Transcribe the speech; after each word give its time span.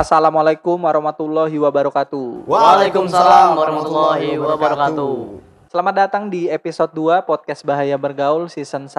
Assalamualaikum 0.00 0.80
warahmatullahi 0.80 1.60
wabarakatuh. 1.60 2.48
Waalaikumsalam 2.48 3.52
warahmatullahi 3.52 4.32
wabarakatuh. 4.40 5.44
Selamat 5.68 5.94
datang 6.08 6.32
di 6.32 6.48
episode 6.48 6.88
2 6.96 7.20
podcast 7.28 7.60
Bahaya 7.60 8.00
Bergaul 8.00 8.48
season 8.48 8.88
1. 8.88 8.96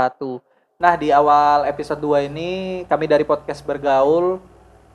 Nah, 0.78 0.94
di 0.94 1.10
awal 1.10 1.65
episode 1.65 1.97
2 1.97 2.29
ini 2.29 2.86
kami 2.86 3.10
dari 3.10 3.26
podcast 3.26 3.65
Bergaul 3.65 4.37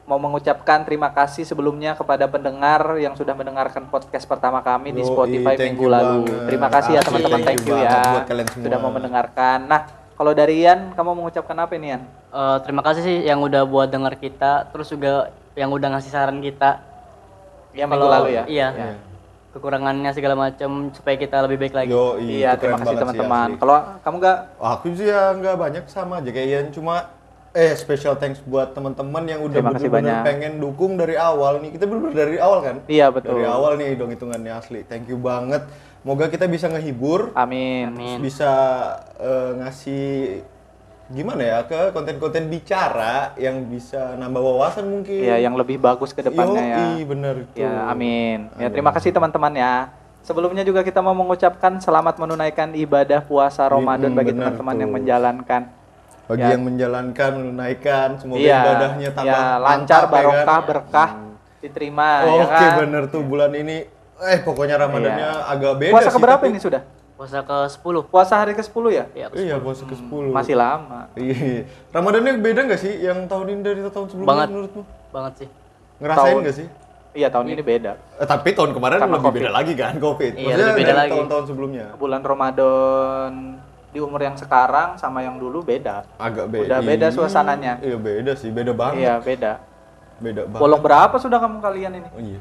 mau 0.07 0.23
mengucapkan 0.23 0.87
terima 0.87 1.11
kasih 1.11 1.43
sebelumnya 1.43 1.99
kepada 1.99 2.31
pendengar 2.31 2.87
yang 3.03 3.19
sudah 3.19 3.35
mendengarkan 3.35 3.91
podcast 3.91 4.31
pertama 4.31 4.63
kami 4.63 4.95
di 4.95 5.03
Spotify 5.03 5.59
minggu 5.59 5.91
lalu. 5.91 6.23
banget. 6.23 6.47
Terima 6.47 6.69
kasih 6.71 6.91
ya 6.95 7.03
teman-teman, 7.03 7.41
thank 7.43 7.67
thank 7.67 7.67
you 7.67 7.75
ya 7.83 8.23
sudah 8.55 8.79
mau 8.79 8.95
mendengarkan. 8.95 9.67
Nah, 9.67 9.91
kalau 10.15 10.31
dari 10.39 10.63
Ian, 10.63 10.95
kamu 10.95 11.19
mengucapkan 11.19 11.59
apa 11.59 11.75
ini 11.75 11.99
Ian? 11.99 12.07
Eh, 12.31 12.59
terima 12.63 12.87
kasih 12.87 13.03
sih 13.03 13.19
yang 13.27 13.43
udah 13.43 13.67
buat 13.67 13.91
denger 13.91 14.15
kita, 14.23 14.71
terus 14.71 14.87
juga 14.87 15.35
yang 15.57 15.73
udah 15.73 15.89
ngasih 15.91 16.13
saran 16.13 16.39
kita. 16.39 16.85
Ya 17.73 17.85
minggu 17.85 18.05
Kalau- 18.05 18.15
lalu 18.23 18.29
ya. 18.37 18.45
Iya. 18.47 18.69
Kekurangannya 19.51 20.13
segala 20.13 20.37
macam 20.37 20.93
supaya 20.93 21.17
kita 21.17 21.41
lebih 21.49 21.57
baik 21.59 21.75
lagi. 21.75 21.89
Yo, 21.89 22.21
Iya, 22.21 22.61
terima 22.61 22.77
kasih 22.77 23.01
teman-teman. 23.01 23.57
Kalau 23.57 23.77
kamu 24.05 24.17
nggak 24.21 24.39
Aku 24.61 24.87
sih 24.93 25.09
ya 25.09 25.33
nggak 25.33 25.57
banyak 25.57 25.85
sama 25.89 26.21
aja 26.21 26.29
kayak 26.29 26.47
Ian 26.47 26.69
cuma 26.71 27.09
eh 27.57 27.73
special 27.73 28.21
thanks 28.21 28.45
buat 28.45 28.77
teman-teman 28.77 29.25
yang 29.25 29.41
udah 29.41 29.65
banyak. 29.65 30.21
pengen 30.29 30.61
dukung 30.61 31.01
dari 31.01 31.17
awal 31.17 31.65
nih. 31.65 31.73
Kita 31.73 31.89
bener-bener 31.89 32.13
dari 32.15 32.37
awal 32.37 32.61
kan? 32.61 32.77
Iya, 32.85 33.09
betul. 33.09 33.33
Dari 33.33 33.49
awal 33.49 33.81
nih 33.81 33.97
dong 33.97 34.13
hitungannya 34.13 34.53
asli. 34.53 34.85
Thank 34.85 35.09
you 35.09 35.17
banget. 35.17 35.65
Moga 36.05 36.29
kita 36.29 36.45
bisa 36.47 36.69
ngehibur, 36.69 37.33
Amin. 37.33 37.91
Amin. 37.91 38.21
bisa 38.21 38.53
eh, 39.17 39.51
ngasih 39.57 40.07
gimana 41.07 41.39
ya 41.39 41.59
ke 41.63 41.91
konten-konten 41.91 42.47
bicara 42.47 43.31
yang 43.37 43.63
bisa 43.65 44.15
nambah 44.15 44.43
wawasan 44.43 44.85
mungkin. 44.85 45.23
Ya, 45.23 45.39
yang 45.39 45.55
lebih 45.55 45.79
bagus 45.79 46.11
ke 46.11 46.21
depannya 46.21 46.63
ya. 46.63 46.87
Bener 47.01 47.35
itu. 47.41 47.55
Ya, 47.57 47.87
amin. 47.87 48.51
Ya, 48.57 48.67
terima 48.67 48.91
kasih 48.91 49.11
teman-teman 49.11 49.55
ya. 49.55 49.95
Sebelumnya 50.21 50.61
juga 50.61 50.83
kita 50.83 50.99
mau 50.99 51.15
mengucapkan 51.15 51.79
selamat 51.79 52.19
menunaikan 52.19 52.75
ibadah 52.75 53.23
puasa 53.23 53.63
Ramadan 53.65 54.11
Hmm, 54.11 54.19
bagi 54.19 54.35
teman-teman 54.35 54.75
yang 54.77 54.91
menjalankan. 54.91 55.63
Bagi 56.27 56.43
Ya. 56.43 56.51
yang 56.51 56.63
menjalankan, 56.67 57.31
menunaikan, 57.37 58.09
semoga 58.19 58.43
Iya, 58.43 58.59
ibadahnya 58.59 59.09
tambah 59.15 59.31
ya, 59.31 59.63
lancar, 59.63 59.71
mantap, 60.03 60.03
ya 60.03 60.11
barokah, 60.11 60.43
kan? 60.43 60.67
berkah, 60.67 61.11
diterima 61.63 62.09
Oke 62.21 62.35
ya 62.35 62.47
kan. 62.51 62.73
bener 62.83 63.03
tuh 63.07 63.23
bulan 63.23 63.55
ini 63.55 63.87
eh 64.19 64.39
pokoknya 64.43 64.75
Ramadannya 64.77 65.23
Iya. 65.23 65.47
agak 65.47 65.73
beda 65.79 65.93
Puasa 65.95 66.11
sih, 66.11 66.15
keberapa 66.19 66.43
tapi- 66.43 66.51
ini 66.51 66.59
sudah? 66.59 66.83
Puasa 67.17 67.41
ke-10. 67.41 67.95
Puasa 68.07 68.35
hari 68.37 68.53
ke-10 68.53 68.85
ya? 68.91 69.05
Iya, 69.11 69.27
Iya 69.33 69.57
puasa 69.57 69.83
ke-10 69.83 70.29
Masih 70.29 70.53
lama. 70.53 71.09
Iya 71.15 71.65
Ramadannya 71.89 72.37
beda 72.37 72.61
nggak 72.63 72.77
sih 72.79 72.93
yang 73.01 73.25
tahun 73.25 73.47
ini 73.51 73.61
dari 73.63 73.81
tahun 73.83 74.07
sebelumnya 74.07 74.29
Banget. 74.31 74.49
menurutmu? 74.51 74.83
banget 75.09 75.33
sih. 75.39 75.49
Ngerasain 75.97 76.21
Tahun- 76.29 76.43
nggak 76.45 76.57
sih? 76.57 76.69
Iya, 77.17 77.33
tahun 77.33 77.47
ini 77.49 77.63
beda. 77.65 77.93
Eh, 78.21 78.29
tapi 78.29 78.53
tahun 78.53 78.71
kemarin 78.71 79.01
Karena 79.01 79.09
lebih 79.11 79.25
Covid. 79.25 79.41
beda 79.41 79.51
lagi 79.51 79.73
kan 79.75 79.95
Covid 79.97 80.33
Iya, 80.35 80.45
Maksudnya 80.45 80.67
lebih 80.67 80.77
beda 80.77 80.85
dari 80.87 80.99
lagi. 80.99 81.11
tahun-tahun 81.11 81.45
sebelumnya 81.47 81.85
Bulan 81.97 82.21
Ramadan 82.23 83.33
di 83.89 83.99
umur 83.99 84.21
yang 84.21 84.37
sekarang 84.37 84.89
sama 84.95 85.19
yang 85.21 85.41
dulu 85.41 85.65
beda. 85.65 86.05
Agak 86.21 86.47
beda 86.47 86.69
Udah 86.69 86.81
beda 86.85 87.07
suasananya. 87.09 87.81
Iya 87.81 87.97
beda 87.97 88.33
sih, 88.37 88.53
beda 88.53 88.71
banget 88.71 89.01
Iya, 89.01 89.15
beda. 89.19 89.53
Beda 90.19 90.43
banget 90.45 90.61
Bolong 90.61 90.83
berapa 90.83 91.17
sudah 91.17 91.39
kamu 91.39 91.57
kalian 91.59 91.93
ini? 91.95 92.09
Oh 92.11 92.21
iya 92.21 92.41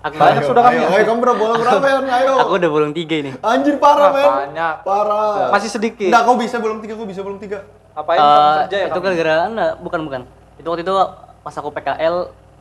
Aku 0.00 0.16
Banyak 0.16 0.40
Ayo, 0.40 0.48
sudah 0.48 0.62
kami 0.64 0.76
ayo, 0.80 1.04
kamu 1.04 1.18
berapa 1.20 1.36
bolong 1.36 1.60
berapa 1.60 1.84
ya? 1.84 1.98
Ayo 2.24 2.32
aku 2.40 2.52
udah 2.56 2.70
bolong 2.72 2.92
tiga 2.96 3.14
ini. 3.20 3.30
Anjir 3.38 3.76
parah 3.76 4.08
Ah, 4.08 4.10
men 4.10 4.28
banyak. 4.48 4.74
Parah 4.80 5.52
Masih 5.52 5.68
sedikit. 5.68 6.08
Enggak, 6.08 6.22
kau 6.24 6.36
bisa 6.40 6.56
bolong 6.56 6.80
tiga, 6.80 6.96
kau 6.96 7.04
bisa 7.04 7.20
bolong 7.20 7.36
tiga 7.36 7.68
Apain 7.92 8.16
kamu 8.16 8.32
Eh, 8.32 8.54
kerja 8.64 8.76
ya? 8.76 8.86
itu 8.88 8.98
gara-gara 8.98 9.32
enggak, 9.44 9.72
bukan 9.78 10.00
bukan. 10.00 10.20
Itu 10.56 10.66
waktu 10.66 10.82
itu 10.82 10.94
pas 11.40 11.52
aku 11.52 11.68
PKL 11.68 12.16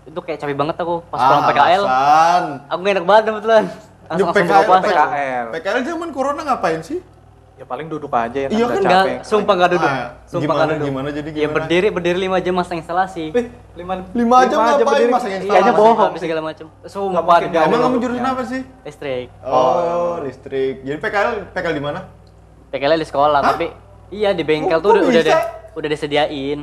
itu 0.05 0.19
kayak 0.19 0.37
capek 0.37 0.55
banget 0.57 0.75
aku 0.77 0.95
pas 1.07 1.19
pulang 1.21 1.43
PKL. 1.47 1.83
Alasan. 1.85 2.43
Aku 2.67 2.79
gak 2.81 2.93
enak 2.93 3.05
badan 3.05 3.31
kebetulan. 3.31 3.63
Langsung, 4.09 4.27
PKL. 4.33 4.79
PKL. 4.81 5.45
PKL 5.53 5.79
zaman 5.85 6.09
corona 6.09 6.41
ngapain 6.43 6.81
sih? 6.81 6.99
Ya 7.59 7.67
paling 7.67 7.91
duduk 7.91 8.07
aja 8.09 8.39
ya 8.39 8.47
Iya 8.47 8.63
udah 8.63 8.71
kan, 8.71 8.79
Enggak, 8.79 9.03
capek. 9.03 9.17
sumpah 9.21 9.53
enggak 9.53 9.69
duduk. 9.69 9.89
Ah, 9.91 10.07
Sumpah 10.23 10.39
gimana, 10.41 10.55
nggak 10.55 10.69
duduk. 10.71 10.87
gimana, 10.87 11.07
jadi 11.11 11.27
Ya 11.27 11.35
gimana? 11.35 11.55
berdiri 11.59 11.87
berdiri 11.91 12.17
5 12.23 12.39
jam 12.39 12.53
masa 12.55 12.73
instalasi. 12.73 13.25
Eh, 13.29 13.45
lima, 13.75 13.93
Lima 14.15 14.37
jam 14.47 14.57
ngapain 14.57 14.79
berdiri. 14.81 15.11
masa 15.11 15.27
instalasi? 15.27 15.51
Kayaknya 15.51 15.73
bohong. 15.75 15.97
Habis 16.07 16.21
segala 16.23 16.41
macam. 16.41 16.65
Sumpah 16.81 17.19
mungkin, 17.19 17.35
demi 17.37 17.51
nggak 17.51 17.63
Emang 17.67 17.79
kamu 17.83 17.95
jurusan 17.99 18.25
apa 18.25 18.43
sih? 18.45 18.61
listrik. 18.81 19.27
Oh, 19.43 20.13
listrik. 20.23 20.75
Jadi 20.81 20.97
PKL 20.97 21.29
PKL 21.51 21.73
di 21.75 21.83
mana? 21.83 21.99
PKL 22.69 22.95
di 22.95 23.05
sekolah, 23.05 23.39
tapi 23.43 23.65
iya 24.09 24.31
di 24.31 24.43
bengkel 24.45 24.79
tuh 24.79 24.89
udah 24.93 25.03
udah, 25.03 25.39
udah 25.75 25.89
disediain. 25.89 26.59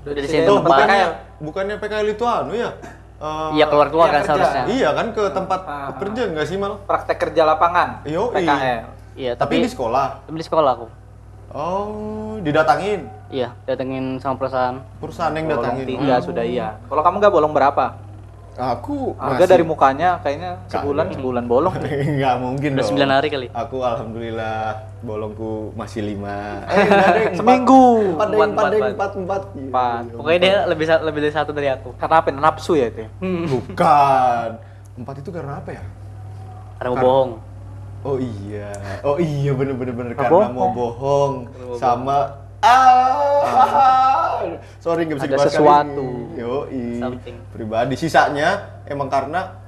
Udah 0.00 0.14
disediain 0.16 0.48
Oh, 0.48 0.64
tempat. 0.64 0.70
bukannya 0.80 1.06
bukannya 1.38 1.74
PKL 1.76 2.08
itu 2.08 2.24
anu 2.24 2.56
ya? 2.56 2.70
Eh, 3.18 3.48
Iya 3.52 3.64
keluar-keluar 3.66 4.08
Iya, 4.08 4.14
kan 4.14 4.22
kerja. 4.22 4.32
seharusnya. 4.32 4.64
Iya 4.70 4.88
kan 4.96 5.06
ke 5.12 5.22
tempat 5.28 5.60
Ah. 5.62 5.92
kerja 5.92 6.22
enggak 6.24 6.46
sih 6.46 6.56
mal? 6.56 6.80
Praktek 6.80 7.18
kerja 7.20 7.42
lapangan. 7.44 8.00
Yoi. 8.06 8.32
PKL. 8.32 8.96
Iya, 9.18 9.34
Tapi, 9.34 9.58
tapi 9.58 9.66
di 9.66 9.70
sekolah. 9.70 10.06
tapi 10.22 10.36
di 10.38 10.46
sekolah 10.46 10.70
aku. 10.72 10.86
Oh, 11.50 12.38
didatangin. 12.38 13.10
Iya, 13.28 13.50
datengin 13.66 14.22
sama 14.22 14.38
perusahaan. 14.38 14.78
Perusahaan 15.02 15.34
yang 15.34 15.50
Bolong 15.50 15.64
datangin. 15.64 15.84
tiga 15.90 16.14
sudah 16.22 16.44
iya. 16.46 16.78
Kalau 16.86 17.02
kamu 17.02 17.16
nggak 17.18 17.34
bolong 17.34 17.50
berapa? 17.50 17.98
Aku 18.58 19.14
Harga 19.14 19.46
dari 19.46 19.62
mukanya 19.62 20.18
kayaknya 20.18 20.58
sebulan 20.66 21.14
sebulan 21.14 21.44
bolong. 21.46 21.78
Enggak 21.78 22.34
mungkin 22.42 22.74
Udah 22.74 22.84
dong. 22.84 22.98
9 22.98 23.16
hari 23.16 23.28
kali. 23.30 23.46
Aku 23.54 23.76
alhamdulillah 23.80 24.58
bolongku 25.00 25.70
masih 25.74 26.02
lima. 26.04 26.62
Eh, 26.68 26.86
deh. 26.90 27.38
Seminggu. 27.38 28.18
Empat 28.18 28.28
Empat, 28.28 28.48
empat 28.50 28.66
empat, 28.66 28.90
empat, 28.90 29.12
empat. 29.14 29.42
Empat. 29.54 30.02
Pokoknya 30.10 30.38
dia 30.42 30.54
lebih 30.66 30.86
lebih 30.90 31.20
dari 31.22 31.34
satu 31.34 31.50
dari 31.54 31.70
aku. 31.70 31.94
Karena 31.96 32.18
apa? 32.18 32.28
Nafsu 32.30 32.74
ya 32.74 32.90
itu. 32.90 33.06
ya? 33.06 33.08
Bukan. 33.22 34.48
Empat 34.98 35.14
itu 35.22 35.30
karena 35.30 35.62
apa 35.62 35.70
ya? 35.70 35.82
Karena 36.76 36.88
mau 36.92 36.98
bohong. 36.98 37.30
Oh 38.00 38.16
iya. 38.16 38.70
Oh 39.02 39.16
iya 39.16 39.50
bener 39.52 39.74
bener 39.74 39.90
bener 39.92 40.12
Nggak 40.12 40.22
karena 40.24 40.46
bohong. 40.46 40.54
mau 40.54 40.70
bohong 40.70 41.32
sama 41.74 42.18
ah 42.58 44.42
sorry 44.78 45.02
nggak 45.04 45.16
bisa 45.16 45.24
Ada 45.24 45.32
dibahas 45.32 45.46
kali 45.48 45.56
sesuatu. 45.56 46.04
ini. 46.04 46.38
Yoi. 46.38 46.86
Something. 46.96 47.36
pribadi 47.50 47.94
sisanya 47.94 48.48
emang 48.84 49.06
karena 49.06 49.58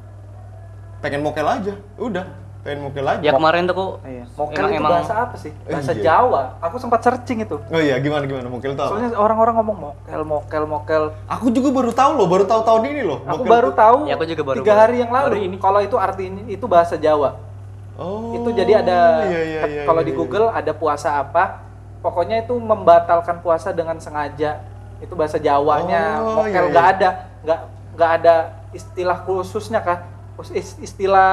pengen 1.01 1.21
mokel 1.21 1.43
aja 1.43 1.75
udah 1.97 2.27
pengen 2.61 2.85
mokel 2.85 3.03
aja 3.03 3.19
Ya 3.21 3.33
kemarin 3.33 3.65
tuh 3.65 3.73
aku 3.73 3.87
Iya. 4.05 4.25
Mokel 4.33 4.59
emang, 4.59 4.69
itu 4.69 4.79
emang 4.79 4.93
bahasa 4.93 5.15
apa 5.19 5.35
sih? 5.35 5.53
Bahasa 5.65 5.93
Iya. 5.93 6.03
Jawa. 6.05 6.43
Aku 6.61 6.77
sempat 6.77 7.01
searching 7.01 7.39
itu. 7.41 7.57
oh 7.59 7.81
iya 7.81 7.97
gimana 7.99 8.23
gimana 8.25 8.47
mokel 8.47 8.73
apa? 8.73 8.87
Soalnya 8.87 9.11
orang-orang 9.17 9.55
ngomong 9.57 9.79
mokel, 9.81 10.21
mokel, 10.25 10.63
mokel. 10.65 11.03
aku 11.27 11.47
juga 11.49 11.69
baru 11.73 11.91
tahu 11.91 12.11
loh 12.15 12.27
baru 12.27 12.45
tahu 12.45 12.63
tahun 12.63 12.83
ini 12.87 13.03
loh 13.03 13.19
Aku 13.25 13.43
mokel 13.43 13.51
baru 13.51 13.69
tuh- 13.69 13.77
tahu. 13.77 13.99
Ya, 14.05 14.15
aku 14.15 14.25
juga 14.25 14.43
baru- 14.45 14.59
tiga 14.61 14.67
baru- 14.69 14.83
hari 14.85 14.97
yang 14.99 15.11
lalu. 15.11 15.27
baru 15.27 15.39
ini. 15.41 15.57
Kalau 15.59 15.81
itu 15.81 15.97
artinya 15.97 16.43
itu 16.47 16.65
bahasa 16.65 16.95
Jawa. 16.97 17.31
Oh 18.01 18.33
itu 18.35 18.49
jadi 18.51 18.73
ada 18.81 18.99
iya, 19.29 19.41
iya, 19.45 19.61
iya, 19.69 19.83
kalau 19.85 20.01
iya, 20.01 20.09
di 20.09 20.13
iya. 20.13 20.19
Google 20.19 20.47
ada 20.49 20.73
puasa 20.73 21.21
apa 21.21 21.61
pokoknya 22.01 22.43
itu 22.43 22.57
membatalkan 22.57 23.39
puasa 23.39 23.71
dengan 23.71 24.01
sengaja 24.01 24.57
itu 24.99 25.13
bahasa 25.13 25.37
Jawanya 25.37 26.21
Oh, 26.21 26.41
mokel 26.41 26.51
iya, 26.51 26.61
nggak 26.67 26.87
iya. 26.87 26.95
ada 26.97 27.09
nggak 27.45 27.61
nggak 27.95 28.11
ada 28.17 28.35
istilah 28.73 29.19
khususnya 29.21 29.81
kah 29.81 29.99
istilah 30.81 31.33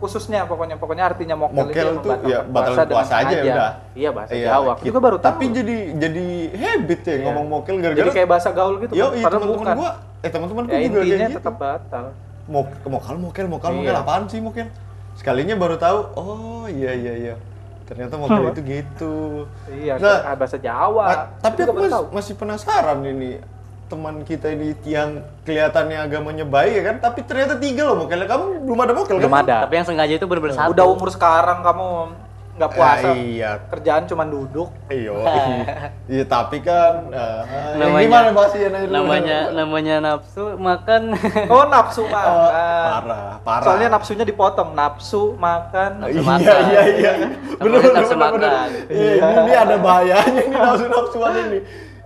khususnya 0.00 0.48
pokoknya 0.48 0.80
pokoknya 0.80 1.12
artinya 1.12 1.36
mokel, 1.36 1.68
Mokel 1.68 1.88
itu 1.92 2.00
tuh 2.00 2.16
ya 2.24 2.40
batal 2.40 2.72
dengan 2.72 2.88
puasa 2.88 3.14
aja 3.20 3.28
sengaja. 3.28 3.52
udah. 3.52 3.70
iya 3.92 4.10
bahasa 4.10 4.32
Iya, 4.32 4.46
Jawa 4.48 4.70
aku 4.72 4.80
gitu. 4.80 4.88
juga 4.88 5.00
baru 5.04 5.16
tahu 5.20 5.28
Tapi 5.28 5.44
jadi 5.52 5.76
jadi 5.92 6.24
habit 6.56 7.00
ya 7.00 7.12
Iya. 7.12 7.24
ngomong 7.28 7.46
mokel 7.46 7.74
jadi 7.74 7.84
gara-gara 7.84 8.12
kayak 8.16 8.28
bahasa 8.32 8.48
gaul 8.50 8.74
gitu 8.80 8.92
Yo, 8.96 9.04
kan 9.04 9.12
iya 9.12 9.24
padahal 9.28 9.36
teman-teman 9.36 9.60
bukan 9.60 9.76
gua, 9.76 9.90
eh 10.18 10.30
teman-temanku 10.30 10.70
ya 10.70 10.78
juga 10.80 10.88
intinya 10.98 11.04
kayak 11.12 11.28
gitu. 11.28 11.38
tetap 11.38 11.54
batal 11.56 12.04
Mok, 12.50 12.66
mokal, 12.82 13.14
mokel, 13.14 13.46
mokal, 13.46 13.70
mokel, 13.70 13.92
Iya. 13.92 14.02
apaan 14.02 14.24
sih 14.26 14.40
mokel? 14.40 14.66
Sekalinya 15.14 15.54
baru 15.54 15.76
tahu, 15.76 15.98
oh 16.14 16.64
iya 16.66 16.92
iya 16.92 17.14
iya. 17.14 17.34
Ternyata 17.84 18.14
mokel 18.14 18.50
itu 18.50 18.60
gitu. 18.62 19.14
iya 19.68 19.94
Nah, 19.94 20.32
bahasa 20.32 20.56
Jawa 20.56 21.04
Ah, 21.04 21.18
tapi 21.38 21.64
aku 21.64 21.74
mas- 21.76 21.90
tahu. 21.90 22.04
masih 22.10 22.34
penasaran 22.34 23.02
ini 23.02 23.42
teman 23.86 24.22
kita 24.22 24.46
ini 24.48 24.70
yang 24.84 25.18
kelihatannya 25.42 25.98
agamanya 26.00 26.46
baik 26.46 26.72
ya 26.72 26.82
kan, 26.84 26.96
tapi 27.02 27.20
ternyata 27.20 27.58
tiga 27.58 27.82
loh 27.84 27.98
mokelnya. 28.00 28.24
Kamu 28.24 28.44
belum 28.62 28.78
ada 28.78 28.92
mokel 28.94 29.18
belum 29.18 29.26
kan? 29.28 29.42
ada 29.44 29.56
tapi 29.66 29.74
yang 29.74 29.84
sengaja 29.84 30.14
itu 30.14 30.24
bener-bener 30.24 30.54
satu. 30.54 30.70
udah 30.70 30.86
umur 30.86 31.10
sekarang 31.10 31.58
kamu 31.60 31.88
nggak 32.60 32.70
puasa 32.70 33.08
Ah, 33.08 33.16
iya. 33.16 33.50
kerjaan 33.66 34.04
cuma 34.04 34.22
duduk 34.22 34.68
Iya. 34.92 35.16
Iya, 36.04 36.24
tapi 36.26 36.60
kan 36.60 37.08
ah, 37.08 37.40
Namanya- 37.72 38.04
gimana 38.04 38.28
bahasnya 38.30 38.68
dulu? 38.68 38.92
namanya 38.92 39.38
namanya 39.50 39.94
nafsu 39.98 40.44
makan 40.54 41.02
Oh 41.54 41.64
nafsu 41.64 42.04
makan. 42.04 42.28
Oh, 42.28 42.50
parah, 42.84 43.32
parah. 43.40 43.64
Soalnya 43.64 43.88
nafsunya 43.90 44.22
dipotong, 44.22 44.70
nafsu 44.70 45.32
makan. 45.34 45.90
Nafsu 45.98 46.12
iya, 46.12 46.22
makan. 46.22 46.60
iya, 46.68 46.82
iya. 46.92 47.12
Nafsu 47.16 47.64
bener, 47.64 47.80
bener. 47.80 48.16
makan. 48.18 48.68
Iya, 48.86 49.12
ini, 49.16 49.40
ini 49.40 49.52
ada 49.54 49.76
bahayanya 49.86 50.40
ini 50.42 50.52
nafsu-nafsuan 50.52 51.32
ini. 51.46 51.58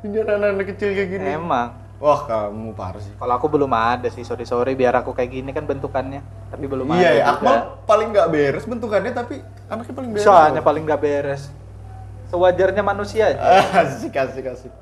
Ini 0.05 0.17
anak-anak 0.23 0.67
kecil 0.71 0.89
kayak 0.93 1.09
gini. 1.11 1.29
Emang. 1.35 1.69
Wah, 2.05 2.21
kamu 2.29 2.77
parah 2.77 3.01
sih. 3.01 3.09
Kalau 3.17 3.33
aku 3.33 3.49
belum 3.49 3.73
ada 3.73 4.13
sih, 4.13 4.21
sorry 4.23 4.45
sorry 4.45 4.77
biar 4.77 4.93
aku 4.93 5.17
kayak 5.17 5.31
gini 5.33 5.51
kan 5.51 5.65
bentukannya, 5.65 6.21
tapi 6.53 6.69
belum 6.69 6.85
ada. 6.85 7.01
Iya, 7.01 7.11
ya. 7.11 7.25
juga. 7.25 7.33
Akmal 7.33 7.57
paling 7.89 8.09
nggak 8.13 8.29
beres 8.29 8.65
bentukannya, 8.69 9.13
tapi 9.17 9.41
anaknya 9.67 9.95
paling 9.97 10.11
beres. 10.13 10.27
Soalnya 10.29 10.61
loh. 10.61 10.69
paling 10.69 10.83
nggak 10.85 11.01
beres. 11.01 11.43
Sewajarnya 12.29 12.83
manusia 12.85 13.33
aja. 13.33 13.41
Ah, 13.41 13.65
asik, 13.89 14.13
asik, 14.13 14.45
asik. 14.45 14.73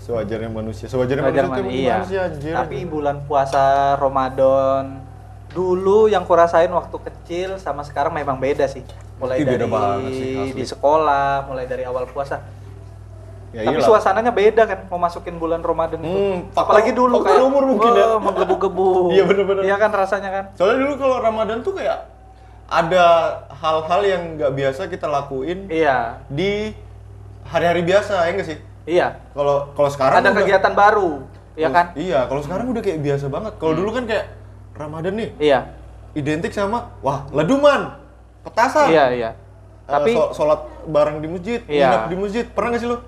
sewajarnya 0.00 0.48
manusia 0.48 0.88
sewajarnya 0.88 1.22
Wajar 1.22 1.44
manusia 1.44 1.60
tuh 1.60 1.70
Iya. 1.70 1.84
gimana 1.92 2.08
sih 2.08 2.18
anjir 2.18 2.52
Tapi 2.56 2.76
bulan 2.88 3.16
puasa 3.28 3.62
Ramadan 3.94 4.84
dulu 5.50 6.06
yang 6.06 6.24
kurasain 6.24 6.72
waktu 6.72 6.96
kecil 7.04 7.50
sama 7.58 7.82
sekarang 7.82 8.14
memang 8.14 8.38
beda 8.38 8.64
sih. 8.64 8.80
Mulai 9.18 9.42
Ih, 9.42 9.44
beda 9.44 9.58
dari 9.60 9.70
banget 9.70 10.10
sih, 10.14 10.32
asli. 10.40 10.56
di 10.56 10.64
sekolah, 10.64 11.44
mulai 11.44 11.66
dari 11.66 11.84
awal 11.84 12.08
puasa. 12.08 12.40
Ya 13.50 13.60
Tapi 13.62 13.76
iyalah. 13.76 13.88
suasananya 13.90 14.30
beda 14.30 14.62
kan 14.64 14.78
mau 14.86 14.98
masukin 14.98 15.34
bulan 15.34 15.58
Ramadan 15.58 15.98
itu. 15.98 16.06
Hmm, 16.08 16.38
Apalagi 16.52 16.90
dulu 16.90 17.18
faktor 17.18 17.26
kayak 17.32 17.42
umur 17.44 17.62
mungkin 17.66 17.90
ya. 17.92 18.06
menggebu-gebu. 18.16 18.88
Iya, 19.14 19.22
bener-bener. 19.24 19.62
Iya 19.64 19.76
kan 19.76 19.90
rasanya 19.90 20.30
kan? 20.30 20.44
soalnya 20.54 20.78
dulu 20.80 20.94
kalau 20.96 21.16
Ramadan 21.18 21.58
tuh 21.60 21.72
kayak 21.72 21.98
ada 22.66 23.04
hal-hal 23.52 24.00
yang 24.04 24.22
nggak 24.36 24.52
biasa 24.52 24.80
kita 24.86 25.06
lakuin 25.06 25.66
Iya. 25.66 26.22
di 26.26 26.70
hari-hari 27.42 27.82
biasa 27.82 28.22
ya 28.22 28.32
nggak 28.32 28.46
sih 28.46 28.58
Iya. 28.86 29.06
kalau 29.32 29.74
kalau 29.74 29.88
sekarang 29.88 30.16
Ada 30.16 30.30
udah- 30.30 30.38
kegiatan 30.38 30.72
baru, 30.72 31.10
ya 31.52 31.68
kan? 31.68 31.86
iya 31.94 32.24
kalau 32.24 32.40
sekarang 32.40 32.70
udah 32.70 32.78
kayak 32.78 33.00
biasa 33.00 33.26
banget 33.26 33.52
kalau 33.56 33.74
dulu 33.74 33.90
kan 33.90 34.06
kayak 34.06 34.26
Ramadan 34.72 35.12
nih 35.16 35.30
Iya. 35.36 35.60
identik 36.12 36.50
sama 36.50 36.94
wah 37.00 37.26
leduman 37.30 37.98
petasan 38.40 38.88
Iya, 38.88 39.04
iya. 39.12 39.30
Eh, 39.84 39.90
Tapi 39.90 40.14
so- 40.14 40.30
sholat 40.32 40.60
bareng 40.86 41.18
di 41.18 41.28
masjid 41.28 41.60
Iya. 41.64 41.82
nginep 41.82 42.02
di 42.06 42.16
masjid 42.16 42.44
pernah 42.46 42.68
nggak 42.70 42.80
sih 42.80 42.88
lu 42.88 42.98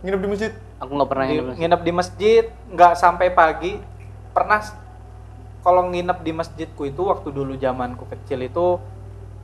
nginep 0.00 0.20
di 0.20 0.28
masjid 0.28 0.52
Aku 0.76 0.92
nggak 0.92 1.08
pernah 1.08 1.24
di, 1.24 1.32
nginep. 1.34 1.54
nginep 1.56 1.80
di 1.80 1.92
masjid 1.92 2.44
nggak 2.68 2.92
sampai 2.94 3.26
pagi. 3.30 3.72
Pernah 4.30 4.60
kalau 5.60 5.88
nginep 5.88 6.18
di 6.20 6.32
masjidku 6.32 6.82
itu 6.84 7.02
waktu 7.02 7.28
dulu 7.28 7.56
zamanku 7.56 8.04
kecil 8.06 8.40
itu 8.40 8.66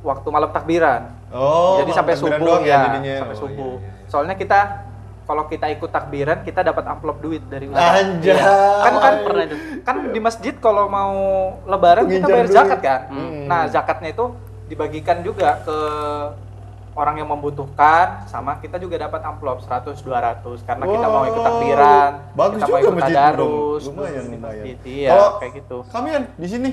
waktu 0.01 0.29
malam 0.29 0.51
takbiran. 0.51 1.09
oh 1.31 1.79
Jadi 1.79 1.91
sampai 1.91 2.15
subuh 2.15 2.37
doang 2.37 2.63
ya, 2.63 2.79
jadinya. 2.91 3.17
sampai 3.19 3.35
Oh, 3.35 3.41
subuh. 3.41 3.73
iya, 3.75 3.89
iya. 3.89 4.07
Soalnya 4.07 4.35
kita 4.35 4.61
kalau 5.23 5.47
kita 5.47 5.71
ikut 5.71 5.89
takbiran 5.89 6.43
kita 6.43 6.61
dapat 6.61 6.85
amplop 6.85 7.19
duit 7.19 7.41
dari 7.47 7.71
Anjay. 7.71 8.37
Kan 8.37 8.95
kan 8.99 9.15
Pernah 9.23 9.45
itu. 9.47 9.57
kan 9.81 9.97
di 10.11 10.21
masjid 10.21 10.55
kalau 10.55 10.85
mau 10.87 11.15
lebaran 11.65 12.05
kita 12.05 12.27
bayar 12.27 12.45
duit. 12.45 12.53
zakat 12.53 12.79
kan. 12.79 13.01
Hmm. 13.09 13.47
Nah, 13.47 13.63
zakatnya 13.67 14.11
itu 14.11 14.27
dibagikan 14.67 15.23
juga 15.23 15.63
ke 15.63 15.77
orang 16.93 17.15
yang 17.17 17.27
membutuhkan 17.27 18.27
sama 18.27 18.59
kita 18.59 18.77
juga 18.77 19.01
dapat 19.01 19.21
amplop 19.23 19.61
100 19.61 19.97
200 19.99 20.61
karena 20.61 20.85
kita 20.85 21.07
mau 21.07 21.25
ikut 21.25 21.35
Wow. 21.35 21.47
takbiran, 21.47 22.11
Bagus 22.33 22.59
kita 22.59 22.67
mau 22.67 22.69
juga 22.69 22.79
ikut 22.79 22.93
masjidmu 22.93 23.01
dong. 23.01 23.25
tadarus, 23.33 23.83
Lumayan, 23.83 24.13
di 24.23 24.29
lumayan. 24.31 24.43
masjid. 24.61 24.77
Iya, 24.85 25.09
Kalau- 25.11 25.33
kayak 25.39 25.53
gitu. 25.57 25.77
kalian 25.89 26.23
di 26.35 26.49
sini 26.49 26.71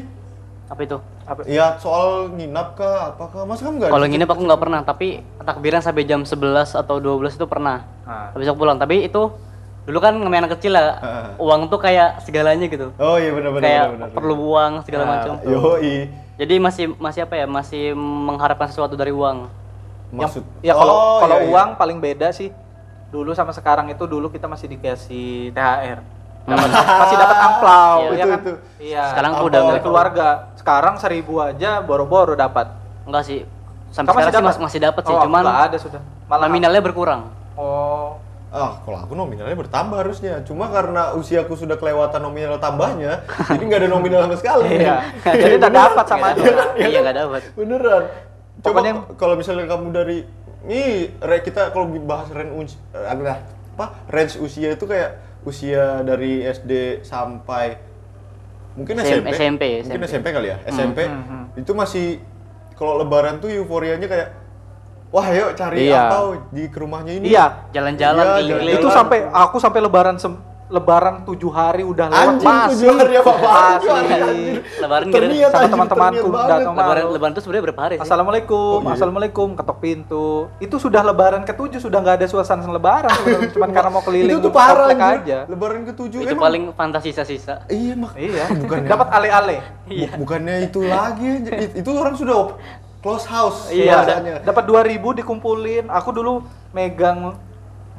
Apa 0.67 0.81
itu? 0.83 0.97
Apa? 1.25 1.39
ya 1.45 1.65
soal 1.75 2.09
nginap 2.29 2.67
kah 2.75 3.09
apakah 3.09 3.41
masa 3.43 3.61
kamu 3.63 3.75
nggak 3.79 3.89
Kalau 3.89 4.05
nginep 4.05 4.29
aku 4.29 4.41
nggak 4.43 4.61
pernah, 4.61 4.79
tapi 4.83 5.07
takbiran 5.39 5.81
sampai 5.81 6.03
jam 6.03 6.21
11 6.21 6.75
atau 6.75 6.95
12 6.97 7.33
itu 7.33 7.45
pernah. 7.45 7.89
Nah, 8.03 8.29
Habis 8.29 8.45
aku 8.45 8.59
pulang, 8.59 8.77
tapi 8.77 9.01
itu 9.01 9.33
dulu 9.81 9.97
kan 9.97 10.13
namanya 10.13 10.45
anak 10.45 10.61
kecil 10.61 10.77
lah, 10.77 10.85
Heeh. 10.95 11.25
uang 11.39 11.61
tuh 11.65 11.79
kayak 11.79 12.21
segalanya 12.21 12.67
gitu. 12.67 12.93
oh 12.93 13.17
iya 13.17 13.31
benar 13.31 13.49
benar 13.49 13.63
kayak 13.63 13.85
benar, 13.87 13.97
benar. 14.05 14.09
perlu 14.13 14.35
uang 14.37 14.71
segala 14.83 15.03
Nah, 15.03 15.11
macam. 15.15 15.33
yoi 15.41 15.95
Jadi 16.37 16.55
masih 16.55 16.85
masih 16.95 17.21
apa 17.23 17.35
ya? 17.35 17.45
Masih 17.45 17.83
mengharapkan 17.91 18.69
sesuatu 18.69 18.93
dari 18.93 19.09
uang. 19.09 19.49
Maksud 20.11 20.43
ya 20.59 20.73
kalau 20.73 20.91
Oh, 20.91 21.17
kalau 21.19 21.37
iya, 21.37 21.43
iya. 21.43 21.51
uang 21.51 21.69
paling 21.75 21.97
beda 21.97 22.27
sih 22.29 22.49
dulu 23.07 23.31
sama 23.31 23.49
sekarang 23.49 23.87
itu 23.87 24.03
dulu 24.03 24.27
kita 24.27 24.45
masih 24.45 24.67
dikasih 24.67 25.49
THR. 25.49 25.99
Dapat- 26.41 26.71
masih 26.71 27.15
dapat 27.15 27.37
amplau 27.47 27.97
Iya, 27.99 28.09
ya 28.09 28.13
itu, 28.15 28.25
kan? 28.25 28.39
itu. 28.39 28.53
Iya. 28.79 29.03
Sekarang 29.07 29.31
Amplau. 29.33 29.47
udah 29.47 29.59
dari 29.59 29.69
nggak. 29.71 29.83
keluarga. 29.83 30.27
Sekarang 30.55 30.93
seribu 30.97 31.33
aja 31.39 31.71
boro-boro 31.79 32.33
dapat. 32.33 32.69
Enggak 33.03 33.23
sih. 33.23 33.45
Sampai 33.89 34.13
Kamu 34.13 34.21
sekarang 34.23 34.33
sih 34.35 34.49
masih, 34.49 34.61
masih 34.63 34.79
dapat 34.83 35.01
sih, 35.03 35.11
Oh, 35.11 35.21
cuman 35.23 35.41
nggak 35.41 35.61
ada 35.63 35.77
sudah. 35.77 36.01
Malah 36.25 36.45
nominalnya 36.45 36.81
berkurang. 36.81 37.21
Oh, 37.53 38.17
Ah, 38.49 38.81
kalau 38.81 38.97
aku 38.97 39.13
nominalnya 39.13 39.53
bertambah 39.53 39.93
harusnya. 39.95 40.41
Cuma 40.41 40.69
karena 40.69 41.13
usiaku 41.13 41.53
sudah 41.53 41.77
kelewatan 41.77 42.17
nominal 42.19 42.57
tambahnya, 42.57 43.21
jadi 43.47 43.61
nggak 43.61 43.79
ada 43.79 43.89
nominal 43.89 44.25
sama 44.25 44.35
sekali. 44.35 44.69
iya. 44.75 45.05
Jadi 45.37 45.53
udah 45.55 45.69
dapat 45.71 46.05
sama 46.07 46.33
Nggak 46.33 46.49
aja. 46.49 46.65
Iya 46.81 46.97
nggak 46.99 47.17
dapat. 47.19 47.41
Beneran. 47.53 48.03
Coba 48.59 48.81
Pokoknya- 48.81 48.95
k- 49.01 49.15
kalau 49.15 49.35
misalnya 49.35 49.65
kamu 49.65 49.87
dari 49.89 50.17
nih 50.61 50.89
re- 51.17 51.39
kita 51.41 51.71
kalau 51.71 51.87
bahas 52.01 52.27
range 52.29 52.51
us- 52.67 52.79
eh, 52.91 53.05
apa 53.05 53.39
apa 53.73 53.85
range 54.07 54.35
usia 54.37 54.69
itu 54.69 54.83
kayak 54.83 55.15
usia 55.41 56.03
dari 56.03 56.43
SD 56.43 56.99
sampai 57.01 57.79
mungkin 58.75 58.99
SM- 58.99 59.23
SMP, 59.23 59.31
SMP, 59.31 59.63
mungkin 59.81 60.03
SMP. 60.03 60.03
SMP 60.05 60.27
kali 60.29 60.47
ya 60.49 60.57
SMP 60.65 60.99
hmm, 61.01 61.23
hmm. 61.23 61.43
itu 61.57 61.71
masih 61.71 62.07
kalau 62.75 62.95
Lebaran 62.97 63.39
tuh 63.39 63.47
euforianya 63.49 64.03
kayak 64.05 64.35
wah 65.09 65.27
yuk 65.27 65.51
cari 65.53 65.87
Iya. 65.87 66.07
atau 66.07 66.25
di 66.49 66.67
ke 66.67 66.77
rumahnya 66.77 67.13
ini 67.13 67.25
Iya. 67.29 67.71
Jalan-jalan 67.71 68.19
Iya, 68.19 68.33
keliling-keliling. 68.35 68.77
Itu 68.77 68.89
sampai 68.89 69.17
aku 69.25 69.57
sampai 69.57 69.79
lebaran 69.79 70.15
sem- 70.15 70.37
lebaran 70.69 71.25
tujuh 71.25 71.49
hari 71.49 71.81
udah 71.81 72.05
lewat 72.07 72.29
Anjing, 72.31 72.45
masih 72.45 72.69
tujuh 72.85 72.93
hari 72.95 73.15
apa-apaan, 73.17 73.49
masih. 73.49 73.81
tujuh 73.81 74.13
hari. 74.13 74.43
Lebaran 74.79 75.05
Terniat. 75.09 75.49
Sama 75.49 75.65
teman-temanku 75.67 76.27
datang. 76.29 76.61
Lebaran 76.71 77.01
malu. 77.01 77.11
lebaran 77.11 77.31
itu 77.33 77.41
sebenarnya 77.41 77.63
berapa 77.65 77.81
hari 77.81 77.95
sih? 77.95 78.03
Assalamualaikum, 78.05 78.77
Oh, 78.77 78.81
iya. 78.83 78.93
assalamualaikum, 78.93 79.47
ketok 79.53 79.77
pintu. 79.79 80.27
Itu 80.57 80.75
sudah 80.77 81.01
lebaran 81.01 81.41
ketujuh, 81.41 81.79
sudah 81.79 81.97
nggak 81.99 82.15
ada 82.15 82.27
suasana 82.27 82.61
lebaran, 82.63 83.09
cuman 83.53 83.69
karena 83.71 83.89
mau 83.89 84.03
keliling 84.03 84.29
itu 84.29 84.39
tuh 84.39 84.53
parah 84.53 84.93
aja. 84.93 85.49
Lebaran 85.49 85.81
ketujuh 85.85 86.19
itu 86.21 86.31
emang- 86.31 86.45
paling 86.45 86.63
fantasi 86.71 87.09
sisa-sisa. 87.09 87.65
iya 87.67 87.97
mak 87.97 88.13
Iya, 88.13 88.45
bukannya 88.61 88.87
dapat 88.87 89.07
ale-ale. 89.09 89.57
Bu- 89.83 90.21
bukannya 90.21 90.55
itu 90.63 90.79
lagi 90.85 91.31
itu 91.73 91.89
orang 91.89 92.13
sudah 92.13 92.53
close 92.99 93.25
house 93.25 93.73
Iya, 93.73 94.05
dapat 94.39 94.63
2000 94.65 95.17
dikumpulin. 95.17 95.89
Aku 95.89 96.13
dulu 96.13 96.45
megang 96.69 97.33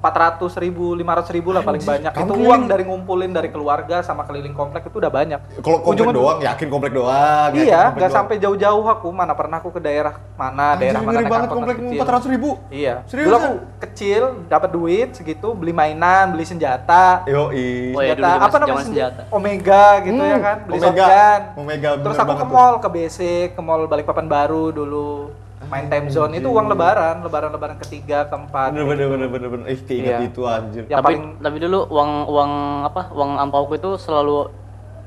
400 0.00 0.56
ribu, 0.56 0.96
500 0.96 1.28
ribu 1.30 1.52
lah 1.52 1.60
paling 1.60 1.78
Anjir, 1.78 1.92
banyak. 1.92 2.10
kamu 2.10 2.20
Itu 2.20 2.32
keliling- 2.32 2.48
uang 2.48 2.62
dari 2.66 2.84
ngumpulin 2.84 3.30
dari 3.30 3.48
keluarga 3.48 4.00
sama 4.00 4.24
keliling 4.24 4.52
komplek 4.52 4.82
itu 4.82 4.96
udah 4.96 5.08
banyak. 5.08 5.40
kalau 5.60 5.78
komplek 5.78 5.92
Ujung-ujung- 6.08 6.16
doang 6.16 6.38
yakin 6.40 6.68
komplek 6.68 6.92
doang 6.92 7.50
Iya, 7.52 7.82
nggak 7.90 8.00
doang. 8.00 8.10
sampai 8.10 8.34
jauh-jauh 8.36 8.86
aku. 8.86 9.08
Mana 9.10 9.32
pernah 9.32 9.56
aku 9.56 9.68
ke 9.68 9.78
daerah 9.78 10.16
mana, 10.34 10.72
Anjir, 10.72 10.80
daerah 10.88 11.00
mana 11.00 11.12
ngeri 11.14 11.26
banget 11.28 11.48
komplek 11.50 11.76
empat 11.78 12.08
ratus 12.10 12.28
ribu 12.28 12.50
Iya. 12.66 12.94
Seriusan? 13.04 13.28
Dulu 13.28 13.36
aku 13.36 13.52
kecil, 13.82 14.22
dapat 14.46 14.70
duit 14.70 15.08
segitu, 15.12 15.52
beli 15.52 15.70
mainan, 15.70 16.32
beli 16.32 16.44
senjata. 16.44 17.22
yo 17.26 17.40
Oh, 17.42 17.52
iya 17.52 18.14
iya, 18.14 18.36
apa 18.38 18.56
namanya 18.56 18.80
senjata? 18.80 19.20
senjata. 19.20 19.22
Omega 19.30 19.84
gitu 20.00 20.16
Hmm, 20.16 20.30
ya 20.30 20.38
kan, 20.38 20.56
beli 20.64 20.78
Omega. 20.78 21.04
shotgun. 21.04 21.40
Omega, 21.58 21.88
Terus 22.00 22.18
aku 22.18 22.32
ke 22.34 22.46
mall, 22.46 22.74
ke 22.78 22.88
BC, 22.88 23.18
ke 23.52 23.60
mall 23.60 23.84
Balikpapan 23.84 24.26
baru 24.26 24.70
dulu. 24.70 25.30
Main 25.70 25.86
time 25.86 26.06
zone 26.08 26.34
itu 26.34 26.46
uang 26.46 26.66
lebaran, 26.66 27.22
lebaran 27.22 27.50
lebaran 27.50 27.78
ketiga, 27.78 28.26
keempat. 28.26 28.74
bener 28.74 28.84
bener 28.84 29.06
bener 29.08 29.28
bener 29.28 29.48
bener 29.48 29.66
eh 29.66 29.78
keinget 29.78 30.12
Iya. 30.12 30.26
itu 30.26 30.40
anjir 30.42 30.82
Yang 30.84 30.98
tapi 30.98 31.06
paling- 31.06 31.34
tapi 31.38 31.56
dulu 31.60 31.78
uang 31.86 32.10
uang 32.26 32.52
apa? 32.84 33.02
Uang 33.10 33.30
ampauku 33.38 33.72
itu 33.74 33.90
selalu 33.96 34.50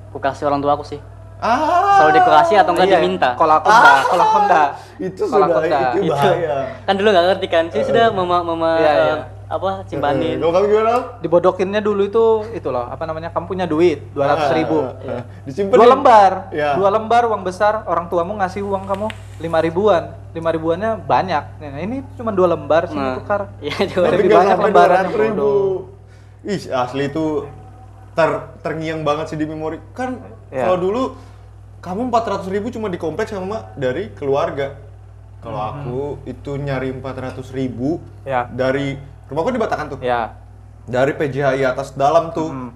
aku 0.07 0.17
kasih 0.17 0.47
orang 0.47 0.59
tua 0.59 0.73
aku 0.73 0.85
sih. 0.85 0.99
ah 1.37 1.99
Selalu 1.99 2.11
dikasih 2.15 2.55
atau 2.57 2.71
enggak 2.71 2.87
Iya, 2.87 2.95
diminta. 2.97 3.29
Kalau 3.35 3.53
aku 3.53 3.67
enggak, 3.67 3.97
kalau 4.07 4.23
aku 4.23 4.37
enggak. 4.39 4.67
itu 4.97 5.21
sudah 5.21 5.47
enggak. 5.59 5.91
itu 5.91 5.99
Itu. 5.99 6.13
bahaya 6.13 6.55
Kan 6.81 6.93
dulu 6.95 7.07
nggak 7.09 7.25
ngerti 7.27 7.47
kan. 7.49 7.63
Sih 7.67 7.83
sudah 7.83 8.05
mama 8.09 8.37
mama 8.41 8.69
Iya, 8.73 8.87
eh, 8.87 8.95
iya. 8.95 9.15
apa 9.49 9.69
Eh, 9.75 9.75
simpanin. 9.85 10.37
kalau 10.39 10.53
kamu 10.53 10.65
gimana? 10.69 10.93
Dibodokinnya 11.19 11.81
dulu 11.81 12.01
itu 12.01 12.23
itu 12.53 12.67
loh, 12.69 12.87
apa 12.87 13.03
namanya? 13.03 13.27
Kamu 13.29 13.45
punya 13.45 13.65
duit 13.65 13.99
200 14.09 14.55
ribu. 14.55 14.79
Ah, 14.79 14.95
ah, 14.95 15.11
ah. 15.13 15.23
disimpan 15.43 15.75
Dua 15.75 15.87
lembar, 15.89 16.31
Iya. 16.49 16.69
dua 16.73 16.87
lembar 16.89 17.27
uang 17.27 17.43
besar, 17.43 17.83
orang 17.83 18.07
tuamu 18.07 18.31
ngasih 18.33 18.63
uang 18.63 18.87
kamu 18.87 19.07
lima 19.37 19.59
ribuan, 19.59 20.03
lima 20.33 20.49
ribuannya 20.49 20.91
banyak. 20.99 21.43
Nah, 21.59 21.79
ini 21.79 22.01
cuma 22.13 22.29
dua 22.29 22.49
lembar 22.49 22.85
sih 22.85 22.97
Nah, 22.97 23.17
tukar. 23.17 23.41
Iya, 23.61 23.77
juga. 23.85 24.09
lebih 24.09 24.29
banyak 24.29 24.57
200 24.59 25.13
ribu 25.15 25.49
ih 26.43 26.59
asli 26.67 27.07
itu 27.07 27.47
ter 28.11 28.29
terngiang 28.59 29.01
banget 29.01 29.31
sih 29.31 29.37
di 29.37 29.45
memori 29.45 29.79
kan 29.91 30.19
Iya. 30.49 30.67
kalau 30.67 30.77
dulu 30.77 31.03
kamu 31.79 32.01
400 32.09 32.49
ribu 32.49 32.67
cuma 32.69 32.85
di 32.85 32.97
kompleks 32.97 33.31
sama 33.31 33.71
dari 33.73 34.11
keluarga 34.11 34.75
kalau 35.39 35.55
Hmm. 35.55 35.71
aku 35.71 35.99
itu 36.25 36.51
nyari 36.57 36.91
400 36.91 37.47
ribu 37.49 38.03
Ya, 38.23 38.47
dari 38.49 38.99
rumahku 39.25 39.49
di 39.49 39.57
Batakan 39.57 39.87
tuh 39.87 39.99
ya. 39.99 40.35
dari 40.83 41.11
PJHI 41.11 41.63
atas 41.63 41.93
dalam 41.93 42.31
tuh 42.31 42.49
Hmm. 42.49 42.69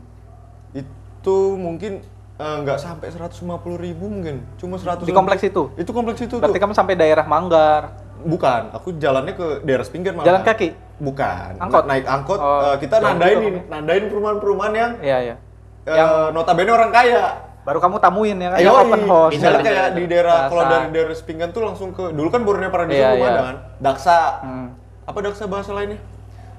itu 0.74 1.38
mungkin 1.54 2.00
eh, 2.38 2.56
nggak 2.60 2.78
sampai 2.78 3.08
150 3.08 3.42
ribu 3.78 4.06
mungkin 4.06 4.46
cuma 4.56 4.76
100 4.76 5.04
Di 5.04 5.12
kompleks 5.12 5.44
itu. 5.44 5.64
itu 5.76 5.90
kompleks 5.90 6.20
itu 6.20 6.36
Berarti 6.36 6.54
tuh 6.54 6.62
kamu 6.62 6.74
sampai 6.74 6.94
daerah 6.94 7.24
Manggar. 7.24 8.06
bukan 8.18 8.74
aku 8.74 8.98
jalannya 8.98 9.32
ke 9.32 9.62
daerah 9.62 9.86
Pinggan 9.86 10.14
malah 10.14 10.26
Jalan 10.28 10.42
kaki? 10.44 10.70
bukan 10.98 11.52
Angkot? 11.56 11.84
naik 11.86 12.06
angkot 12.06 12.40
Oh, 12.40 12.62
eh, 12.64 12.76
kita 12.80 12.96
nandain 13.00 13.38
juga 13.38 13.60
nandain 13.68 14.04
perumahan-perumahan 14.08 14.74
yang 14.74 14.92
Iya, 15.00 15.18
iya. 15.24 15.36
eh, 15.86 16.28
notabene 16.32 16.72
orang 16.72 16.90
kaya 16.90 17.26
Baru 17.62 17.78
kamu 17.78 18.00
tamuin 18.00 18.38
ya 18.38 18.50
kan, 18.50 18.58
yang 18.60 18.74
open 18.74 19.02
house. 19.06 19.34
misalnya 19.34 19.60
kayak 19.62 19.88
di 19.92 20.04
daerah 20.08 20.48
kalau 20.48 20.64
dari 20.66 20.88
daerah 20.90 21.12
Sepinggan 21.12 21.52
tuh 21.52 21.62
langsung 21.62 21.92
ke 21.92 22.10
dulu 22.10 22.32
kan 22.32 22.42
Borneo 22.42 22.70
Paradiso 22.70 22.96
Iya, 22.98 23.10
iya. 23.14 23.32
kan 23.36 23.56
Daksa 23.78 24.18
Hmm. 24.40 24.68
apa 25.04 25.20
Daksa 25.20 25.46
bahasa 25.46 25.72
lainnya 25.72 26.00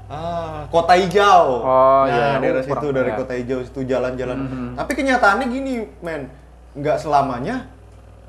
ah 0.09 0.65
kota 0.67 0.97
hijau 0.97 1.61
Oh, 1.61 2.03
nah 2.03 2.09
iya, 2.09 2.41
daerah 2.41 2.63
kurang, 2.63 2.81
situ 2.81 2.89
dari 2.91 3.11
iya. 3.11 3.19
kota 3.19 3.33
hijau 3.35 3.59
situ 3.63 3.81
jalan-jalan 3.85 4.37
Mhm. 4.39 4.69
tapi 4.75 4.93
kenyataannya 4.95 5.47
gini 5.47 5.73
men 6.01 6.33
nggak 6.75 6.97
selamanya 6.99 7.69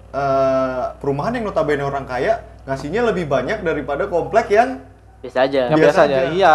eh, 0.09 0.83
perumahan 0.97 1.31
yang 1.33 1.45
notabene 1.45 1.81
orang 1.81 2.03
kaya 2.03 2.41
ngasihnya 2.65 3.01
lebih 3.05 3.25
banyak 3.25 3.61
daripada 3.61 4.05
komplek 4.05 4.51
yang 4.51 4.81
Bisa 5.19 5.43
aja. 5.43 5.67
Yang 5.67 5.79
Biasa 5.79 5.83
biasa 5.83 6.01
aja. 6.01 6.15
aja. 6.17 6.29
Iya, 6.31 6.53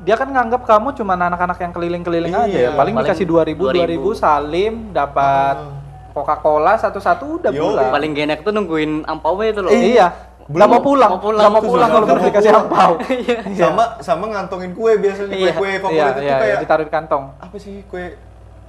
dia 0.00 0.16
kan 0.16 0.28
nganggap 0.28 0.64
kamu 0.64 0.88
cuma 0.94 1.12
anak-anak 1.14 1.58
yang 1.58 1.70
keliling-keliling 1.70 2.32
aja 2.32 2.48
ya. 2.48 2.48
Iya, 2.48 2.70
Paling, 2.72 2.96
paling 2.96 3.06
dikasih 3.06 3.26
2000 3.26 3.60
2000 3.70 3.76
2000. 3.76 4.16
salim 4.16 4.74
dapat 4.90 5.56
Ah. 5.58 5.76
Coca-Cola 6.10 6.74
satu-satu 6.76 7.24
udah 7.38 7.52
Yo, 7.52 7.60
pulang. 7.62 7.92
Paling 7.92 8.12
genek 8.12 8.40
tuh 8.40 8.50
nungguin 8.50 9.04
ampaunya 9.04 9.52
itu 9.52 9.60
loh. 9.60 9.68
Iya. 9.70 10.06
Belum. 10.46 10.68
Mau 10.68 10.78
pulang, 10.80 11.10
Mau 11.10 11.20
pulang. 11.20 11.42
Gak 11.42 11.50
mau 11.50 11.58
Itu 11.58 11.68
pulang 11.68 11.88
kalau 11.88 12.06
baru 12.06 12.18
mau 12.18 12.28
dikasih 12.28 12.50
angpau. 12.52 12.92
sama 13.60 13.84
sama 13.98 14.24
ngantongin 14.28 14.70
kue 14.72 14.92
biasanya 14.94 15.28
kue 15.28 15.40
Iya. 15.40 15.52
kue 15.52 15.68
Iya, 15.68 15.78
favorit 15.80 15.98
itu 16.08 16.20
iya, 16.20 16.24
iya, 16.24 16.36
kayak 16.38 16.56
ditaruh 16.62 16.84
di 16.84 16.92
kantong. 16.92 17.24
apa 17.36 17.56
sih 17.56 17.74
kue 17.84 18.04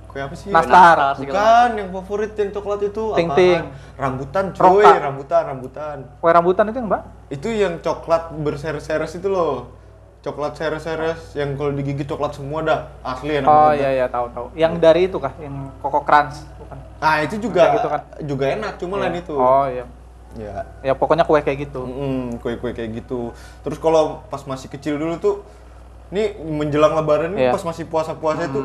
kue 0.08 0.20
apa 0.20 0.34
sih 0.34 0.50
Nastar. 0.50 0.98
bukan 1.16 1.70
yang 1.76 1.90
favorit 1.92 2.32
yang 2.34 2.50
coklat 2.52 2.80
itu 2.84 3.04
Ting? 3.14 3.30
Ting. 3.32 3.62
rambutan 3.94 4.46
cuy 4.52 4.82
Roka. 4.82 4.92
rambutan 5.00 5.42
rambutan 5.46 5.98
Kue 6.18 6.32
rambutan 6.32 6.64
itu 6.66 6.78
yang 6.78 6.88
mbak? 6.88 7.02
itu 7.30 7.48
yang 7.52 7.74
coklat 7.78 8.24
berseres-seres 8.34 9.12
itu 9.14 9.28
loh 9.28 9.70
coklat 10.20 10.56
seres-seres 10.56 11.20
yang 11.34 11.54
kalau 11.54 11.72
digigit 11.72 12.04
coklat 12.04 12.34
semua 12.34 12.60
dah 12.62 12.80
asli 13.02 13.38
enak 13.38 13.46
Oh 13.46 13.70
iya 13.72 13.90
iya 13.94 14.06
tahu 14.08 14.26
tahu. 14.30 14.48
Yang 14.54 14.74
dari 14.78 15.02
itu 15.06 15.18
kah? 15.18 15.32
Yang 15.38 15.56
Koko 15.78 16.02
Crunch 16.02 16.42
bukan? 16.58 16.78
nah 16.98 17.16
itu 17.20 17.36
juga 17.38 17.62
gitu 17.76 17.88
kan? 17.88 18.02
juga 18.24 18.44
enak 18.50 18.72
cuma 18.78 18.94
Iya. 18.96 19.02
lain 19.04 19.16
itu 19.20 19.36
Oh 19.36 19.68
iya. 19.68 19.86
Ya 20.38 20.64
Ya 20.82 20.94
pokoknya 20.94 21.24
kue 21.24 21.40
kayak 21.40 21.66
gitu. 21.66 21.82
Mm, 21.82 22.38
kue-kue 22.38 22.72
kayak 22.72 22.92
gitu. 22.96 23.34
Terus 23.62 23.78
kalau 23.78 24.22
pas 24.26 24.42
masih 24.42 24.68
kecil 24.68 24.96
dulu 24.96 25.18
tuh, 25.18 25.36
nih 26.08 26.34
menjelang 26.38 26.94
lebaran 26.94 27.34
nih 27.34 27.50
Iya. 27.50 27.52
pas 27.52 27.64
masih 27.64 27.84
puasa-puasa 27.84 28.46
itu, 28.46 28.62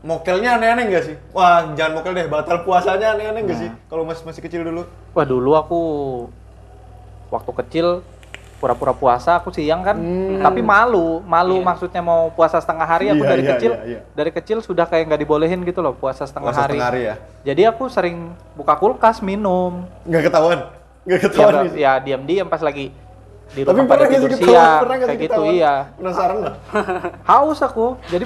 mokelnya 0.00 0.56
aneh-aneh 0.56 0.84
nggak 0.86 1.04
sih? 1.04 1.16
Wah 1.30 1.74
jangan 1.74 1.92
mokel 1.96 2.14
deh, 2.14 2.26
batal 2.26 2.62
puasanya 2.62 3.12
aneh-aneh 3.12 3.42
nggak 3.42 3.58
sih? 3.58 3.70
Kalau 3.84 4.02
masih 4.02 4.22
masih 4.24 4.40
kecil 4.40 4.62
dulu? 4.62 4.82
Wah 5.12 5.24
dulu 5.24 5.50
aku 5.52 5.80
waktu 7.28 7.52
kecil 7.60 7.86
pura-pura 8.56 8.96
puasa 8.96 9.36
aku 9.36 9.52
siang 9.52 9.84
kan 9.84 10.00
tapi 10.40 10.64
malu 10.64 11.20
malu 11.20 11.60
Iya. 11.60 11.66
maksudnya 11.66 12.00
mau 12.00 12.32
puasa 12.32 12.56
setengah 12.56 12.88
hari 12.88 13.12
aku 13.12 13.20
Iya, 13.20 13.28
dari 13.28 13.42
iya, 13.44 13.50
kecil 13.52 13.72
iya, 13.74 13.84
iya. 13.84 14.00
dari 14.16 14.30
kecil 14.32 14.58
sudah 14.58 14.88
kayak 14.88 15.12
nggak 15.12 15.20
dibolehin 15.20 15.60
gitu 15.60 15.84
loh 15.84 15.92
puasa 15.92 16.24
setengah 16.24 16.56
Puasa 16.56 16.64
hari. 16.64 16.80
setengah 16.80 16.88
hari 16.88 17.00
ya? 17.04 17.14
jadi 17.44 17.62
aku 17.68 17.92
sering 17.92 18.16
buka 18.56 18.72
kulkas 18.74 19.20
minum 19.20 19.84
Nggak 20.08 20.32
ketahuan? 20.32 20.72
Nggak 21.06 21.18
ya, 21.18 21.22
ketahuan 21.22 21.54
gitu? 21.64 21.76
ya 21.78 21.92
diam-diam 22.02 22.46
pas 22.46 22.58
lagi 22.60 22.90
di 23.54 23.62
Tapi 23.62 23.78
rumah 23.78 23.86
pada 23.86 24.02
pernah 24.02 24.10
nggak 24.10 24.22
tidur 24.26 24.30
siang 24.42 24.80
kayak 24.82 25.18
gitu 25.22 25.32
ketahuan? 25.38 25.54
iya. 25.54 25.74
Penasaran 25.94 26.36
nggak? 26.42 26.54
haus 27.30 27.58
aku. 27.62 27.86
Jadi 28.10 28.24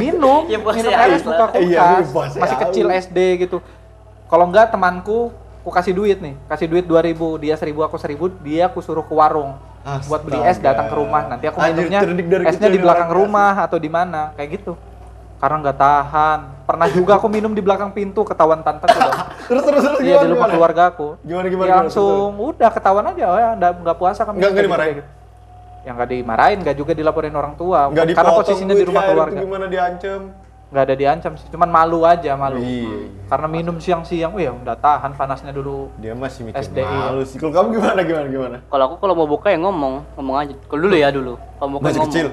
minum 0.00 0.42
Ya, 0.52 0.58
minum 0.58 0.92
es 0.94 1.22
buka 1.22 1.36
lah. 1.36 1.48
kulkas. 1.52 1.68
Iya, 1.68 1.86
masih 2.40 2.56
kecil 2.64 2.86
SD 2.88 3.18
gitu. 3.44 3.58
Kalau 4.24 4.44
enggak 4.48 4.72
temanku 4.72 5.30
aku 5.60 5.70
kasih 5.70 5.92
duit 5.92 6.16
nih. 6.18 6.32
Kasih 6.48 6.64
duit 6.64 6.88
2000 6.88 7.44
dia 7.44 7.54
1000 7.60 7.76
aku 7.76 7.96
1000 8.00 8.16
dia 8.40 8.62
aku 8.72 8.80
suruh 8.80 9.04
ke 9.04 9.12
warung 9.12 9.60
buat 10.04 10.20
beli 10.20 10.36
es 10.44 10.56
Astaga. 10.56 10.72
datang 10.80 10.86
ke 10.88 10.96
rumah. 10.96 11.22
Nanti 11.28 11.44
aku 11.44 11.58
minumnya 11.60 12.00
esnya 12.48 12.68
di 12.72 12.80
belakang 12.80 13.12
rumah 13.12 13.52
atau 13.68 13.76
di 13.76 13.92
mana. 13.92 14.32
Kayak 14.32 14.64
gitu 14.64 14.72
karena 15.38 15.56
nggak 15.60 15.78
tahan 15.78 16.38
pernah 16.64 16.88
juga 16.88 17.12
aku 17.14 17.26
minum 17.26 17.50
di 17.50 17.58
belakang 17.58 17.90
pintu 17.90 18.22
ketahuan 18.22 18.60
tante 18.60 18.84
aku 18.84 18.98
dong 18.98 19.16
Terus 19.48 19.62
terus 19.64 19.82
terus 19.82 19.98
iya 20.00 20.14
gimana? 20.14 20.20
di 20.20 20.28
rumah 20.28 20.38
gimana? 20.40 20.52
keluarga 20.52 20.82
aku 20.88 21.08
Gimana, 21.22 21.46
gimana, 21.46 21.64
Ya 21.64 21.70
gimana? 21.70 21.80
langsung 21.80 22.30
udah 22.36 22.70
ketahuan 22.70 23.06
aja 23.06 23.24
oh 23.24 23.38
ya 23.38 23.48
nggak 23.54 23.72
nggak 23.80 23.96
puasa 23.96 24.20
kami 24.22 24.36
Nggak- 24.36 24.54
dimarahin? 24.60 24.94
gitu, 24.94 25.10
yang 25.80 25.94
nggak 25.94 26.10
dimarahin 26.10 26.58
nggak 26.60 26.76
juga 26.76 26.92
dilaporin 26.92 27.32
orang 27.32 27.54
tua 27.54 27.80
Nggak 27.88 28.06
karena 28.12 28.30
posisinya 28.34 28.74
di 28.74 28.84
rumah 28.84 29.02
keluarga 29.04 29.38
gimana 29.38 29.66
diancam? 29.66 30.20
Nggak 30.68 30.84
ada 30.84 30.94
diancam 30.94 31.32
sih 31.34 31.48
cuman 31.48 31.64
malu 31.66 32.04
aja 32.04 32.36
malu 32.36 32.60
Iya. 32.60 33.08
karena 33.24 33.46
minum 33.46 33.76
siang-siang 33.78 34.30
wih 34.30 34.52
udah 34.52 34.76
tahan 34.76 35.12
panasnya 35.12 35.48
dulu 35.48 35.88
Dia 35.96 36.12
masih 36.12 36.44
mikir 36.44 36.60
SDI. 36.60 36.84
malu 36.84 37.24
sih. 37.24 37.36
Kalau 37.36 37.52
kamu 37.54 37.68
gimana 37.74 38.00
gimana 38.02 38.26
gimana? 38.26 38.56
Kalau 38.62 38.84
aku 38.84 38.94
kalau 38.98 39.14
mau 39.14 39.24
buka 39.26 39.48
ya 39.48 39.56
ngomong, 39.56 40.04
ngomong 40.12 40.36
aja. 40.38 40.52
Kalau 40.62 40.80
dulu 40.82 40.92
ya 40.94 41.08
dulu. 41.08 41.40
Kalau 41.56 41.70
buka 41.70 41.82
Masih 41.82 41.96
ngomong. 41.98 42.12
kecil, 42.12 42.26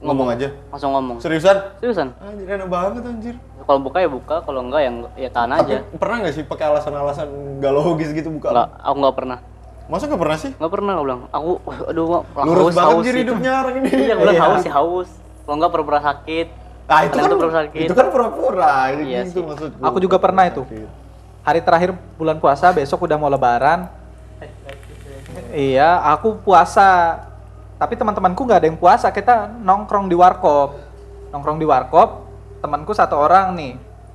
ngomong 0.00 0.28
aja. 0.30 0.48
Langsung 0.68 0.90
ngomong. 0.90 1.16
Seriusan? 1.18 1.56
Seriusan. 1.78 2.08
Anjir 2.18 2.48
enak 2.50 2.66
banget 2.66 3.02
anjir. 3.02 3.34
Kalau 3.62 3.78
buka 3.78 3.98
ya 3.98 4.08
buka, 4.08 4.36
kalau 4.40 4.60
enggak 4.62 4.80
ya 4.80 4.90
enggak- 4.90 5.14
ya 5.14 5.28
tahan 5.30 5.48
Tapi 5.50 5.60
aja. 5.62 5.76
pernah 5.94 6.16
nggak 6.18 6.34
sih 6.34 6.44
pakai 6.44 6.64
alasan-alasan 6.66 7.28
nggak 7.60 7.72
logis 7.72 8.08
gitu 8.10 8.28
buka? 8.30 8.48
Enggak, 8.50 8.68
aku 8.78 8.96
enggak 8.98 9.14
pernah. 9.14 9.38
Masa 9.84 10.04
nggak 10.06 10.22
pernah 10.22 10.38
sih? 10.38 10.50
Enggak 10.54 10.72
pernah 10.72 10.92
aku 10.94 11.04
bilang. 11.04 11.20
Aku 11.28 11.50
aduh 11.92 12.04
wah, 12.06 12.22
Lurus 12.42 12.60
haus, 12.62 12.74
banget 12.74 12.88
haus 12.90 13.04
jadi 13.04 13.12
gitu. 13.12 13.24
hidupnya 13.26 13.52
orang 13.54 13.74
ini. 13.78 13.88
Iya, 13.90 14.12
aku 14.12 14.20
bilang 14.22 14.32
Iya. 14.34 14.42
haus 14.42 14.62
ya 14.62 14.72
haus. 14.74 15.08
Kalau 15.42 15.54
enggak 15.54 15.70
pura-pura 15.70 16.00
sakit. 16.00 16.48
Nah 16.92 17.00
itu 17.02 17.16
kan 17.16 17.24
pura-pura 17.26 17.52
sakit. 17.58 17.80
itu 17.80 17.94
kan 17.94 18.06
pura-pura. 18.06 18.72
Iya 18.92 19.18
itu 19.24 19.32
sih. 19.32 19.42
maksudku. 19.42 19.80
Aku 19.80 19.96
juga 19.98 20.16
pernah 20.16 20.44
itu. 20.44 20.62
Hari 21.42 21.58
terakhir 21.58 21.90
bulan 22.14 22.36
puasa 22.36 22.68
besok 22.70 23.02
udah 23.02 23.16
mau 23.16 23.26
lebaran 23.26 23.88
iya 25.50 25.96
aku 26.06 26.38
puasa 26.38 27.18
tapi 27.76 27.92
teman-temanku 27.92 28.40
nggak 28.42 28.58
ada 28.58 28.68
yang 28.68 28.78
puasa 28.78 29.08
kita 29.08 29.48
nongkrong 29.58 30.06
di 30.06 30.14
warkop 30.14 30.76
nongkrong 31.28 31.56
di 31.56 31.66
warkop 31.66 32.28
temanku 32.60 32.92
satu 32.92 33.16
orang 33.18 33.52
nih 33.52 33.72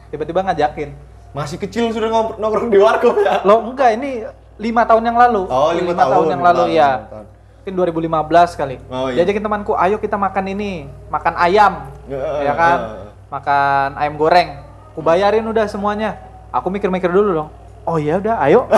tiba-tiba 0.08 0.42
ngajakin 0.44 0.94
Masih 1.30 1.58
kecil 1.60 1.92
sudah 1.92 2.10
nongkrong 2.34 2.70
di 2.70 2.80
warkop 2.80 3.18
ya? 3.20 3.42
lo 3.44 3.66
enggak 3.66 3.94
ini 3.94 4.24
lima 4.58 4.82
tahun 4.84 5.04
yang 5.04 5.18
lalu 5.20 5.46
Oh, 5.46 5.70
lima 5.72 5.94
tahun, 5.94 6.12
tahun 6.16 6.26
yang 6.28 6.40
lima 6.40 6.48
lalu 6.48 6.58
tahun, 6.60 6.70
ya 6.72 6.90
lima 6.90 7.10
tahun. 7.12 7.26
mungkin 7.58 7.74
2015 8.48 8.56
kali 8.56 8.76
Oh, 8.88 9.08
iya. 9.08 9.16
diajakin 9.20 9.44
temanku 9.44 9.72
ayo 9.74 9.98
kita 10.00 10.16
makan 10.16 10.46
ini 10.48 10.72
makan 11.08 11.34
ayam 11.36 11.74
ya 12.10 12.54
kan 12.56 12.78
makan 13.28 13.90
ayam 14.00 14.16
goreng 14.16 14.50
aku 14.96 15.00
bayarin 15.04 15.44
udah 15.44 15.68
semuanya 15.68 16.16
aku 16.50 16.72
mikir-mikir 16.72 17.12
dulu 17.12 17.44
dong 17.44 17.50
oh 17.84 17.98
ya 18.00 18.20
udah 18.20 18.36
ayo 18.48 18.66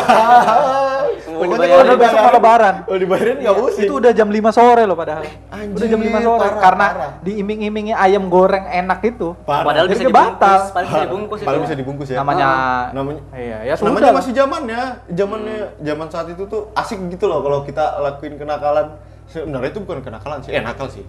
Pokoknya 1.29 1.67
kalau 1.71 1.83
Udah 1.85 1.97
besok 1.99 2.19
mau 2.19 2.33
lebaran. 2.35 2.75
Kalau 2.83 2.99
dibayarin 2.99 3.37
nggak 3.39 3.55
pusing. 3.55 3.85
itu 3.85 3.93
udah 3.95 4.11
jam 4.11 4.27
5 4.27 4.49
sore 4.51 4.83
loh 4.83 4.97
padahal 4.97 5.23
Anjir, 5.53 5.75
udah 5.77 5.87
jam 5.87 6.01
5 6.01 6.25
sore 6.25 6.47
parah, 6.49 6.59
karena 6.59 6.87
parah. 6.89 7.11
diiming-imingi 7.23 7.93
ayam 7.95 8.23
goreng 8.27 8.65
enak 8.65 8.99
itu 9.05 9.27
Parah. 9.47 9.63
Padahal 9.63 9.87
bisa 9.87 10.03
dibungkus. 10.03 10.35
batal. 10.35 10.59
Padahal 10.73 10.87
bisa 10.89 10.99
dibungkus. 11.05 11.39
Padahal 11.45 11.61
bisa 11.63 11.75
dibungkus 11.77 12.07
ya. 12.11 12.17
namanya 12.19 12.49
namanya 12.91 13.21
iya 13.37 13.57
ya 13.63 13.73
sudah 13.77 13.93
namanya 13.93 14.11
masih 14.19 14.33
zaman 14.35 14.61
ya 14.67 14.83
zamannya 15.15 15.57
zaman 15.79 16.07
saat 16.09 16.27
itu 16.33 16.43
tuh 16.49 16.61
asik 16.75 16.99
gitu 17.13 17.25
loh 17.29 17.39
kalau 17.45 17.59
kita 17.63 17.83
lakuin 18.03 18.35
kenakalan 18.35 18.87
sebenarnya 19.29 19.69
itu 19.69 19.79
bukan 19.85 19.99
kenakalan 20.01 20.37
sih 20.43 20.51
eh 20.51 20.61
nakal 20.63 20.87
sih 20.89 21.05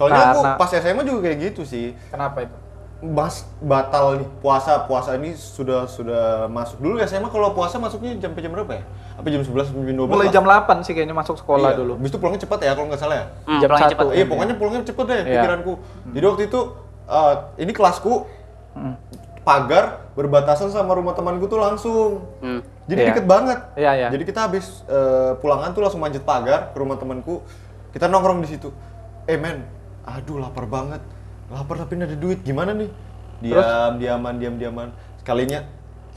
soalnya 0.00 0.22
aku 0.26 0.40
Karena- 0.40 0.56
pas 0.56 0.70
SMA 0.72 1.02
juga 1.04 1.20
kayak 1.22 1.38
gitu 1.44 1.62
sih 1.62 1.92
kenapa 2.08 2.42
itu 2.42 2.56
mas 3.02 3.44
batal 3.58 4.16
nih 4.16 4.28
puasa 4.40 4.84
puasa 4.84 5.12
ini 5.14 5.32
sudah 5.32 5.84
sudah 5.86 6.24
masuk 6.46 6.76
dulu 6.78 6.96
SMA 7.00 7.28
kalau 7.28 7.52
puasa 7.52 7.76
masuknya 7.76 8.16
jam 8.16 8.32
jam 8.34 8.48
berapa 8.50 8.72
ya 8.74 8.84
apa 9.14 9.24
jam 9.26 9.40
11 9.40 9.68
sampai 9.68 9.84
jam 9.86 9.96
12 9.98 10.08
mulai 10.10 10.28
jam 10.28 10.44
8 10.44 10.80
sih 10.80 10.92
kayaknya 10.92 11.12
masuk 11.12 11.36
sekolah 11.36 11.72
Iya. 11.72 11.78
dulu 11.78 11.92
Habis 11.94 12.08
itu 12.08 12.18
pulangnya 12.18 12.40
cepat 12.40 12.58
ya 12.58 12.72
kalau 12.72 12.88
nggak 12.88 13.00
salah 13.00 13.16
ya 13.16 13.26
Hmm, 13.42 13.56
Jam 13.56 13.68
pulangnya 13.68 13.84
satu. 13.86 13.94
cepat. 13.94 14.04
iya 14.10 14.24
pokoknya 14.26 14.54
pulangnya 14.54 14.80
cepet 14.82 15.04
deh 15.06 15.16
Iya. 15.18 15.24
pikiranku 15.34 15.72
jadi 16.10 16.24
waktu 16.26 16.42
itu 16.46 16.60
eh, 17.06 17.34
ini 17.58 17.72
kelasku 17.72 18.12
Hmm. 18.70 18.94
pagar 19.40 19.84
berbatasan 20.12 20.68
sama 20.68 20.92
rumah 20.92 21.12
temanku 21.12 21.44
tuh 21.46 21.56
langsung 21.56 22.28
Hmm. 22.38 22.60
jadi 22.84 23.00
Iya. 23.00 23.08
deket 23.10 23.24
banget. 23.24 23.58
Iya, 23.74 23.90
iya. 23.96 24.08
Jadi 24.08 24.22
kita 24.24 24.40
habis 24.42 24.84
eh, 24.84 25.32
pulangan 25.36 25.72
tuh 25.72 25.80
langsung 25.80 25.98
manjat 25.98 26.22
pagar 26.22 26.70
ke 26.70 26.76
rumah 26.76 26.94
temanku. 26.94 27.40
Kita 27.88 28.06
nongkrong 28.06 28.38
di 28.38 28.48
situ. 28.48 28.68
Eh 29.24 29.34
men, 29.34 29.64
aduh 30.18 30.42
lapar 30.42 30.66
banget. 30.66 31.02
Lapar 31.50 31.78
tapi 31.78 31.98
nggak 31.98 32.10
ada 32.14 32.18
duit. 32.18 32.38
Gimana 32.42 32.74
nih? 32.74 32.90
Diam, 33.40 33.96
diaman, 33.96 34.34
diam, 34.36 34.54
diaman. 34.58 34.88
Sekalinya 35.22 35.64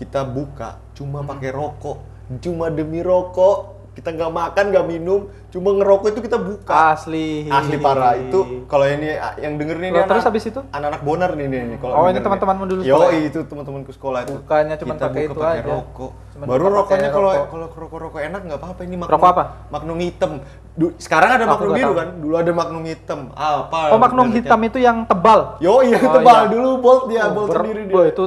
kita 0.02 0.26
buka 0.26 0.82
cuma 0.98 1.22
pakai 1.24 1.50
rokok. 1.54 1.98
Cuma 2.42 2.70
demi 2.74 3.00
rokok. 3.06 3.83
Kita 3.94 4.10
nggak 4.10 4.32
makan, 4.32 4.66
nggak 4.68 4.86
minum, 4.88 5.22
cuma 5.48 5.70
ngerokok 5.72 6.08
itu 6.10 6.22
kita 6.22 6.36
buka. 6.36 6.74
asli 6.92 7.46
Asli 7.46 7.78
parah 7.78 8.18
itu 8.18 8.66
kalau 8.66 8.84
ini 8.84 9.06
yang 9.38 9.54
denger 9.54 9.78
nih, 9.78 9.90
Loh, 9.92 9.96
ini 9.96 10.10
terus 10.10 10.18
anak- 10.20 10.34
habis 10.34 10.44
itu? 10.50 10.60
anak-anak 10.68 11.02
bonar 11.02 11.32
nih 11.34 11.46
nih, 11.46 11.62
nih, 11.64 11.78
kalau 11.78 11.94
Oh, 11.96 12.06
ini 12.10 12.18
teman-temanmu 12.18 12.64
dulu 12.66 12.82
Yo, 12.82 12.98
sekolah 12.98 13.10
ya? 13.12 13.22
itu 13.22 13.40
teman-temanku 13.46 13.92
sekolah 13.94 14.20
itu. 14.26 14.34
Bukannya 14.36 14.76
cuma 14.76 14.94
pakai 14.96 15.22
itu 15.24 15.34
pakai 15.38 15.54
aja. 15.56 15.70
rokok. 15.70 16.12
Cuman 16.34 16.46
Baru 16.50 16.64
rokoknya 16.66 16.82
pakai 17.06 17.14
kalau 17.14 17.30
rokok. 17.30 17.48
kalau 17.48 17.66
rokok-rokok 17.70 18.20
enak 18.24 18.42
nggak 18.44 18.60
apa-apa 18.60 18.82
ini. 18.82 18.96
Rokok 18.98 19.30
apa? 19.30 19.44
Magnum 19.70 19.98
hitam. 20.02 20.32
Du- 20.74 20.96
sekarang 20.98 21.30
ada 21.30 21.44
nggak 21.46 21.62
biru 21.70 21.94
kan? 21.94 22.08
Dulu 22.18 22.34
ada 22.34 22.50
Magnum 22.52 22.84
hitam. 22.84 23.20
Apa? 23.30 23.94
oh 23.94 24.00
mereknya? 24.02 24.34
hitam 24.34 24.60
itu 24.66 24.78
yang 24.82 24.98
tebal 25.06 25.62
Yo, 25.62 25.86
iya 25.86 26.02
Oh, 26.02 26.14
tebal 26.18 26.34
iya. 26.36 26.50
dulu 26.50 26.70
bolt 26.82 27.04
dia, 27.06 27.22
Oh, 27.24 27.38
bolt 27.38 27.54
sendiri 27.54 27.86
dia. 27.86 28.10
itu 28.10 28.24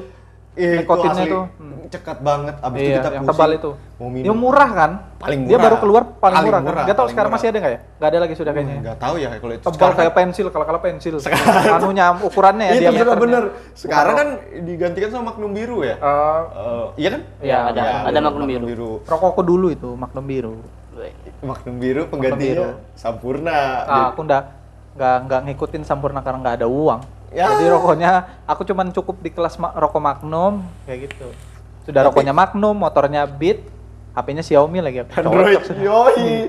Ih, 0.56 0.80
nikotinnya. 0.80 1.25
Hmm. 1.52 1.75
cekat 1.86 2.18
banget. 2.18 2.54
Abis 2.58 2.76
itu 2.76 2.82
iya 2.82 2.96
kita 2.96 3.08
yang 3.08 3.22
pusing. 3.22 3.30
tebal 3.30 3.50
itu 3.52 3.70
Mau 3.96 4.08
Yang 4.08 4.14
minum. 4.26 4.36
murah 4.36 4.70
kan 4.70 4.90
Paling 5.16 5.40
dia 5.40 5.54
murah. 5.54 5.62
baru 5.62 5.76
keluar 5.78 6.02
paling, 6.02 6.18
Paling 6.18 6.42
murah, 6.42 6.60
murah, 6.60 6.75
kan 6.75 6.86
tahu 6.88 6.96
paling 6.98 7.12
sekarang 7.12 7.30
murah. 7.30 7.38
masih 7.38 7.46
ada 7.46 7.58
nggak 7.58 7.72
ya 7.72 7.80
nggak 7.96 8.08
ada 8.08 8.18
lagi 8.18 8.34
sudah 8.34 8.44
Hmm, 8.46 8.58
kayaknya 8.58 8.76
Nggak 8.82 8.98
tahu 8.98 9.14
ya 9.16 9.28
kalau 9.30 9.52
itu. 9.52 9.62
tebal 9.62 9.72
Sekarang 9.72 9.94
kayak 9.94 10.06
kan- 10.08 10.18
pensil 10.18 10.46
kalau 10.48 10.64
kalau 10.66 10.80
pensil 10.80 11.14
anunya 11.76 12.04
ukurannya 12.18 12.64
ya 12.66 12.72
Itu 12.75 12.90
sudah 12.98 13.16
bener. 13.16 13.42
Sekarang 13.72 14.14
kan 14.14 14.28
digantikan 14.60 15.08
sama 15.08 15.25
Magnum 15.26 15.52
biru 15.52 15.78
ya. 15.80 15.94
Eh, 15.94 16.40
Eh, 16.56 16.84
iya 16.96 17.08
kan? 17.10 17.22
Iya, 17.38 17.58
ada 17.70 17.82
ada 18.04 18.18
Magnum 18.20 18.48
biru. 18.48 18.90
rokokku 19.02 19.42
dulu 19.42 19.66
itu 19.68 19.88
magnum 19.92 20.25
biru 20.25 20.54
Magnum 21.38 21.76
biru 21.76 22.02
penggantinya 22.06 22.54
biru. 22.66 22.66
Sampurna. 22.94 23.58
Ah, 23.84 24.04
aku 24.10 24.20
nggak 24.22 24.42
nggak 24.96 25.16
nggak 25.22 25.40
ngikutin 25.46 25.82
sampurna 25.82 26.18
karena 26.18 26.40
nggak 26.40 26.56
ada 26.56 26.66
uang 26.66 27.00
Ya. 27.37 27.52
jadi 27.52 27.69
rokoknya 27.69 28.11
aku 28.49 28.64
cuman 28.64 28.88
cukup 28.97 29.21
di 29.21 29.28
kelas 29.28 29.61
ma- 29.61 29.76
rokok 29.76 30.00
magnum 30.00 30.64
kayak 30.88 31.12
gitu 31.12 31.28
sudah 31.85 32.09
rokoknya 32.09 32.33
magnum 32.33 32.73
motornya 32.73 33.28
beat 33.28 33.61
HP-nya 34.16 34.40
Xiaomi 34.40 34.81
lagi 34.81 35.05
Android, 35.05 35.61
yoi. 35.76 36.49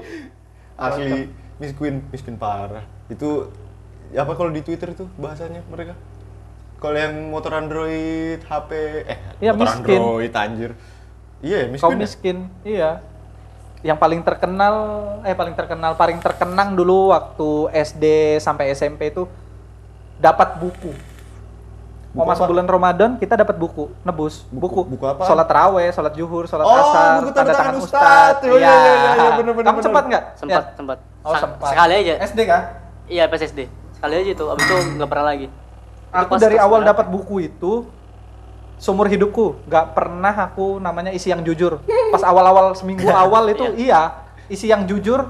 Asli 0.80 1.28
miskin, 1.60 2.06
miskin 2.14 2.36
parah. 2.40 2.86
Itu 3.10 3.52
apa 4.16 4.32
kalau 4.40 4.54
di 4.54 4.64
Twitter 4.64 4.96
itu 4.96 5.04
bahasanya 5.20 5.62
mereka? 5.68 5.98
Kalau 6.78 6.96
yang 6.96 7.34
motor 7.34 7.58
Android, 7.58 8.40
HP, 8.46 8.70
eh 9.10 9.18
Iya, 9.42 9.52
motor 9.58 9.82
miskin. 9.82 9.98
Android 10.00 10.34
anjir. 10.38 10.72
Iya, 11.42 11.60
miskin. 11.68 11.82
Kaum 11.82 11.98
ya? 11.98 12.00
miskin, 12.00 12.38
iya. 12.62 12.92
Yang 13.82 13.98
paling 13.98 14.22
terkenal, 14.22 14.76
eh 15.26 15.34
paling 15.34 15.58
terkenal, 15.58 15.92
paling 15.98 16.22
terkenang 16.22 16.78
dulu 16.78 17.10
waktu 17.14 17.50
SD 17.74 18.38
sampai 18.38 18.78
SMP 18.78 19.10
itu 19.10 19.26
dapat 20.18 20.58
buku. 20.58 20.92
Mau 22.12 22.26
Buku 22.26 22.30
masuk 22.34 22.44
apa? 22.44 22.52
bulan 22.52 22.66
Ramadan 22.66 23.10
kita 23.16 23.38
dapat 23.38 23.56
buku, 23.56 23.94
nebus 24.02 24.42
buku. 24.50 24.82
Buku- 24.82 24.88
buku 24.98 25.06
apa? 25.06 25.22
Sholat 25.24 25.46
raweh, 25.46 25.90
sholat 25.92 26.14
juhur, 26.18 26.50
sholat 26.50 26.66
Oh, 26.66 26.74
asar, 26.74 27.22
buku 27.22 27.30
tanda 27.30 27.36
tanda 27.36 27.54
tangan 27.54 27.62
tangan 27.62 27.76
ustad. 27.78 28.02
ustadz. 28.02 28.42
Oh, 28.44 28.58
iya, 28.58 28.66
iya, 28.66 28.74
iya, 28.74 29.12
iya, 29.14 29.30
bener, 29.38 29.54
bener, 29.54 29.66
Kamu 29.66 29.78
bener. 29.78 29.86
sempat 29.86 30.04
nggak? 30.08 30.24
Sempat, 30.34 30.64
Ya. 30.64 30.74
sempat. 30.74 30.98
Oh, 31.22 31.34
sempat. 31.36 31.70
Sekali 31.70 31.94
aja. 31.94 32.14
SD 32.26 32.40
kan? 32.44 32.62
Iya, 33.06 33.24
pas 33.28 33.40
SD. 33.40 33.60
Sekali 33.94 34.14
aja 34.16 34.30
itu, 34.34 34.46
abis 34.48 34.64
itu 34.64 34.76
nggak 34.98 35.10
pernah 35.10 35.26
lagi. 35.28 35.48
Itu 35.48 36.18
Aku 36.18 36.34
dari 36.36 36.58
awal 36.58 36.82
dapat 36.82 37.06
buku 37.08 37.36
itu 37.44 37.72
seumur 38.78 39.06
hidupku 39.06 39.58
nggak 39.66 39.86
pernah 39.92 40.34
aku 40.34 40.78
namanya 40.78 41.12
isi 41.12 41.30
yang 41.30 41.42
jujur. 41.42 41.82
Pas 42.10 42.24
awal-awal 42.24 42.74
seminggu 42.74 43.06
awal 43.14 43.50
itu 43.50 43.66
iya 43.76 44.26
isi 44.48 44.66
yang 44.66 44.86
jujur 44.86 45.30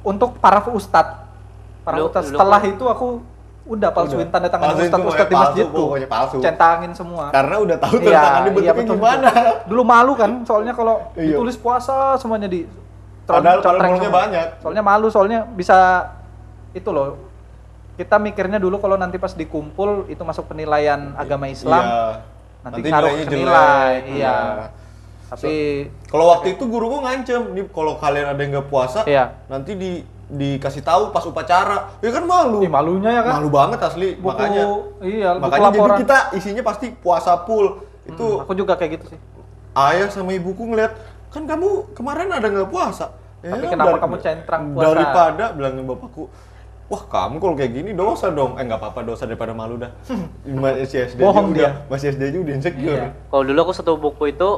untuk 0.00 0.38
para 0.38 0.62
ustadz. 0.70 1.20
Para 1.82 2.00
ustadz. 2.00 2.32
Setelah 2.32 2.60
itu 2.62 2.84
aku 2.84 3.20
udah 3.64 3.90
palsuin 3.90 4.28
Udah. 4.28 4.32
tanda 4.36 4.48
tangan 4.52 4.66
Palsuin 4.70 4.88
ustadz 4.92 5.08
ustadz 5.08 5.30
di 5.30 5.36
masjid 5.36 5.64
tuh. 5.64 5.84
pokoknya 5.88 6.08
palsu. 6.08 6.36
Centangin 6.38 6.92
semua. 6.92 7.24
Karena 7.32 7.56
udah 7.56 7.76
tahu 7.80 7.92
Iya, 7.96 8.04
tantangannya 8.04 8.44
iya, 8.44 8.52
bentuknya 8.52 8.74
betul, 8.76 8.96
gimana. 9.00 9.30
Dulu 9.64 9.82
malu 9.82 10.12
kan, 10.14 10.30
soalnya 10.44 10.72
kalau 10.72 10.94
Iya. 11.16 11.24
ditulis 11.32 11.56
puasa 11.56 11.96
semuanya 12.20 12.46
di 12.46 12.68
Padahal 13.24 13.64
kalau 13.64 13.80
banyak. 14.04 14.46
Soalnya 14.60 14.82
malu, 14.84 15.08
soalnya 15.08 15.48
bisa 15.48 15.76
itu 16.70 16.90
loh. 16.92 17.16
Kita 17.96 18.20
mikirnya 18.20 18.60
dulu 18.60 18.76
kalau 18.76 19.00
nanti 19.00 19.16
pas 19.16 19.32
dikumpul 19.32 20.12
itu 20.12 20.20
masuk 20.20 20.44
penilaian 20.44 21.16
agama 21.16 21.48
Islam, 21.48 21.80
Iya. 21.80 22.04
nanti, 22.60 22.76
Nanti 22.76 22.88
ngaruh 22.92 23.12
jelek. 23.16 23.32
nilai. 23.32 23.92
Iya. 24.04 24.12
Iya. 24.12 24.36
Tapi 25.24 25.54
Kalau 26.04 26.26
waktu 26.28 26.52
itu 26.52 26.64
guru 26.64 26.84
gua 26.90 27.00
ngancem, 27.08 27.42
nih 27.50 27.64
kalau 27.72 27.96
kalian 27.96 28.28
ada 28.28 28.38
yang 28.38 28.52
nggak 28.52 28.68
puasa, 28.68 29.08
Iya. 29.08 29.32
nanti 29.48 29.72
di 29.72 29.90
dikasih 30.26 30.80
tahu 30.80 31.10
pas 31.10 31.22
upacara. 31.22 31.92
Ya 32.00 32.10
kan 32.10 32.24
malu. 32.24 32.60
ih, 32.60 32.70
malunya 32.70 33.10
ya 33.10 33.22
kan. 33.22 33.32
Malu 33.40 33.48
banget 33.48 33.80
asli. 33.80 34.16
Buku 34.16 34.24
makanya 34.24 34.62
iya, 35.00 35.28
buku 35.32 35.42
makanya 35.42 35.60
jadi 35.64 35.78
laporan. 35.78 35.98
kita 36.00 36.18
isinya 36.32 36.62
pasti 36.62 36.86
puasa 36.90 37.32
full. 37.42 37.66
Itu 38.04 38.26
Hmm, 38.36 38.42
aku 38.42 38.52
juga 38.52 38.76
kayak 38.76 39.00
gitu 39.00 39.16
sih. 39.16 39.18
ayah 39.74 40.06
sama 40.06 40.30
ibuku 40.30 40.60
ngeliat, 40.64 40.92
kan 41.28 41.44
kamu 41.44 41.92
kemarin 41.92 42.28
ada 42.30 42.46
nggak 42.46 42.68
puasa. 42.68 43.10
Ya, 43.40 43.52
Tapi 43.52 43.66
kenapa 43.66 43.96
kamu 43.98 44.16
centang 44.20 44.62
puasa? 44.72 44.84
Daripada 44.86 45.44
bilangin 45.52 45.84
bapakku, 45.84 46.24
wah 46.86 47.02
kamu 47.04 47.36
kalau 47.36 47.54
kayak 47.54 47.72
gini 47.72 47.90
dosa 47.92 48.28
dong. 48.28 48.56
Eh 48.56 48.64
nggak 48.64 48.76
apa-apa 48.78 49.00
dosa 49.02 49.24
daripada 49.24 49.52
malu 49.52 49.76
dah. 49.76 49.90
Masih 50.46 51.08
SD 51.08 51.20
Bohong 51.20 51.52
udah, 51.52 51.84
masih 51.88 52.12
SD 52.12 52.22
aja 52.28 52.38
udah 52.40 52.54
insecure. 52.54 53.00
Iya. 53.00 53.10
Kalau 53.28 53.42
dulu 53.42 53.58
aku 53.60 53.72
satu 53.72 53.92
buku 53.96 54.24
itu, 54.30 54.48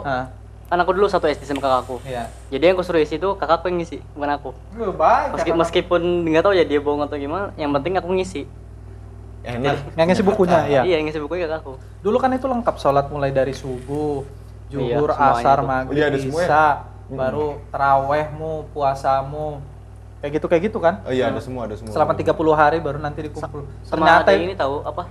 kan 0.66 0.76
aku 0.76 0.90
dulu 0.92 1.06
satu 1.06 1.26
SD 1.26 1.46
sama 1.46 1.61
kakakku. 1.61 2.02
iya. 2.02 2.26
Jadi 2.50 2.62
yang 2.64 2.75
aku 2.75 2.82
suruh 2.82 2.99
isi 2.99 3.16
itu 3.16 3.28
kakakku 3.35 3.70
yang 3.70 3.78
ngisi, 3.78 4.02
bukan 4.12 4.30
aku. 4.32 4.50
Lu 4.75 4.90
baik. 4.90 5.26
Meski, 5.32 5.50
kakak. 5.50 5.61
meskipun 5.62 6.00
nggak 6.26 6.42
tahu 6.42 6.54
ya 6.54 6.64
dia 6.64 6.80
bohong 6.80 7.02
atau 7.02 7.14
gimana, 7.14 7.54
yang 7.54 7.70
penting 7.70 7.94
aku 7.94 8.11
ngisi. 8.11 8.42
Enak. 9.40 9.94
yang 9.94 10.06
ngisi 10.11 10.26
bukunya, 10.26 10.58
iya. 10.73 10.82
Iya, 10.82 10.94
yang 10.99 11.06
ngisi 11.06 11.23
bukunya 11.23 11.46
kakakku. 11.46 11.78
Dulu 12.02 12.16
kan 12.18 12.35
itu 12.35 12.46
lengkap 12.46 12.76
sholat 12.76 13.06
mulai 13.06 13.30
dari 13.30 13.54
subuh, 13.54 14.26
Iya, 14.66 14.99
zuhur, 14.99 15.14
semuanya 15.14 15.38
asar, 15.38 15.56
itu. 15.56 15.66
maghrib, 15.70 15.96
Iya, 15.96 16.06
isya, 16.18 16.66
baru 17.06 17.46
terawehmu, 17.70 18.54
puasamu, 18.75 19.62
kayak 20.18 20.32
gitu 20.35 20.46
kayak 20.50 20.62
gitu 20.66 20.78
kan? 20.82 20.94
Oh 21.06 21.14
iya 21.14 21.30
ada 21.30 21.38
semua 21.38 21.70
ada 21.70 21.78
semua. 21.78 21.94
Selama 21.94 22.18
30 22.18 22.26
hari 22.52 22.82
baru 22.82 22.99
nanti 22.99 23.23
dikumpul. 23.23 23.62
Sama 23.87 24.02
Ternyata 24.02 24.35
ini 24.35 24.58
tahu 24.58 24.82
apa? 24.82 25.06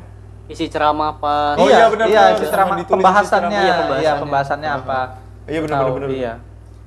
Isi 0.45 0.67
ceramah 0.67 1.15
apa? 1.15 1.55
Oh, 1.57 1.65
iya, 1.65 1.79
iya, 1.79 1.85
benar, 1.87 2.05
iya, 2.05 2.21
benar. 2.27 2.35
isi 2.35 2.45
ceramah 2.51 2.75
pembahasannya, 2.83 3.49
iya, 3.49 3.63
Iya, 3.63 3.73
pembahasannya. 3.79 4.13
pembahasannya 4.19 4.69
apa? 4.69 4.99
Iya, 5.45 5.59
benar, 5.65 5.79
benar, 5.85 5.93
benar. 5.97 6.09
Iya. 6.09 6.33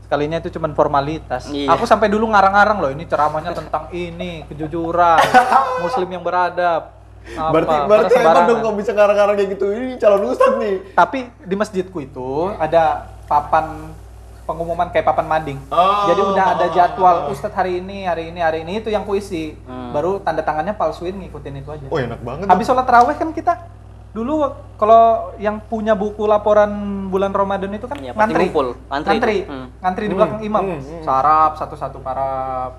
Sekalinya 0.04 0.36
itu 0.40 0.48
cuman 0.54 0.72
formalitas. 0.72 1.42
Iya. 1.50 1.68
Aku 1.76 1.84
sampai 1.84 2.08
dulu 2.08 2.30
ngarang-ngarang 2.32 2.78
loh, 2.80 2.90
ini 2.90 3.04
ceramahnya 3.04 3.52
tentang 3.54 3.92
ini, 3.92 4.46
kejujuran, 4.48 5.20
muslim 5.84 6.08
yang 6.08 6.24
beradab. 6.24 6.98
Apa, 7.28 7.52
Berarti 7.52 7.76
berarti 7.84 8.14
emang 8.24 8.46
dong 8.48 8.60
kalau 8.64 8.76
bisa 8.80 8.90
ngarang-ngarang 8.96 9.36
kayak 9.36 9.50
gitu 9.52 9.66
ini 9.68 10.00
calon 10.00 10.32
ustad 10.32 10.56
nih. 10.56 10.76
Tapi 10.96 11.18
di 11.44 11.54
masjidku 11.60 12.00
itu 12.00 12.56
ada 12.56 13.12
papan 13.28 13.92
pengumuman 14.48 14.88
kayak 14.88 15.04
papan 15.04 15.28
mading. 15.28 15.60
Oh. 15.68 16.08
Jadi 16.08 16.20
udah 16.24 16.44
ada 16.56 16.66
jadwal 16.72 17.16
Ustadz 17.28 17.52
hari 17.52 17.84
ini, 17.84 18.08
hari 18.08 18.32
ini, 18.32 18.40
hari 18.40 18.64
ini 18.64 18.80
itu 18.80 18.88
yang 18.88 19.04
kuisi. 19.04 19.52
Hmm. 19.68 19.92
Baru 19.92 20.24
tanda 20.24 20.40
tangannya 20.40 20.72
palsuin 20.72 21.20
ngikutin 21.20 21.60
itu 21.60 21.68
aja. 21.68 21.86
Oh 21.92 22.00
enak 22.00 22.24
banget. 22.24 22.48
Habis 22.48 22.64
sholat 22.64 22.88
raweh 22.88 23.12
kan 23.12 23.28
kita 23.36 23.52
dulu 24.18 24.34
kalau 24.74 25.02
yang 25.38 25.62
punya 25.62 25.94
buku 25.94 26.24
laporan 26.24 26.70
bulan 27.06 27.30
Ramadan 27.30 27.70
itu 27.70 27.86
kan 27.86 27.94
pasti 27.94 28.10
ngantri. 28.10 28.42
ngumpul. 28.44 28.66
Ngantri 28.84 29.10
Ngantri. 29.12 29.38
Hmm. 29.44 29.66
ngantri 29.78 30.02
di 30.02 30.08
Hmm, 30.08 30.18
belakang 30.18 30.40
imam. 30.42 30.62
hmm, 30.64 30.80
hmm. 30.80 31.02
Sarap 31.02 31.52
satu-satu 31.54 31.98
parap 31.98 32.72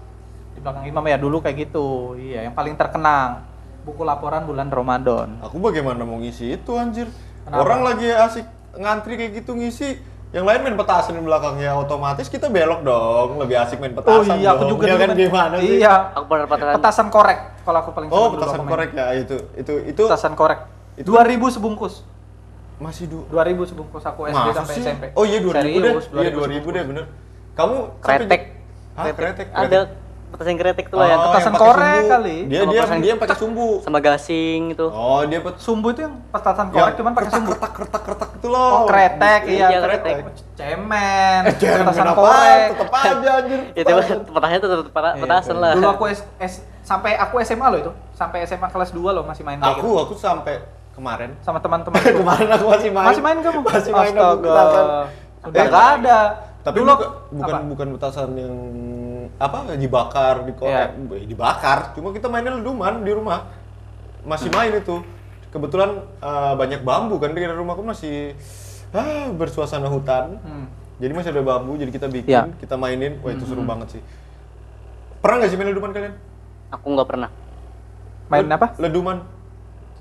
di 0.52 0.60
belakang 0.60 0.84
imam 0.86 1.04
ya 1.06 1.17
dulu 1.17 1.39
kayak 1.39 1.56
gitu. 1.62 1.88
Iya, 2.13 2.43
yang 2.43 2.54
paling 2.54 2.75
terkenang 2.75 3.47
buku 3.82 4.04
laporan 4.04 4.43
bulan 4.43 4.67
Ramadan. 4.67 5.39
Aku 5.41 5.56
bagaimana 5.58 6.04
mau 6.04 6.19
ngisi 6.19 6.54
itu 6.54 6.71
anjir? 6.73 7.08
Kenapa? 7.41 7.63
Orang 7.63 7.82
lagi 7.82 8.08
asik 8.08 8.43
ngantri 8.71 9.15
kayak 9.15 9.32
gitu 9.38 9.56
ngisi, 9.56 9.97
yang 10.30 10.45
lain 10.45 10.62
main 10.62 10.75
petasan 10.75 11.15
di 11.15 11.23
belakangnya 11.23 11.73
otomatis 11.73 12.28
kita 12.28 12.47
belok 12.47 12.80
dong, 12.82 13.39
lebih 13.39 13.58
asik 13.58 13.78
main 13.78 13.91
Oh 13.91 13.97
petasan 13.97 14.38
iya, 14.38 14.54
aku 14.54 14.62
dong. 14.62 14.71
juga 14.75 14.84
Ya 14.86 14.95
kan 14.95 15.10
gimana 15.12 15.56
sih? 15.58 15.80
Iya. 15.80 15.93
Aku 16.13 16.25
pernah 16.28 16.45
petasan. 16.45 16.75
Petasan 16.78 17.08
korek 17.10 17.39
kalau 17.62 17.80
aku 17.80 17.89
paling 17.91 18.10
Oh, 18.10 18.28
petasan 18.32 18.60
main. 18.60 18.69
korek 18.69 18.89
ya 18.93 19.06
itu. 19.15 19.38
Itu 19.54 19.73
itu 19.84 20.02
Petasan 20.06 20.34
korek. 20.34 20.60
Itu- 20.99 21.09
2000 21.09 21.23
sebungkus. 21.49 22.03
masih 22.77 23.05
du 23.05 23.27
2000 23.27 23.59
sebungkus 23.65 23.99
aku 24.01 24.23
SD 24.25 24.39
Masa 24.41 24.55
sampai 24.57 24.73
sih? 24.73 24.83
SMP. 24.85 25.03
Oh 25.12 25.23
iya 25.23 25.39
2000 25.39 25.51
deh. 25.51 25.91
Serius, 25.91 26.05
Iya 26.13 26.31
2000 26.31 26.69
deh 26.69 26.83
bener. 26.85 27.05
Kamu 27.53 27.75
Kretek. 27.99 28.41
Hah, 28.93 29.05
kretek. 29.12 29.47
Ada 29.49 29.79
petasan 30.29 30.55
kretek 30.55 30.85
tuh 30.88 30.95
lah 30.95 31.07
yang 31.07 31.19
Oh, 31.19 31.25
petasan 31.25 31.43
yang 31.45 31.55
pakai 31.55 31.67
korek 31.67 32.03
kali. 32.05 32.38
Dia 32.45 32.59
Sama 32.59 32.69
dia 32.69 32.79
petasan- 32.79 33.01
dia 33.01 33.09
yang 33.09 33.19
pakai 33.19 33.35
sumbu. 33.35 33.69
sama 33.81 33.99
gasing 33.99 34.62
itu. 34.71 34.85
Oh, 34.88 35.21
dia 35.25 35.39
pet 35.41 35.55
Sumbu 35.57 35.88
itu 35.89 36.01
yang 36.01 36.15
petasan 36.29 36.67
korek 36.69 36.93
cuman 36.95 37.12
pakai 37.13 37.31
sumbu. 37.33 37.49
Kretak 37.51 37.71
kretak 37.73 38.01
kretak 38.01 38.29
itu 38.33 38.47
loh. 38.47 38.71
Oh, 38.71 38.83
kretek, 38.85 39.41
iya, 39.45 39.67
Iya, 39.67 39.79
kretek. 39.81 40.15
kretek. 40.15 40.35
Cemen, 40.55 41.41
Eh, 41.41 41.55
jangan 41.57 41.79
petasan 41.81 42.05
main 42.05 42.15
korek. 42.15 42.59
tetep 42.69 42.89
aja 42.93 43.29
anjir. 43.35 43.59
Itu 43.81 43.91
petasannya 44.29 44.59
tuh 44.62 44.69
tetap 44.69 44.85
Iya, 44.88 45.12
petasan 45.17 45.55
lah. 45.57 45.71
Dulu 45.73 45.88
aku 45.89 46.03
S, 46.07 46.19
S- 46.39 46.63
sampai 46.81 47.12
aku 47.17 47.35
SMA 47.41 47.67
loh 47.67 47.79
itu. 47.81 47.91
Sampai 48.13 48.43
SMA 48.45 48.67
kelas 48.67 48.91
2 48.91 49.12
loh 49.12 49.23
masih 49.25 49.43
main 49.43 49.59
Aku 49.59 49.99
aku 49.99 50.13
sampai 50.13 50.63
kemarin 50.99 51.29
sama 51.39 51.59
teman-teman. 51.63 52.01
kemarin 52.21 52.47
aku 52.51 52.65
masih 52.67 52.89
main. 52.91 53.07
Masih 53.07 53.23
main 53.23 53.38
kamu? 53.39 53.59
Masih 53.63 53.91
main 53.95 54.13
Astaga. 54.13 54.43
petasan. 54.43 54.85
Sudah 55.39 55.55
Eh, 55.55 55.65
nggak 55.71 55.88
ada. 55.97 56.19
Tapi 56.59 56.75
Dulu 56.75 56.91
bukan 56.91 57.09
bukan, 57.31 57.55
apa? 57.55 57.67
bukan 57.71 57.88
petasan 57.95 58.29
yang 58.35 58.55
apa 59.39 59.57
dibakar 59.79 60.35
di 60.43 60.51
Iya. 60.59 60.83
eh, 60.91 61.25
dibakar. 61.25 61.95
Cuma 61.95 62.12
kita 62.12 62.27
mainnya 62.27 62.59
leduman 62.59 62.99
di 62.99 63.12
rumah. 63.15 63.47
Masih 64.27 64.51
main 64.51 64.75
itu. 64.75 64.99
Kebetulan 65.49 66.03
eh, 66.19 66.53
banyak 66.59 66.83
bambu 66.83 67.15
kan 67.17 67.31
di 67.31 67.47
rumahku 67.47 67.81
masih 67.81 68.35
ah, 68.91 69.31
bersuasana 69.31 69.88
hutan. 69.88 70.35
Hmm. 70.43 70.67
Jadi 70.99 71.15
masih 71.15 71.31
ada 71.31 71.39
bambu, 71.39 71.79
jadi 71.79 71.95
kita 71.95 72.12
bikin, 72.12 72.27
Iya. 72.27 72.43
kita 72.59 72.75
mainin. 72.75 73.23
Wah 73.23 73.31
itu 73.31 73.47
seru 73.47 73.63
banget 73.63 73.95
sih. 73.95 74.01
Pernah 75.23 75.39
nggak 75.39 75.49
sih 75.49 75.55
main 75.55 75.71
leduman 75.71 75.95
kalian? 75.95 76.12
Aku 76.75 76.91
nggak 76.91 77.07
pernah. 77.07 77.29
Main 78.27 78.51
apa? 78.51 78.75
Leduman. 78.75 79.23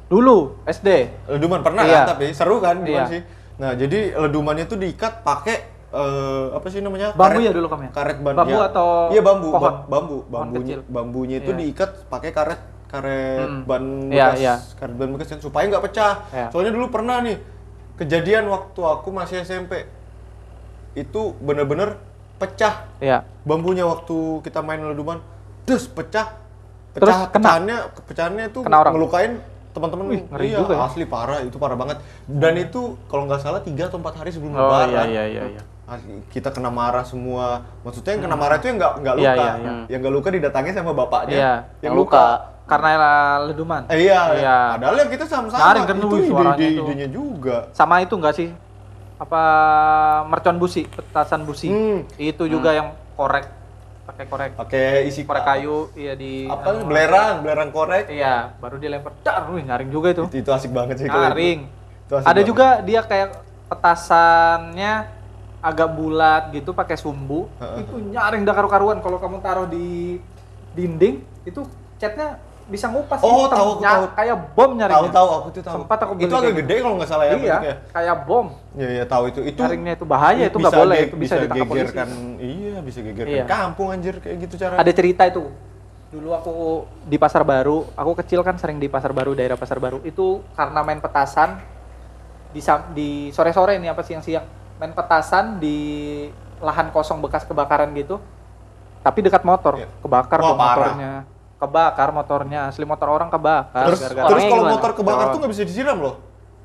Dulu 0.08 0.64
SD. 0.64 0.88
Leduman 1.28 1.60
pernah 1.60 1.84
Iya. 1.84 2.02
kan 2.02 2.16
tapi 2.16 2.32
seru 2.32 2.58
kan 2.58 2.80
Iya. 2.80 3.04
sih? 3.06 3.20
Nah, 3.56 3.74
jadi 3.74 4.16
ledumannya 4.18 4.64
tuh 4.64 4.76
diikat 4.76 5.20
pakai 5.22 5.76
eh, 5.88 6.46
apa 6.52 6.68
sih 6.68 6.80
namanya? 6.80 7.12
Bambu 7.12 7.40
Karet- 7.40 7.44
ya 7.44 7.52
dulu 7.54 7.66
kamu 7.66 7.82
ya? 7.82 7.90
Karet 7.90 8.18
ban. 8.18 8.34
Bambu 8.34 8.52
ya. 8.54 8.68
atau 8.68 8.88
Iya, 9.08 9.22
bambu, 9.22 9.48
pohon? 9.48 9.64
ba- 9.64 9.84
bambu, 9.88 10.16
Pohon 10.20 10.32
bambunya 10.44 10.76
kecil. 10.76 10.80
bambunya 10.86 11.36
itu 11.38 11.50
Iya. 11.50 11.58
diikat 11.58 11.90
pakai 12.06 12.30
karet 12.30 12.60
karet 12.86 13.48
Hmm. 13.48 13.64
ban 13.64 13.84
Iya, 14.06 14.26
bekas, 14.26 14.36
iya. 14.38 14.54
karet 14.74 14.94
ban 14.94 15.08
bekas 15.10 15.28
kan 15.28 15.40
supaya 15.40 15.64
nggak 15.66 15.80
pecah. 15.82 16.12
Iya. 16.28 16.46
Soalnya 16.50 16.72
dulu 16.72 16.86
pernah 16.88 17.20
nih 17.20 17.36
kejadian 17.96 18.44
waktu 18.46 18.80
aku 18.82 19.08
masih 19.10 19.40
SMP. 19.40 19.88
Itu 20.92 21.32
bener-bener 21.38 21.96
pecah 22.36 22.84
Iya. 22.98 23.24
bambunya 23.42 23.84
waktu 23.84 24.16
kita 24.40 24.60
main 24.60 24.80
leduman. 24.82 25.24
Terus 25.64 25.84
pecah. 25.86 26.36
Terus 26.90 27.06
Pecah, 27.06 27.20
kena? 27.26 27.32
pecahannya 27.34 27.76
pecahannya 28.02 28.44
itu 28.46 28.60
Kena 28.60 28.76
orang? 28.78 28.92
ngelukain 28.92 29.32
teman-teman 29.78 30.04
Wih, 30.10 30.20
ngeri 30.26 30.46
iya, 30.50 30.58
juga 30.58 30.74
ya. 30.74 30.84
asli 30.84 31.04
parah 31.06 31.38
itu 31.40 31.54
parah 31.54 31.78
banget 31.78 32.02
dan 32.26 32.54
itu 32.58 32.98
kalau 33.06 33.24
nggak 33.24 33.38
salah 33.38 33.62
tiga 33.62 33.86
atau 33.86 34.02
empat 34.02 34.18
hari 34.18 34.34
sebelum 34.34 34.52
Oh 34.52 34.66
lebaran 34.66 34.90
iya 34.90 35.02
iya 35.06 35.24
iya 35.24 35.44
iya. 35.54 35.62
Kita 36.28 36.52
kena 36.52 36.68
marah 36.68 37.00
semua 37.00 37.64
maksudnya 37.80 38.12
yang 38.12 38.26
kena 38.26 38.36
marah 38.36 38.58
itu 38.58 38.66
yang 38.68 38.76
nggak 38.76 38.92
nggak 39.00 39.14
Iya, 39.16 39.22
luka 39.24 39.40
iya, 39.40 39.52
iya. 39.56 39.72
yang 39.88 39.98
nggak 40.02 40.14
luka 40.18 40.28
didatangi 40.28 40.70
sama 40.74 40.92
bapaknya 40.92 41.32
Iya, 41.32 41.52
yang 41.80 41.82
yang 41.86 41.94
luka, 41.96 42.18
luka. 42.18 42.26
Karena 42.68 42.90
leduman. 43.48 43.82
Eh, 43.88 44.04
iya, 44.04 44.20
Iya. 44.36 44.56
padahal 44.76 44.96
yang 45.00 45.08
kita 45.08 45.24
sama-sama 45.24 45.64
Nyaring 45.64 45.86
kan, 45.88 45.96
itu 45.96 46.06
wih, 46.06 46.20
ide, 46.20 46.28
suaranya 46.28 46.52
ide, 46.60 46.68
itu. 46.68 46.82
idenya 46.84 47.08
juga 47.08 47.56
Sama 47.72 47.94
itu 48.04 48.12
enggak 48.12 48.34
sih? 48.36 48.48
Apa 49.16 49.42
mercon 50.28 50.60
busi, 50.60 50.84
petasan 50.84 51.48
busi. 51.48 51.72
Hmm. 51.72 52.04
Itu 52.14 52.44
juga 52.44 52.76
yang 52.76 52.92
korek. 53.16 53.48
Pakai 54.08 54.24
korek. 54.24 54.50
pakai 54.56 54.88
isi 55.04 55.20
Korek 55.22 55.44
kayu, 55.44 55.92
iya 55.92 56.16
di 56.16 56.48
apa 56.48 56.72
anu, 56.72 56.88
belerang 56.88 57.44
belerang 57.44 57.68
korek 57.68 58.08
Iya, 58.08 58.56
baru 58.56 58.80
dilempar. 58.80 59.12
Dar, 59.20 59.44
wih, 59.52 59.60
nyaring 59.60 59.92
juga 59.92 60.16
itu. 60.16 60.24
itu, 60.32 60.40
itu 60.40 60.50
asik 60.50 60.72
banget 60.72 61.04
sih 61.04 61.06
itu. 61.06 61.12
Nyaring. 61.12 61.60
Itu 62.08 62.12
asik 62.16 62.24
Ada 62.24 62.32
banget. 62.34 62.48
juga 62.48 62.66
dia 62.80 63.00
kayak 63.04 63.28
petasannya 63.68 64.92
agak 65.60 65.88
bulat 65.92 66.42
gitu 66.56 66.72
pakai 66.72 66.96
sumbu. 66.96 67.52
Itu 67.76 68.00
nyaring 68.00 68.48
dah 68.48 68.54
karu-karuan 68.56 69.04
kalau 69.04 69.20
kamu 69.20 69.44
taruh 69.44 69.66
di 69.68 70.16
dinding 70.72 71.20
itu 71.44 71.60
catnya 71.98 72.40
bisa 72.68 72.87
ngupas 72.87 73.16
Oh, 73.18 73.48
hitam. 73.48 73.48
tahu, 73.50 73.70
aku 73.72 73.83
tahu. 73.83 74.04
kayak 74.12 74.37
bom 74.52 74.70
nyaringnya. 74.72 75.00
tahu 75.00 75.16
tahu 75.16 75.28
aku 75.35 75.48
tuh 75.50 75.62
tahu 75.64 75.74
Sempat 75.81 75.98
aku 75.98 76.12
beli 76.12 76.24
itu 76.24 76.35
agak 76.37 76.54
gede 76.54 76.74
kalau 76.78 76.94
nggak 76.94 77.09
salah 77.09 77.24
ya 77.24 77.31
iya, 77.31 77.37
bentuknya. 77.38 77.74
kayak 77.88 78.16
bom. 78.22 78.46
Iya 78.72 78.88
iya 78.92 79.04
tahu 79.04 79.22
itu. 79.26 79.40
Itu 79.42 79.61
Nyaringnya 79.62 79.92
itu 79.94 80.04
bahaya, 80.04 80.44
itu 80.44 80.57
nggak 80.59 80.76
boleh, 80.76 80.98
itu 81.02 81.16
bisa 81.16 81.35
ditangkap 81.38 81.64
polisi. 81.64 81.81
gegerkan. 81.83 82.09
Iya, 82.38 82.74
bisa 82.81 82.98
gegerkan 83.00 83.33
Iya. 83.35 83.44
kampung 83.46 83.88
anjir 83.88 84.14
kayak 84.18 84.37
gitu 84.44 84.54
cara. 84.59 84.74
Ada 84.76 84.92
cerita 84.92 85.22
itu. 85.24 85.44
Dulu 86.09 86.28
aku 86.31 86.54
di 87.02 87.16
Pasar 87.16 87.40
Baru, 87.42 87.88
aku 87.92 88.12
kecil 88.16 88.40
kan 88.40 88.57
sering 88.57 88.76
di 88.76 88.87
Pasar 88.87 89.12
Baru, 89.12 89.33
daerah 89.33 89.57
Pasar 89.57 89.76
Baru. 89.76 90.00
Itu 90.02 90.44
karena 90.52 90.81
main 90.81 90.98
petasan 90.98 91.61
di 92.48 92.61
di 92.90 93.09
sore-sore 93.31 93.76
ini 93.76 93.87
apa 93.87 94.00
siang-siang 94.00 94.44
main 94.76 94.92
petasan 94.92 95.57
di 95.57 95.76
lahan 96.59 96.88
kosong 96.88 97.18
bekas 97.18 97.44
kebakaran 97.44 97.92
gitu. 97.92 98.20
Tapi 98.98 99.18
dekat 99.20 99.40
motor, 99.42 99.78
Iya. 99.78 99.88
kebakar 99.98 100.38
parah. 100.38 100.52
motornya. 100.54 101.12
Kebakar 101.58 102.08
motornya, 102.10 102.70
asli 102.70 102.86
motor 102.86 103.10
orang 103.10 103.28
kebakar 103.28 103.82
terus 103.84 103.98
gara-gara- 103.98 104.30
terus 104.30 104.42
kalau 104.46 104.64
motor 104.70 104.90
kebakar 104.94 105.26
tuh 105.28 105.38
nggak 105.42 105.52
bisa 105.52 105.62
disiram 105.66 105.98
loh. 105.98 106.14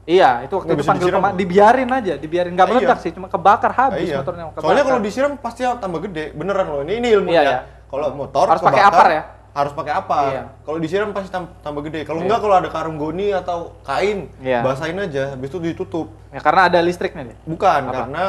Iya, 0.03 0.43
itu 0.43 0.53
waktu 0.53 0.69
itu 0.69 0.83
panggil 0.83 1.07
loh. 1.09 1.31
dibiarin 1.33 1.89
aja, 1.89 2.13
dibiarin 2.13 2.53
nggak 2.53 2.67
Ah, 2.67 2.71
meledak 2.75 2.97
iya. 2.99 3.03
sih, 3.07 3.11
cuma 3.11 3.25
kebakar 3.25 3.71
habis 3.71 4.05
iya. 4.05 4.19
motornya. 4.19 4.43
Soalnya 4.53 4.61
kebakar. 4.75 4.85
kalau 4.85 4.99
disiram 5.01 5.31
pasti 5.35 5.61
tambah 5.63 5.99
gede, 6.03 6.25
beneran 6.33 6.67
loh. 6.67 6.81
Ini 6.83 6.93
ini 6.99 7.07
ilmunya. 7.09 7.33
Iya, 7.33 7.49
iya. 7.49 7.59
Kalau 7.87 8.05
motor 8.11 8.45
Harus 8.45 8.61
pakai 8.61 8.83
apar 8.83 9.07
ya? 9.09 9.23
Harus 9.53 9.73
pakai 9.73 9.93
apar. 9.95 10.29
Iya. 10.29 10.43
Kalau 10.61 10.77
disiram 10.77 11.09
pasti 11.09 11.29
tam- 11.29 11.53
tambah 11.61 11.81
gede. 11.83 12.03
Kalau 12.03 12.19
Iya. 12.19 12.25
enggak 12.25 12.39
kalau 12.41 12.55
ada 12.57 12.69
karung 12.69 12.97
goni 12.97 13.27
atau 13.31 13.77
kain, 13.81 14.29
Iya. 14.37 14.59
basahin 14.61 14.97
aja, 14.99 15.23
habis 15.31 15.47
itu 15.47 15.57
ditutup. 15.57 16.07
ya 16.29 16.41
karena 16.41 16.61
ada 16.67 16.79
listriknya 16.81 17.23
dia. 17.23 17.37
Bukan, 17.45 17.81
Apa? 17.83 17.93
karena 17.95 18.23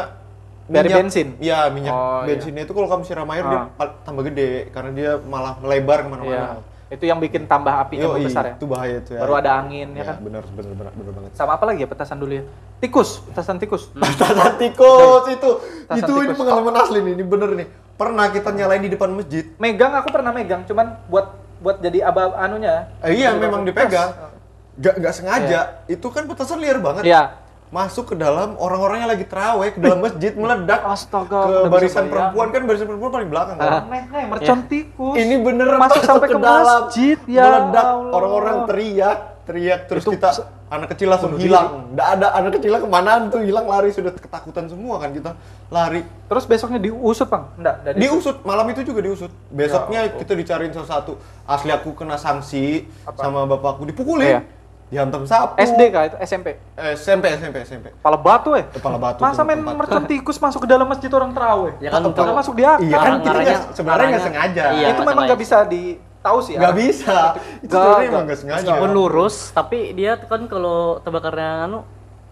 Dari 0.64 0.88
bensin? 0.88 1.37
Iya, 1.37 1.68
minyak 1.68 1.92
Oh, 1.92 2.24
iya. 2.24 2.27
bensinnya 2.33 2.62
itu 2.64 2.72
kalau 2.72 2.88
kamu 2.88 3.03
siram 3.05 3.29
air 3.29 3.44
dia 3.44 3.59
Ah. 3.59 3.66
pal- 3.70 4.00
tambah 4.00 4.24
gede 4.24 4.72
karena 4.72 4.90
dia 4.90 5.11
malah 5.20 5.61
melebar 5.61 5.98
ke 6.00 6.09
mana-mana. 6.09 6.33
Iya. 6.33 6.72
Itu 6.88 7.05
yang 7.05 7.18
bikin 7.18 7.44
tambah 7.44 7.74
apinya 7.74 8.07
Yoi, 8.07 8.24
besar 8.24 8.44
ya. 8.46 8.55
Itu 8.57 8.64
bahaya 8.64 9.03
tuh 9.03 9.18
ya. 9.18 9.20
Baru 9.20 9.35
ada 9.35 9.50
angin 9.59 9.92
ya, 9.92 10.00
ya 10.00 10.05
kan. 10.09 10.16
benar 10.22 10.42
benar 10.46 10.72
benar 10.72 10.92
benar 10.94 11.12
banget. 11.12 11.31
Sama 11.35 11.53
apa 11.57 11.64
lagi 11.66 11.81
ya 11.81 11.88
petasan 11.88 12.16
dulu 12.16 12.33
ya? 12.33 12.44
Tikus, 12.79 13.24
petasan 13.27 13.57
tikus. 13.59 13.92
Petasan 13.92 14.55
tikus 14.57 15.24
itu. 15.29 15.50
Petasan 15.85 15.98
itu 16.00 16.12
ini 16.14 16.24
tikus. 16.27 16.38
pengalaman 16.38 16.74
asli 16.79 16.98
nih, 17.03 17.12
ini 17.12 17.24
bener 17.24 17.50
nih. 17.55 17.68
Pernah 17.94 18.27
kita 18.31 18.48
nyalain 18.50 18.81
di 18.81 18.90
depan 18.90 19.11
masjid. 19.11 19.44
Megang 19.57 19.92
aku 19.92 20.09
pernah 20.09 20.31
megang, 20.31 20.64
cuman 20.64 20.87
buat 21.07 21.27
buat 21.61 21.77
jadi 21.81 22.05
aba 22.05 22.37
anunya. 22.37 22.88
Eh, 23.00 23.16
iya, 23.16 23.33
memang 23.33 23.64
dipegang. 23.64 24.33
Gak, 24.74 24.94
gak 24.98 25.14
sengaja. 25.14 25.61
Itu 25.87 26.09
kan 26.09 26.24
petasan 26.24 26.59
liar 26.59 26.79
banget. 26.79 27.05
Iya. 27.05 27.44
Masuk 27.75 28.05
ke 28.07 28.15
dalam 28.15 28.55
orang-orang 28.55 29.03
yang 29.03 29.11
lagi 29.11 29.27
terawih 29.27 29.75
ke 29.75 29.83
dalam 29.83 29.99
masjid 29.99 30.31
meledak. 30.39 30.81
Astaga, 30.87 31.43
Ke 31.43 31.57
barisan 31.67 32.07
perempuan. 32.07 32.47
Kan 32.55 32.63
barisan 32.71 32.87
perempuan 32.87 33.11
paling 33.11 33.29
belakang 33.35 33.57
kan. 33.59 33.83
Aneh, 33.91 34.25
mercon 34.31 34.61
tikus. 34.71 35.19
Ini 35.19 35.35
bener 35.43 35.67
masuk 35.75 36.03
sampai 36.07 36.29
ke 36.31 36.39
masjid 36.39 37.19
ya. 37.27 37.43
meledak. 37.43 37.87
Orang-orang 38.15 38.71
teriak 38.71 39.19
teriak 39.45 39.93
terus 39.93 40.09
Itu 40.09 40.17
kita 40.17 40.31
anak 40.73 40.97
kecil 40.97 41.13
langsung 41.13 41.37
hilang. 41.37 41.93
Nggak 41.93 42.09
ada 42.17 42.27
anak 42.33 42.51
kecilnya 42.57 42.81
kemanaan 42.81 43.23
tuh 43.29 43.45
hilang 43.45 43.67
lari. 43.69 43.93
Sudah 43.93 44.11
ketakutan 44.15 44.67
semua 44.67 44.97
kan 44.97 45.13
kita. 45.13 45.37
Lari. 45.69 46.01
Terus 46.25 46.45
besoknya 46.49 46.81
diusut, 46.81 47.29
Bang. 47.29 47.53
Enggak, 47.61 47.75
enggak 47.85 47.95
diusut. 48.01 48.37
Malam 48.43 48.67
itu 48.73 48.81
juga 48.83 49.01
diusut. 49.05 49.31
Besoknya 49.53 50.01
Ya, 50.09 50.11
kita 50.17 50.33
dicariin 50.33 50.73
salah 50.73 50.91
satu. 51.01 51.21
Asli 51.45 51.71
aku 51.71 51.93
kena 51.93 52.17
sanksi 52.17 52.89
Apa? 53.05 53.21
sama 53.21 53.45
bapakku. 53.45 53.85
Dipukulin. 53.85 54.41
Iya. 54.41 54.41
Dihantam 54.87 55.25
sapu 55.25 55.57
SD 55.57 55.81
kah 55.88 56.03
itu 56.05 56.16
SMP? 56.20 56.61
Eh, 56.75 56.92
SMP 56.94 57.25
SMP 57.33 57.57
SMP 57.62 57.87
Kepala 57.92 58.16
batu 58.16 58.53
ya? 58.53 58.64
Kepala 58.68 58.97
batu 58.97 59.18
Masa 59.18 59.40
tuh 59.40 59.44
main 59.44 59.59
mercon 59.59 60.05
tikus 60.05 60.37
masuk 60.37 60.62
ke 60.62 60.68
dalam 60.68 60.85
masjid 60.85 61.09
orang 61.09 61.31
terawih? 61.31 61.73
Ya 61.79 61.88
kan 61.88 62.05
kalau- 62.07 62.37
masuk 62.37 62.55
di 62.55 62.62
akal. 62.62 62.81
iya 62.81 62.97
kan 62.97 63.12
kita 63.14 63.25
Ngaranya- 63.25 63.44
nggak- 63.51 63.73
sebenarnya 63.73 64.07
nggak 64.07 64.20
ngaranya- 64.20 64.20
sengaja 64.23 64.64
iya. 64.73 64.87
itu 64.88 65.01
memang 65.03 65.25
nggak 65.25 65.40
bisa 65.40 65.57
ditahu 65.64 66.38
sih. 66.40 66.55
nggak 66.55 66.68
arah. 66.68 66.79
bisa 66.79 67.18
itu 67.25 67.35
Nggak, 67.35 67.73
sebenarnya 67.75 67.88
nggak. 67.99 68.12
emang 68.12 68.25
nggak 68.25 68.38
sengaja 68.38 68.61
Meskipun 68.66 68.90
lurus, 68.92 69.35
tapi 69.51 69.79
dia 69.92 70.12
kan 70.18 70.40
kalau 70.44 70.79
terbakarnya 71.01 71.51
anu 71.64 71.81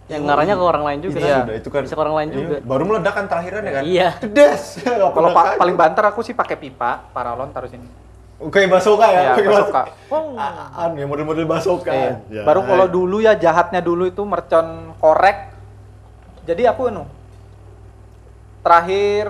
yang 0.07 0.23
ngarahnya 0.23 0.55
ke 0.55 0.65
orang 0.67 0.85
lain 0.85 0.99
juga 1.01 1.19
Iya, 1.19 1.33
kan. 1.33 1.43
udah, 1.43 1.57
itu 1.57 1.69
kan 1.69 1.83
Bisa 1.83 1.95
ke 1.95 2.01
orang 2.01 2.15
lain 2.15 2.29
iya, 2.29 2.37
juga. 2.37 2.57
Baru 2.61 2.83
meledak 2.85 3.15
kan 3.15 3.25
terakhiran 3.27 3.63
ya 3.63 3.73
kan? 3.73 3.83
Iya. 3.83 4.09
Cedes. 4.21 4.63
Kalau 4.85 5.29
pa- 5.31 5.57
paling 5.57 5.73
banter 5.73 6.05
aku 6.05 6.21
sih 6.21 6.35
pakai 6.35 6.55
pipa, 6.55 6.91
paralon 7.11 7.49
taruh 7.49 7.67
sini. 7.67 7.89
Kayak 8.49 8.69
basoka 8.73 9.07
ya? 9.07 9.21
Iya, 9.33 9.45
basoka. 9.45 9.83
bas- 9.85 10.35
Ah, 10.35 10.83
Anu 10.83 10.97
ya 10.97 11.07
model-model 11.07 11.45
basoka. 11.45 11.93
Iya. 11.93 12.13
Ya. 12.27 12.43
Baru 12.43 12.65
kalau 12.65 12.87
dulu 12.87 13.21
ya 13.21 13.35
jahatnya 13.35 13.79
dulu 13.79 14.05
itu 14.05 14.23
mercon 14.23 14.67
korek. 14.97 15.55
Jadi 16.43 16.67
aku 16.67 16.89
anu 16.89 17.07
terakhir 18.63 19.27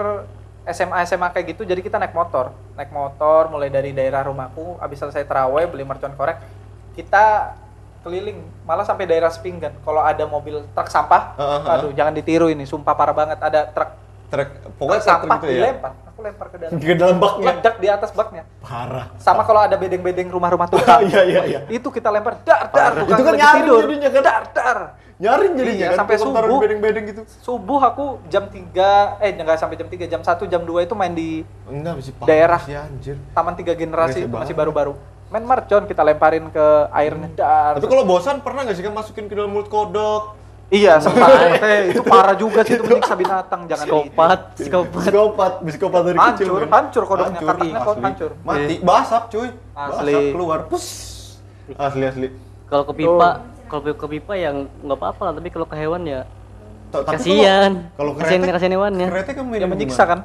SMA 0.65 1.03
SMA 1.03 1.29
kayak 1.29 1.47
gitu 1.51 1.63
jadi 1.65 1.81
kita 1.81 1.99
naik 1.99 2.13
motor. 2.13 2.55
Naik 2.73 2.89
motor 2.89 3.51
mulai 3.51 3.69
dari 3.69 3.91
daerah 3.91 4.23
rumahku 4.23 4.79
habis 4.79 4.97
selesai 4.97 5.25
terawih 5.25 5.67
beli 5.67 5.83
mercon 5.83 6.15
korek. 6.15 6.39
Kita 6.95 7.57
keliling 8.01 8.39
malah 8.63 8.83
sampai 8.83 9.05
daerah 9.05 9.29
Sepinggan. 9.29 9.75
Kalau 9.79 10.01
ada 10.01 10.25
mobil 10.25 10.63
truk 10.69 10.89
sampah, 10.89 11.35
Heeh, 11.35 11.59
heeh. 11.61 11.73
aduh 11.73 11.91
jangan 11.93 12.13
ditiru 12.13 12.47
ini, 12.47 12.63
sumpah 12.63 12.95
parah 12.95 13.13
banget 13.13 13.39
ada 13.39 13.67
truk 13.69 13.91
truk 14.29 14.49
truk 14.51 14.73
pokoknya 14.75 14.99
truk 14.99 15.09
sampah 15.09 15.37
gitu 15.39 15.47
ya. 15.47 15.55
dilempar. 15.61 15.93
Aku 16.23 16.31
lempar 16.31 16.47
ke 16.49 16.57
dalam. 16.57 16.79
Ke 16.79 16.95
dalam 16.95 17.17
baknya. 17.19 17.47
Meledak 17.51 17.75
di 17.77 17.89
atas 17.91 18.11
baknya. 18.15 18.43
Parah. 18.63 19.07
Sama 19.19 19.43
kalau 19.43 19.61
ada 19.61 19.75
bedeng-bedeng 19.75 20.31
rumah-rumah 20.31 20.71
tukang. 20.73 21.03
Iya 21.03 21.23
iya 21.25 21.43
iya. 21.45 21.61
itu 21.67 21.89
kita 21.91 22.09
lempar 22.09 22.39
dar 22.41 22.71
dar 22.71 22.95
tukang 22.97 23.19
Itu 23.19 23.23
kan 23.25 23.35
lagi 23.35 23.47
tidur 23.59 23.81
jadinya 23.83 24.09
kan? 24.09 24.23
dar 24.23 24.45
dar 24.55 24.79
Nyaring 25.13 25.55
jadi 25.55 25.71
Iya, 25.73 25.87
kan 25.89 25.99
sampai 26.03 26.15
subuh. 26.19 26.59
bedeng-bedeng 26.59 27.05
gitu. 27.07 27.23
subuh 27.39 27.79
aku 27.81 28.19
jam 28.27 28.43
3 28.45 29.19
eh 29.19 29.31
enggak 29.33 29.55
sampai 29.57 29.75
jam 29.77 29.87
3 29.87 30.07
jam 30.09 30.19
1 30.21 30.35
jam 30.49 30.63
2 30.63 30.83
itu 30.83 30.95
main 30.95 31.11
di 31.13 31.47
Enggak 31.65 31.93
masih 31.97 32.13
parah 32.13 32.27
Daerah. 32.29 32.61
sih 32.61 32.75
anjir. 32.75 33.17
taman 33.31 33.55
tiga 33.55 33.73
generasi 33.73 34.19
Biasa 34.19 34.27
itu 34.27 34.35
masih 34.37 34.55
baru-baru 34.57 34.93
main 35.29 35.45
mercon 35.45 35.87
kita 35.87 36.03
lemparin 36.03 36.51
ke 36.51 36.67
airnya 36.91 37.29
dar 37.33 37.73
Tapi 37.73 37.87
kalau 37.87 38.03
bosan 38.05 38.43
pernah 38.43 38.63
nggak 38.63 38.75
sih 38.75 38.83
kan 38.83 38.91
masukin 38.93 39.25
ke 39.25 39.35
dalam 39.35 39.49
mulut 39.49 39.67
kodok? 39.67 40.35
Iya 40.73 40.97
sempat 40.97 41.29
itu 41.93 42.01
parah 42.03 42.33
juga 42.33 42.65
sih 42.65 42.81
itu 42.81 42.83
menyiksa 42.83 43.15
binatang 43.15 43.61
jangan 43.69 43.85
Psikopat, 43.85 44.41
psikopat. 44.57 45.01
Psikopat, 45.05 45.53
psikopat 45.63 46.01
dari 46.09 46.19
Hancur, 46.19 46.33
kecil. 46.41 46.55
kan? 46.57 46.71
hancur 46.73 47.03
kodoknya, 47.05 47.29
Hancur, 47.37 47.49
kataknya 47.53 47.79
kok 47.79 47.97
hancur. 48.01 48.31
Mati, 48.43 48.75
basap 48.81 49.23
cuy. 49.29 49.49
Asli. 49.77 50.13
Basap 50.17 50.33
keluar. 50.33 50.59
Pus. 50.73 50.87
Asli 51.77 52.05
asli. 52.09 52.29
Kalau 52.67 52.85
ke 52.89 52.93
pipa, 52.97 53.29
kalau 53.69 53.83
ke 53.85 54.07
pipa 54.09 54.35
yang 54.35 54.57
nggak 54.81 54.97
apa-apa 54.97 55.21
lah, 55.29 55.33
tapi 55.37 55.49
kalau 55.53 55.67
ke 55.69 55.77
hewan 55.77 56.03
ya 56.09 56.25
kasihan. 56.93 57.89
Kalau 57.97 58.13
Kasihan 58.17 58.41
kretek, 58.41 58.55
kasihan 58.57 58.73
hewannya. 58.77 59.09
kretek 59.09 59.35
kan 59.37 59.45
yang 59.49 59.71
di 59.71 59.77
menyiksa 59.77 60.05
kan 60.09 60.21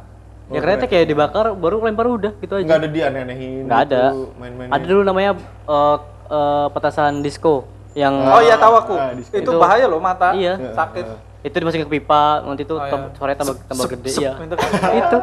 Ya 0.47 0.63
kereta 0.63 0.88
kayak 0.88 1.12
dibakar 1.12 1.51
baru 1.60 1.83
lempar 1.83 2.07
udah 2.07 2.31
gitu 2.39 2.55
aja. 2.55 2.63
Nggak 2.63 2.79
ada 2.79 2.88
dia 2.88 3.03
aneh-anehin. 3.12 3.67
Nggak 3.67 3.79
ada. 3.91 4.03
gitu, 4.15 4.23
Main-main. 4.39 4.67
Ada 4.71 4.83
dulu 4.88 5.01
namanya 5.03 5.31
eh, 5.67 5.97
eh, 6.31 6.67
petasan 6.71 7.19
disco 7.19 7.67
yang 7.97 8.13
oh 8.13 8.39
iya 8.39 8.55
tahu 8.55 8.73
aku 8.77 8.93
Ah, 8.93 9.10
itu, 9.12 9.33
itu- 9.33 9.57
bahaya 9.57 9.86
loh 9.86 9.97
mata 9.97 10.31
Iya. 10.31 10.53
sakit 10.71 11.05
itu 11.39 11.55
dimasukin 11.55 11.86
ke 11.86 11.93
pipa, 11.95 12.43
nanti 12.43 12.62
itu 12.62 12.75
Oh, 12.75 12.83
iya. 12.83 13.10
suaranya 13.12 13.38
tambah 13.39 13.55
tambah 13.63 13.86
Sep, 13.88 13.93
gede 13.95 14.10
sep, 14.12 14.21
ya. 14.21 14.31
itu. 15.01 15.17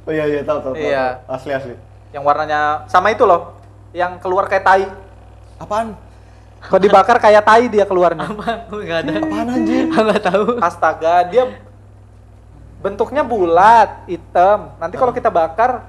Oh 0.00 0.10
iya 0.10 0.24
iya 0.26 0.40
tahu 0.42 0.58
tahu. 0.60 0.72
Iya. 0.74 1.22
Asli 1.24 1.52
asli. 1.52 1.74
yang 2.10 2.22
warnanya 2.22 2.82
sama 2.86 3.08
itu 3.08 3.22
loh 3.22 3.54
yang 3.92 4.18
keluar 4.18 4.44
kayak 4.44 4.64
tai 4.64 4.82
Apaan? 5.56 5.94
kalau 6.58 6.76
dibakar 6.78 7.16
kayak 7.16 7.40
tai 7.40 7.64
dia 7.66 7.84
keluarnya 7.84 8.26
Enggak 8.66 8.98
ada. 9.00 9.12
Apaan 9.20 9.46
anjir? 9.48 9.84
Enggak 9.86 10.20
tahu. 10.20 10.44
astaga 10.58 11.14
dia 11.24 11.44
bentuknya 12.76 13.22
bulat 13.22 14.02
hitam 14.06 14.72
nanti 14.76 14.96
kalau 14.96 15.12
kita 15.12 15.28
bakar 15.28 15.84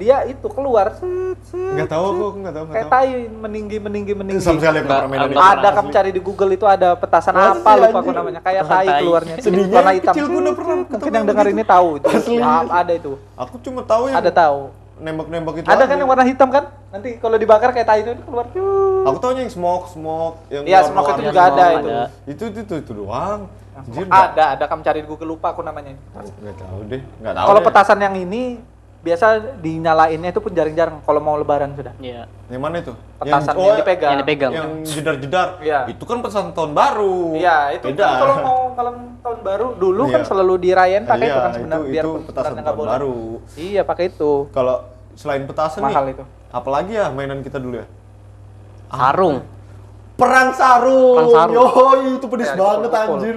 dia 0.00 0.16
itu 0.24 0.46
keluar 0.48 0.96
set, 0.96 1.38
set, 1.44 1.60
Enggak 1.76 1.88
tahu 1.90 2.04
aku, 2.06 2.26
enggak 2.34 2.54
tahu, 2.56 2.64
kayak 2.66 2.80
tahu. 2.82 2.94
tai 2.96 3.10
meninggi 3.28 3.76
meninggi 3.76 4.12
meninggi 4.16 4.40
Sama 4.40 4.56
sekali 4.56 4.78
aku 4.78 4.88
nggak 4.88 4.96
pernah 4.98 5.16
Nggak, 5.20 5.28
nggak 5.30 5.50
ada 5.54 5.68
kamu 5.70 5.84
Asli. 5.84 5.94
cari 5.94 6.10
di 6.10 6.20
Google 6.20 6.50
itu 6.50 6.64
ada 6.64 6.88
petasan 6.94 7.34
Asli, 7.34 7.44
apa 7.54 7.70
lupa 7.76 7.98
aku 8.00 8.10
namanya 8.10 8.40
kayak 8.40 8.62
tai 8.64 8.88
keluarnya 8.98 9.34
Sedihnya 9.38 9.76
warna 9.76 9.92
hitam 9.92 10.14
kecil 10.14 10.26
udah 10.26 10.52
pernah 10.56 10.76
mungkin 10.80 11.12
yang 11.12 11.26
dengar 11.28 11.44
gitu. 11.44 11.54
ini 11.54 11.64
tahu 11.64 11.88
itu 11.94 12.08
ada 12.66 12.92
itu 12.92 13.12
Aku 13.36 13.54
cuma 13.60 13.80
tahu 13.82 14.02
yang 14.08 14.16
ada 14.16 14.32
tahu 14.32 14.60
nembak-nembak 14.96 15.54
itu. 15.56 15.66
ada 15.66 15.84
kan 15.84 15.96
yang 15.96 16.08
warna 16.08 16.24
hitam 16.24 16.48
kan 16.48 16.64
nanti 16.88 17.16
kalau 17.16 17.36
dibakar 17.36 17.72
kayak 17.72 17.88
tai 17.88 18.00
itu 18.00 18.12
keluar. 18.20 18.44
Aku 19.00 19.16
tahunya 19.16 19.48
yang 19.48 19.50
smoke, 19.50 19.88
smoke, 19.88 20.36
yang 20.48 20.60
Iya, 20.68 20.84
smoke 20.84 21.08
itu 21.10 21.22
juga 21.24 21.42
ada 21.48 21.64
itu. 21.72 21.88
Itu 22.28 22.42
itu 22.52 22.74
itu, 22.76 22.92
doang. 22.92 23.48
Anjir, 23.70 24.04
ada 24.04 24.44
ada 24.52 24.64
kamu 24.68 24.80
cari 24.84 24.98
di 25.00 25.08
Google 25.08 25.30
lupa 25.30 25.56
aku 25.56 25.64
namanya 25.64 25.96
Enggak 26.12 26.52
tahu 26.52 26.78
deh, 26.84 27.00
enggak 27.16 27.32
tahu. 27.32 27.46
kalau 27.48 27.60
petasan 27.64 27.96
yang 27.96 28.12
ini 28.12 28.60
biasa 29.00 29.26
dinyalainnya 29.58 30.28
itu 30.28 30.44
pun 30.44 30.52
jarang-jarang 30.52 31.00
kalau 31.00 31.18
mau 31.18 31.32
lebaran 31.34 31.72
sudah. 31.72 31.96
Iya. 31.96 32.28
Yang 32.52 32.60
mana 32.60 32.76
itu? 32.78 32.92
Petasan 33.16 33.54
oh, 33.54 33.64
yang 33.64 33.78
dipegang. 33.80 34.10
Yang 34.12 34.20
dipegang. 34.20 34.52
Yang 34.52 34.70
jedar-jedar. 34.86 35.48
Iya. 35.58 35.80
Itu 35.88 36.04
kan 36.04 36.20
petasan 36.20 36.52
tahun 36.52 36.76
baru. 36.76 37.16
Iya, 37.32 37.56
itu 37.74 37.86
Beda. 37.88 38.04
kan 38.04 38.12
kalau 38.18 38.36
mau 38.38 38.58
malam 38.76 38.96
tahun 39.18 39.38
baru 39.40 39.66
dulu 39.74 40.02
kan 40.06 40.20
Iya. 40.20 40.28
selalu 40.28 40.54
dirayain 40.58 41.04
pakai 41.04 41.16
Iya, 41.22 41.32
itu 41.32 41.40
kan 41.40 41.50
sebenarnya 41.50 41.80
itu, 41.80 41.90
biar 41.90 42.04
itu 42.04 42.12
petasan 42.28 42.54
tahun 42.58 42.76
boleh. 42.76 42.90
baru. 42.92 43.16
Iya, 43.56 43.82
pakai 43.82 44.04
itu. 44.06 44.32
Kalau 44.50 44.76
selain 45.12 45.42
petasan 45.44 45.80
Mahal 45.80 46.04
nih, 46.04 46.14
itu. 46.14 46.24
apalagi 46.50 46.92
ya 46.92 47.06
mainan 47.08 47.40
kita 47.40 47.56
dulu 47.56 47.80
ya? 47.80 47.86
Sarung. 48.90 49.36
Perang 50.14 50.52
sarung. 50.52 51.16
Perang 51.16 51.30
sarung. 51.32 51.56
Yoi, 51.56 52.04
itu 52.14 52.26
pedis 52.28 52.48
Ya, 52.48 52.54
banget 52.54 52.92
anjir. 52.92 53.36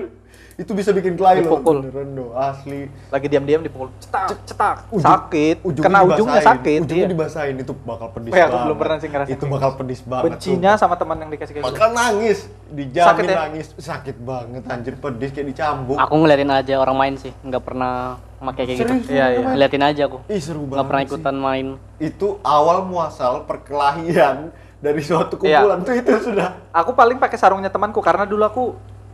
Itu 0.53 0.71
bisa 0.71 0.89
bikin 0.89 1.13
kelahi 1.13 1.41
loh. 1.41 1.57
Dipukul. 1.57 1.77
Beneran 1.83 2.09
do, 2.13 2.25
asli. 2.31 2.85
Lagi 3.09 3.25
diam-diam 3.25 3.59
dipukul. 3.59 3.89
Cetak, 3.97 4.37
cetak. 4.43 4.77
Ujung- 4.87 5.01
sakit. 5.03 5.57
ujungnya 5.61 5.81
Kena 5.83 5.99
ujungnya 6.03 6.19
dibasahin. 6.37 6.47
sakit. 6.47 6.79
Ujungnya 6.79 7.01
iya. 7.01 7.11
dibasahin 7.11 7.55
itu 7.57 7.73
bakal 7.79 8.07
pedis 8.09 8.29
aku 8.29 8.37
banget. 8.39 8.61
belum 8.61 8.77
pernah 8.77 8.95
sih 8.95 9.09
ngerasain 9.09 9.33
Itu 9.33 9.45
bakal 9.47 9.69
pedis 9.75 10.01
banget. 10.01 10.23
Bencinya 10.29 10.71
sama 10.75 10.95
teman 10.95 11.17
yang 11.17 11.29
dikasih 11.29 11.53
kayak 11.53 11.63
gitu. 11.63 11.73
Bakal 11.73 11.89
nangis, 11.91 12.39
dijamin 12.69 13.07
Sakit 13.09 13.25
ya? 13.25 13.35
nangis. 13.39 13.65
Sakit 13.75 14.17
banget 14.19 14.63
anjir, 14.67 14.93
pedis 14.95 15.29
kayak 15.31 15.47
dicambuk. 15.49 15.97
Aku 15.97 16.13
ngeliatin 16.15 16.51
aja 16.51 16.73
orang 16.77 16.95
main 16.95 17.15
sih, 17.15 17.33
nggak 17.39 17.63
pernah 17.63 17.93
pakai 18.39 18.63
kayak 18.63 18.77
gitu. 18.77 18.93
Serius? 18.93 19.07
Iya, 19.09 19.25
iya. 19.31 19.47
Ngeliatin 19.49 19.83
aja 19.83 20.01
aku. 20.05 20.17
Ih 20.27 20.37
seru 20.37 20.61
banget 20.61 20.71
Nggak 20.71 20.85
pernah 20.85 21.01
sih. 21.01 21.09
ikutan 21.09 21.35
main. 21.35 21.67
Itu 21.97 22.27
awal 22.41 22.77
muasal 22.83 23.33
perkelahian 23.43 24.53
dari 24.77 25.01
suatu 25.01 25.39
Iya. 25.39 25.63
kumpulan 25.63 25.79
tuh 25.81 25.93
itu 25.93 26.11
sudah. 26.21 26.61
Aku 26.71 26.91
paling 26.91 27.17
pakai 27.17 27.35
sarungnya 27.35 27.67
temanku 27.67 27.97
karena 27.99 28.23
dulu 28.23 28.43
aku 28.43 28.63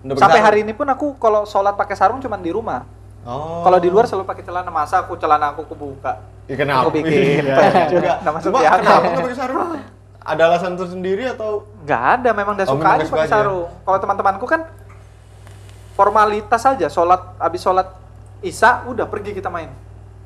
sampai 0.01 0.19
sarung? 0.33 0.45
hari 0.45 0.59
ini 0.61 0.71
pun 0.71 0.85
aku 0.85 1.15
kalau 1.15 1.43
sholat 1.43 1.75
pakai 1.75 1.95
sarung 1.95 2.19
cuman 2.19 2.39
di 2.39 2.49
rumah. 2.49 2.83
Oh. 3.21 3.61
Kalau 3.61 3.77
di 3.77 3.87
luar 3.87 4.07
selalu 4.07 4.23
pakai 4.25 4.41
celana 4.41 4.69
masa 4.69 5.03
aku 5.03 5.13
celana 5.15 5.51
aku 5.51 5.67
kebuka. 5.67 6.23
Ya, 6.47 6.55
kenapa? 6.55 6.87
Aku 6.87 6.95
bikin 6.95 7.43
Iya, 7.43 7.53
banyak 7.53 7.75
iya. 7.83 7.89
juga. 7.89 8.11
Nama 8.19 8.37
Cuma 8.39 8.57
kenapa 8.57 8.79
nggak 9.05 9.21
pakai 9.21 9.37
sarung? 9.37 9.69
Ada 10.29 10.41
alasan 10.45 10.73
tersendiri 10.75 11.23
atau? 11.27 11.65
Nggak 11.83 12.03
ada, 12.13 12.29
memang 12.31 12.53
udah 12.53 12.65
Oh, 12.65 12.73
suka 12.75 12.87
aja 12.91 13.03
pakai 13.07 13.25
aja. 13.25 13.33
sarung. 13.33 13.65
Kalau 13.81 13.97
teman-temanku 13.97 14.45
kan 14.45 14.61
formalitas 15.93 16.63
aja, 16.63 16.87
sholat 16.87 17.21
habis 17.35 17.59
sholat 17.59 17.87
isya 18.39 18.85
udah 18.85 19.05
pergi 19.05 19.33
kita 19.33 19.47
main. 19.47 19.67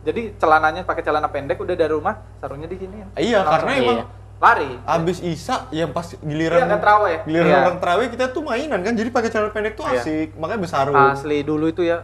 Jadi 0.03 0.35
celananya 0.35 0.83
pakai 0.83 1.01
celana 1.01 1.27
pendek 1.27 1.55
udah 1.57 1.73
dari 1.73 1.89
rumah, 1.89 2.19
sarungnya 2.37 2.67
di 2.67 2.75
sini. 2.75 2.97
Iya, 3.15 3.41
karena 3.41 3.71
Iya. 3.73 4.03
Lari. 4.43 4.71
abis 4.83 5.17
Isa 5.19 5.65
yang 5.69 5.89
pas 5.89 6.11
giliran 6.13 6.59
Iya, 6.59 6.67
kan 6.67 6.79
terawih. 6.79 7.17
giliran 7.23 7.47
Iya. 7.47 7.59
orang 7.63 7.77
terawih 7.79 8.07
kita 8.09 8.25
tuh 8.29 8.43
mainan 8.43 8.79
kan 8.79 8.91
jadi 8.91 9.07
pakai 9.07 9.29
celana 9.29 9.49
pendek 9.49 9.73
tuh 9.73 9.85
Iya. 9.85 9.97
asik 9.97 10.35
makanya 10.35 10.61
besarung 10.61 10.95
Asli 10.95 11.39
dulu 11.41 11.65
itu 11.65 11.81
ya 11.81 12.03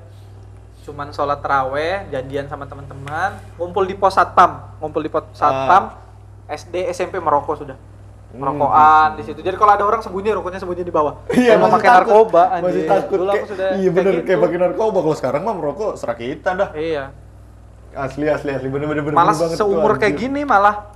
cuman 0.80 1.12
sholat 1.12 1.38
terawih, 1.38 2.10
janjian 2.10 2.48
sama 2.48 2.66
teman-teman, 2.66 3.38
ngumpul 3.54 3.84
di 3.84 3.94
pos 3.94 4.10
satpam, 4.12 4.74
ngumpul 4.80 5.06
di 5.06 5.08
pos 5.08 5.22
satpam, 5.32 5.94
SD, 6.48 6.90
SMP 6.90 7.20
merokok 7.20 7.62
sudah. 7.62 7.78
Hmm. 8.30 8.42
Merokokan 8.42 9.14
di 9.14 9.24
situ. 9.24 9.38
Jadi 9.40 9.54
kalau 9.54 9.70
ada 9.72 9.84
orang 9.84 10.02
sembunyi, 10.02 10.34
rokoknya 10.34 10.58
sembunyi 10.58 10.82
di 10.82 10.90
bawah. 10.90 11.22
Iya, 11.30 11.58
mau 11.58 11.66
masih 11.68 11.74
pakai 11.76 11.90
takut. 11.92 12.00
narkoba 12.00 12.42
Masih 12.42 12.58
anjir. 12.64 12.86
takut. 12.88 13.18
Dulu 13.18 13.26
aku 13.28 13.36
Kayak- 13.36 13.50
sudah 13.50 13.68
Iya 13.76 13.90
bener 13.92 14.14
gitu. 14.16 14.26
kayak 14.26 14.40
pakai 14.40 14.58
narkoba. 14.60 14.98
Kalau 15.00 15.18
sekarang 15.18 15.42
mah 15.44 15.56
merokok 15.56 15.92
serak 15.94 16.18
kita 16.18 16.50
dah. 16.54 16.70
Iya. 16.74 17.04
Asli 17.92 18.26
asli 18.28 18.50
asli 18.52 18.68
bener 18.68 18.86
bener 18.88 19.04
bener 19.04 19.14
Malah 19.14 19.34
banget 19.36 19.50
tuh, 19.52 19.60
seumur 19.60 19.94
kayak 19.96 20.16
gini 20.16 20.42
malah 20.42 20.90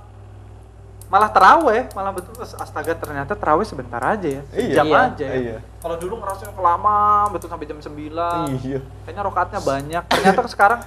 malah 1.14 1.30
terawih, 1.30 1.82
malah 1.94 2.10
betul 2.10 2.34
astaga 2.42 2.90
ternyata 2.92 3.32
terawih 3.32 3.62
sebentar 3.62 4.02
aja 4.02 4.26
ya. 4.26 4.42
Iya. 4.50 4.74
Jam 4.74 4.86
Iya. 4.86 4.98
aja. 5.00 5.24
ya. 5.24 5.34
Iya. 5.38 5.56
Kalau 5.78 5.96
dulu 5.96 6.14
ngerasain 6.18 6.50
lama 6.50 6.96
betul 7.30 7.46
sampai 7.46 7.66
jam 7.66 7.78
9. 7.78 8.50
Iya. 8.58 8.82
Kayaknya 9.06 9.22
rokaatnya 9.22 9.60
banyak. 9.62 10.02
Ternyata 10.10 10.40
sekarang 10.50 10.80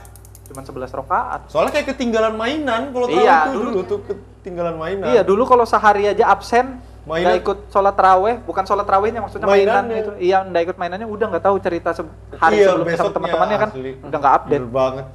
cuma 0.44 0.62
11 0.62 0.92
rokaat. 0.92 1.48
Soalnya 1.48 1.72
kayak 1.72 1.88
ketinggalan 1.90 2.36
mainan 2.36 2.92
kalau 2.92 3.08
tahu 3.08 3.24
Iya, 3.24 3.38
dulu- 3.50 3.72
dulu 3.72 3.82
tuh 3.86 4.00
ketinggalan 4.04 4.76
mainan. 4.76 5.08
Iya, 5.08 5.22
dulu 5.24 5.44
kalau 5.44 5.64
sehari 5.64 6.04
aja 6.06 6.28
absen 6.28 6.84
Mainan- 7.04 7.24
nggak 7.24 7.40
ikut 7.40 7.58
sholat 7.72 7.96
terawih, 7.96 8.36
bukan 8.44 8.64
sholat 8.64 8.84
terawihnya 8.84 9.24
maksudnya 9.24 9.48
mainan 9.48 9.88
itu. 9.90 10.12
Iya, 10.20 10.44
nggak 10.44 10.62
ikut 10.62 10.78
mainannya 10.78 11.08
udah 11.08 11.26
nggak 11.30 11.40
tahu 11.42 11.56
cerita 11.58 11.96
se- 11.96 12.04
hari 12.36 12.60
Iya, 12.60 12.76
sebelumnya 12.76 12.98
sama 12.98 13.12
teman-temannya 13.16 13.58
kan 13.58 13.70
asli. 13.72 13.92
udah 14.04 14.18
nggak 14.20 14.36
update. 14.36 14.60
Bener 14.60 14.76
banget. 14.76 15.06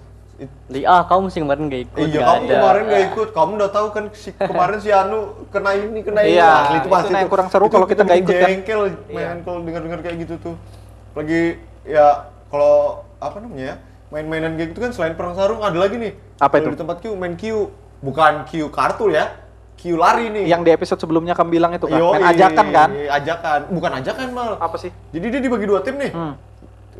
Di 0.70 0.80
ah 0.86 1.02
kamu 1.04 1.28
sih 1.28 1.40
kemarin 1.42 1.68
gak 1.68 1.82
ikut. 1.90 2.06
Iya, 2.08 2.20
kamu 2.22 2.42
ada. 2.46 2.54
kemarin 2.56 2.82
gak 2.88 3.02
ikut. 3.12 3.28
Kamu 3.34 3.50
udah 3.58 3.70
tahu 3.70 3.86
kan 3.92 4.04
si 4.14 4.30
kemarin 4.34 4.78
si 4.80 4.90
Anu 4.94 5.18
kena 5.52 5.70
ini, 5.74 6.00
kena 6.00 6.20
ini. 6.24 6.38
Iya, 6.38 6.50
Asli 6.66 6.76
itu 6.80 6.88
pasti 6.88 7.12
tuh. 7.12 7.28
kurang 7.28 7.48
seru 7.50 7.66
Itu 7.66 7.74
kalau 7.74 7.86
kita 7.86 8.02
bikin 8.06 8.22
ikut 8.22 8.34
kan. 8.34 8.48
Jengkel 8.48 8.80
Iya. 8.86 8.94
main 9.12 9.38
kalau 9.44 9.58
dengar-dengar 9.62 10.00
kayak 10.00 10.16
gitu 10.24 10.34
tuh. 10.40 10.54
Lagi 11.12 11.60
ya 11.84 12.06
kalau 12.48 13.04
apa 13.20 13.36
namanya 13.42 13.64
ya? 13.64 13.76
Main-mainan 14.12 14.52
kayak 14.60 14.68
gitu 14.76 14.80
kan 14.84 14.92
selain 14.92 15.14
perang 15.16 15.32
sarung 15.32 15.60
ada 15.64 15.78
lagi 15.78 15.96
nih. 15.96 16.12
Apa 16.36 16.60
itu? 16.60 16.68
Di 16.72 16.78
tempat 16.78 16.96
Q 17.00 17.16
main 17.16 17.34
Q. 17.36 17.68
Bukan 18.02 18.44
Q 18.50 18.66
kartu 18.68 19.08
ya. 19.08 19.40
Q 19.78 19.98
lari 19.98 20.30
nih. 20.30 20.46
Yang 20.46 20.62
di 20.62 20.70
episode 20.74 21.00
sebelumnya 21.02 21.34
kamu 21.34 21.58
bilang 21.58 21.72
itu 21.74 21.90
kan, 21.90 21.98
Yoi, 21.98 22.14
main 22.20 22.24
ajakan 22.30 22.66
kan? 22.70 22.88
Ajakan. 22.92 23.60
Bukan 23.72 23.90
ajakan 23.98 24.26
mal. 24.30 24.52
Apa 24.62 24.78
sih? 24.78 24.94
Jadi 25.10 25.26
dia 25.32 25.40
dibagi 25.42 25.66
dua 25.66 25.82
tim 25.82 25.98
nih. 25.98 26.14
Hmm. 26.14 26.34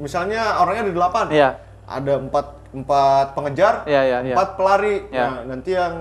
Misalnya 0.01 0.57
orangnya 0.59 0.89
ada 0.89 0.93
delapan. 0.97 1.27
Iya. 1.31 1.49
Ada 1.85 2.15
empat 2.19 2.47
empat 2.73 3.27
pengejar, 3.33 3.75
Iya, 3.85 4.01
iya, 4.03 4.19
iya. 4.23 4.35
empat 4.35 4.49
pelari. 4.57 4.97
Iya. 5.09 5.25
Nah, 5.25 5.39
nanti 5.47 5.71
yang 5.73 5.95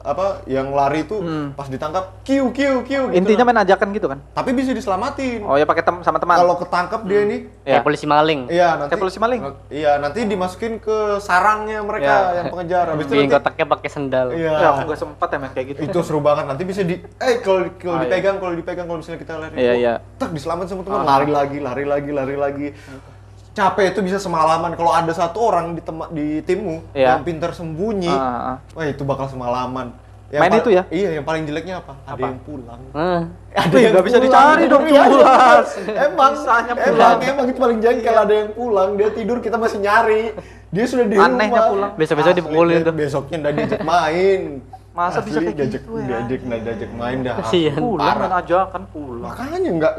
apa? 0.00 0.44
Yang 0.44 0.66
lari 0.70 1.00
itu 1.00 1.16
Hmm. 1.16 1.46
pas 1.52 1.64
ditangkap 1.64 2.20
Q 2.20 2.52
Q 2.52 2.60
Q. 2.80 2.90
Gitu 3.08 3.16
Intinya 3.16 3.40
nah. 3.40 3.48
main 3.50 3.60
ajakan 3.62 3.88
gitu 3.90 4.04
kan? 4.06 4.20
Tapi 4.30 4.52
bisa 4.52 4.70
diselamatin. 4.70 5.40
Oh 5.42 5.56
ya 5.56 5.64
pakai 5.64 5.80
tem- 5.80 6.00
sama 6.00 6.20
teman. 6.20 6.36
Kalau 6.36 6.56
ketangkap 6.56 7.00
dia 7.04 7.24
ini, 7.24 7.48
Iya. 7.60 7.80
Kayak 7.80 7.84
polisi 7.84 8.04
maling. 8.04 8.40
iya 8.46 8.68
nanti. 8.74 8.88
Kayak 8.92 9.00
polisi 9.00 9.18
maling. 9.18 9.40
Iya 9.68 9.92
nanti 9.96 10.18
dimasukin 10.24 10.76
ke 10.76 10.96
sarangnya 11.18 11.80
mereka 11.80 12.04
Iya. 12.04 12.36
yang 12.36 12.46
pengejar. 12.52 12.84
Habis 12.86 13.04
itu 13.06 13.14
nanti. 13.16 13.32
kotaknya 13.32 13.66
pakai 13.66 13.88
sendal. 13.90 14.26
Iya. 14.32 14.52
Ya, 14.54 14.66
aku 14.70 14.80
nggak 14.86 15.00
sempat 15.00 15.28
ya 15.30 15.38
kayak 15.50 15.66
gitu. 15.66 15.80
itu 15.82 15.98
seru 16.00 16.20
banget 16.20 16.44
nanti 16.46 16.62
bisa 16.62 16.80
di 16.80 17.00
eh 17.00 17.34
kalau 17.40 17.64
kalau 17.74 17.88
Oh, 17.90 17.98
iya. 17.98 18.04
dipegang 18.06 18.36
kalau 18.38 18.54
dipegang 18.54 18.84
kalau 18.84 19.00
misalnya 19.00 19.20
kita 19.20 19.32
lari 19.38 19.54
Iya, 19.56 19.72
oh, 19.72 19.76
iya. 19.78 19.94
tak 20.16 20.30
diselamat 20.32 20.64
sama 20.68 20.82
teman 20.84 21.00
Ah. 21.00 21.06
lari 21.06 21.28
lagi 21.28 21.58
lari 21.58 21.84
lagi 21.84 22.10
lari 22.12 22.36
lagi 22.36 22.66
capek 23.54 23.84
itu 23.88 24.00
bisa 24.02 24.18
semalaman 24.18 24.74
kalau 24.74 24.90
ada 24.90 25.10
satu 25.10 25.38
orang 25.44 25.72
di 25.72 25.80
tema, 25.80 26.04
di 26.10 26.26
timmu 26.40 26.82
Iya. 26.90 27.14
yang 27.14 27.22
pintar 27.22 27.50
sembunyi 27.50 28.10
Ah, 28.10 28.52
ah. 28.52 28.56
wah 28.72 28.84
itu 28.84 29.02
bakal 29.02 29.26
semalaman 29.26 29.94
Main 30.34 30.50
pal- 30.50 30.58
itu 30.58 30.70
ya? 30.72 30.82
iya 30.90 31.14
yang 31.14 31.22
paling 31.22 31.46
jeleknya 31.46 31.78
apa 31.78 31.94
ada 32.02 32.12
Apa? 32.12 32.26
yang 32.26 32.40
pulang 32.42 32.80
Nah, 32.90 33.22
ada 33.54 33.70
Wih, 33.70 33.86
nggak 33.86 34.02
bisa 34.02 34.18
dicari 34.18 34.64
dong, 34.66 34.82
Iya, 34.84 35.02
jelas. 35.06 35.66
emang 36.02 36.32
Bisanya 36.34 36.72
emang 36.72 36.82
pulang. 36.84 37.14
Iya. 37.16 37.30
emang 37.30 37.46
itu 37.46 37.60
paling 37.60 37.78
jengkel 37.78 38.16
ada 38.16 38.34
yang 38.34 38.50
pulang 38.50 38.88
dia 38.94 39.08
tidur 39.08 39.38
kita 39.38 39.54
masih 39.54 39.78
nyari 39.78 40.34
dia 40.68 40.84
sudah 40.84 41.06
di 41.06 41.14
Anehnya 41.14 41.46
rumah 41.46 41.70
pulang. 41.70 41.92
Besok-besok 41.94 42.32
dipukulin 42.34 42.82
tuh. 42.82 42.90
besoknya 42.92 43.36
udah 43.40 43.52
diajak 43.52 43.80
main 43.84 44.40
Masa 44.90 45.18
bisa 45.20 45.38
Asli, 45.38 45.46
kayak 45.48 45.56
diajak, 45.56 45.80
gitu 45.80 45.90
ya, 45.92 46.02
diajak, 46.04 46.38
anjing. 46.40 46.62
diajak 46.62 46.90
main 46.92 47.18
dah. 47.20 47.34
Pulang 47.76 47.98
Parah. 48.00 48.18
main 48.20 48.34
ajakan 48.40 48.82
pulang. 48.88 49.22
makanya 49.24 49.70
enggak 49.70 49.94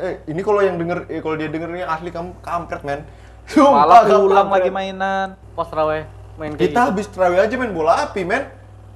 eh 0.00 0.24
ini 0.26 0.40
kalau 0.40 0.60
yang 0.60 0.74
denger 0.74 1.04
eh, 1.06 1.20
kalau 1.20 1.36
dia 1.36 1.46
dengernya 1.46 1.84
asli 1.86 2.08
kamu 2.08 2.32
kampret 2.40 2.82
men 2.82 3.00
Malah 3.50 4.00
Sumpah, 4.00 4.16
pulang 4.16 4.36
kampret. 4.46 4.54
lagi 4.58 4.70
mainan. 4.70 5.28
pas 5.52 5.66
terawih 5.66 6.02
main 6.34 6.52
kayak 6.52 6.62
kita 6.62 6.72
gitu. 6.74 6.88
habis 6.88 7.06
terawih 7.06 7.38
aja 7.38 7.54
main 7.54 7.70
bola 7.70 7.92
api 8.02 8.22
men 8.22 8.44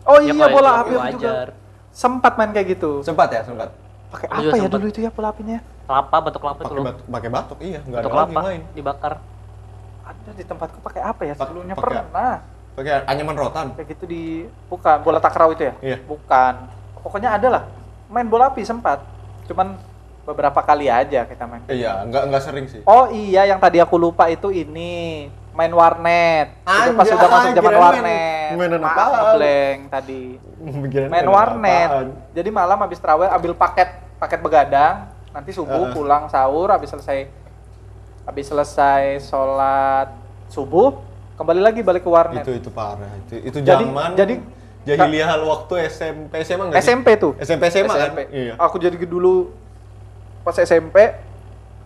Oh 0.02 0.16
Ya, 0.18 0.32
iya 0.32 0.46
bola 0.46 0.70
api 0.78 0.92
aku 0.92 1.08
juga. 1.14 1.28
wajar. 1.28 1.48
Sempat 1.90 2.32
main 2.34 2.50
kayak 2.50 2.66
gitu. 2.70 3.00
sempat 3.00 3.28
ya 3.28 3.40
sempat 3.40 3.68
Pakai 4.10 4.28
apa 4.28 4.40
juga 4.42 4.56
ya 4.56 4.68
dulu 4.68 4.86
itu 4.86 5.00
ya 5.00 5.10
bola 5.10 5.28
apinya? 5.28 5.58
kelapa 5.84 6.16
batok 6.18 6.40
kelapa 6.40 6.60
itu 6.60 6.64
pakai 6.70 6.80
loh. 6.80 6.96
pakai 7.10 7.28
batuk 7.30 7.58
iya 7.60 7.78
enggak 7.78 7.98
ada 7.98 8.04
Batok 8.04 8.08
lagi 8.10 8.24
kelapa 8.24 8.32
yang 8.34 8.46
lain 8.46 8.62
dibakar. 8.72 9.14
Ada 10.02 10.30
di 10.30 10.44
tempatku 10.44 10.78
pakai 10.80 11.00
apa 11.02 11.22
ya? 11.22 11.34
Sebelumnya 11.34 11.74
pakai- 11.74 11.84
pernah. 12.00 12.32
pakai 12.74 12.92
anyaman 13.06 13.36
rotan 13.36 13.66
Kayak 13.72 13.88
gitu 13.90 14.04
di 14.04 14.22
bukan 14.66 14.96
bola 15.00 15.18
takraw 15.18 15.48
itu 15.50 15.62
ya? 15.62 15.74
Iya. 15.82 15.96
Bukan. 16.02 16.54
Pokoknya 16.98 17.30
ada 17.32 17.48
lah. 17.50 17.62
Main 18.06 18.26
bola 18.26 18.48
api 18.48 18.62
sempat. 18.62 19.00
Cuman 19.44 19.76
beberapa 20.24 20.56
kali 20.58 20.88
aja 20.88 21.22
kita 21.22 21.44
main. 21.44 21.60
iya 21.68 22.00
enggak 22.00 22.22
enggak 22.26 22.42
sering 22.42 22.64
sih 22.64 22.80
Oh 22.82 23.08
iya, 23.08 23.44
yang 23.44 23.58
tadi 23.58 23.76
aku 23.76 23.94
lupa 23.94 24.26
itu 24.26 24.48
ini 24.48 25.28
main 25.52 25.70
warnet. 25.70 26.50
Itu 26.60 26.90
pas 26.92 27.04
Anjay, 27.04 27.14
sudah 27.14 27.28
masuk 27.28 27.50
zaman 27.52 27.70
main- 27.70 27.78
warnet. 27.78 28.48
mainan 28.56 28.80
Maaf, 28.80 28.90
apaan? 28.90 29.12
ngeblank 29.14 29.80
tadi. 29.88 30.24
Main 30.58 31.06
mainan 31.06 31.30
warnet. 31.30 31.88
apaan? 31.88 32.08
Jadi 32.32 32.48
malam 32.50 32.78
habis 32.80 32.98
terawih 32.98 33.28
ambil 33.28 33.52
paket 33.54 33.88
paket 34.16 34.40
begadang, 34.40 34.96
nanti 35.30 35.50
subuh 35.50 35.84
Heeh. 35.84 35.94
pulang 35.94 36.26
sahur 36.26 36.68
habis 36.68 36.88
selesai 36.88 37.28
habis 38.24 38.44
selesai 38.44 39.20
sholat 39.20 40.08
subuh 40.48 40.96
kembali 41.34 41.60
lagi 41.60 41.80
balik 41.80 42.00
ke 42.00 42.08
warnet. 42.08 42.42
itu 42.42 42.56
itu 42.56 42.70
parah 42.70 43.12
itu 43.20 43.36
itu 43.44 43.58
Jadi- 43.60 43.84
zaman 43.84 44.10
jadi- 44.14 44.40
jahiliyah 44.84 45.36
waktu 45.40 45.74
SMP 45.86 46.40
SMA 46.40 46.64
enggak? 46.66 46.80
SMP 46.80 47.08
tuh. 47.14 47.32
SMP 47.38 47.68
SMA 47.68 47.88
kan? 47.90 48.08
SMP. 48.10 48.20
Iya. 48.30 48.52
Aku 48.58 48.76
jadi 48.76 48.96
dulu 48.98 49.48
pas 50.44 50.54
SMP 50.54 50.96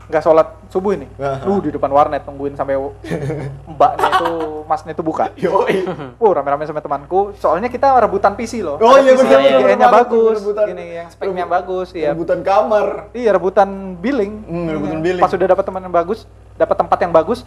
nggak 0.08 0.24
sholat 0.24 0.48
subuh 0.68 0.96
ini. 0.96 1.04
Duh 1.44 1.60
di 1.60 1.68
depan 1.68 1.92
warnet 1.92 2.24
tungguin 2.24 2.56
sampai 2.56 2.80
mbaknya 3.72 4.08
itu 4.10 4.30
masnya 4.64 4.92
itu 4.92 5.04
buka. 5.04 5.28
Yoi. 5.36 5.84
Uh, 6.18 6.32
rame-rame 6.32 6.64
sama 6.64 6.80
temanku. 6.80 7.36
Soalnya 7.36 7.68
kita 7.68 7.92
rebutan 7.94 8.34
PC 8.34 8.64
loh. 8.64 8.74
Oh 8.76 8.90
Ada 8.90 9.04
iya 9.04 9.12
benar 9.14 9.38
benar. 9.38 9.60
Benar, 9.68 9.90
bagus. 9.94 10.36
rebutan- 10.40 10.66
Gini 10.66 10.84
yang 10.96 11.08
speknya 11.08 11.44
bagus 11.46 11.88
ya. 11.92 12.10
Rebutan 12.10 12.40
kamar. 12.42 13.12
Iya, 13.12 13.30
rebutan 13.30 13.68
billing. 13.94 14.32
Hmm, 14.42 14.66
rebutan 14.66 14.98
billing. 14.98 15.22
Pas 15.22 15.30
sudah 15.30 15.46
dapat 15.46 15.62
teman 15.62 15.84
yang 15.84 15.94
bagus, 15.94 16.24
dapat 16.56 16.74
tempat 16.74 16.98
yang 16.98 17.12
bagus, 17.12 17.44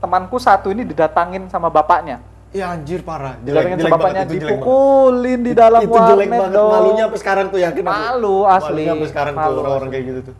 temanku 0.00 0.36
satu 0.36 0.72
ini 0.72 0.82
didatangin 0.82 1.46
sama 1.46 1.68
bapaknya. 1.68 2.18
Iya 2.54 2.66
anjir 2.70 3.02
parah. 3.02 3.34
Jelek, 3.42 3.66
jelek 3.74 3.90
bapaknya 3.90 3.98
banget 3.98 4.22
itu 4.22 4.34
jelek 4.38 4.46
banget. 4.46 4.62
dipukulin 4.62 5.40
di 5.42 5.52
dalam 5.52 5.80
itu 5.82 5.90
jelek 5.90 6.06
warnet 6.06 6.30
banget. 6.30 6.54
dong. 6.54 6.70
Malunya 6.70 7.02
sampai 7.04 7.18
sekarang 7.18 7.46
tuh 7.50 7.58
yakin 7.58 7.82
aku. 7.82 7.90
Malu, 7.90 8.36
asli. 8.46 8.70
Malunya 8.70 8.92
sampai 8.94 9.08
sekarang 9.10 9.34
Malu, 9.34 9.50
tuh 9.50 9.60
orang-orang 9.60 9.88
kayak 9.90 10.04
gitu 10.06 10.20
tuh. 10.22 10.34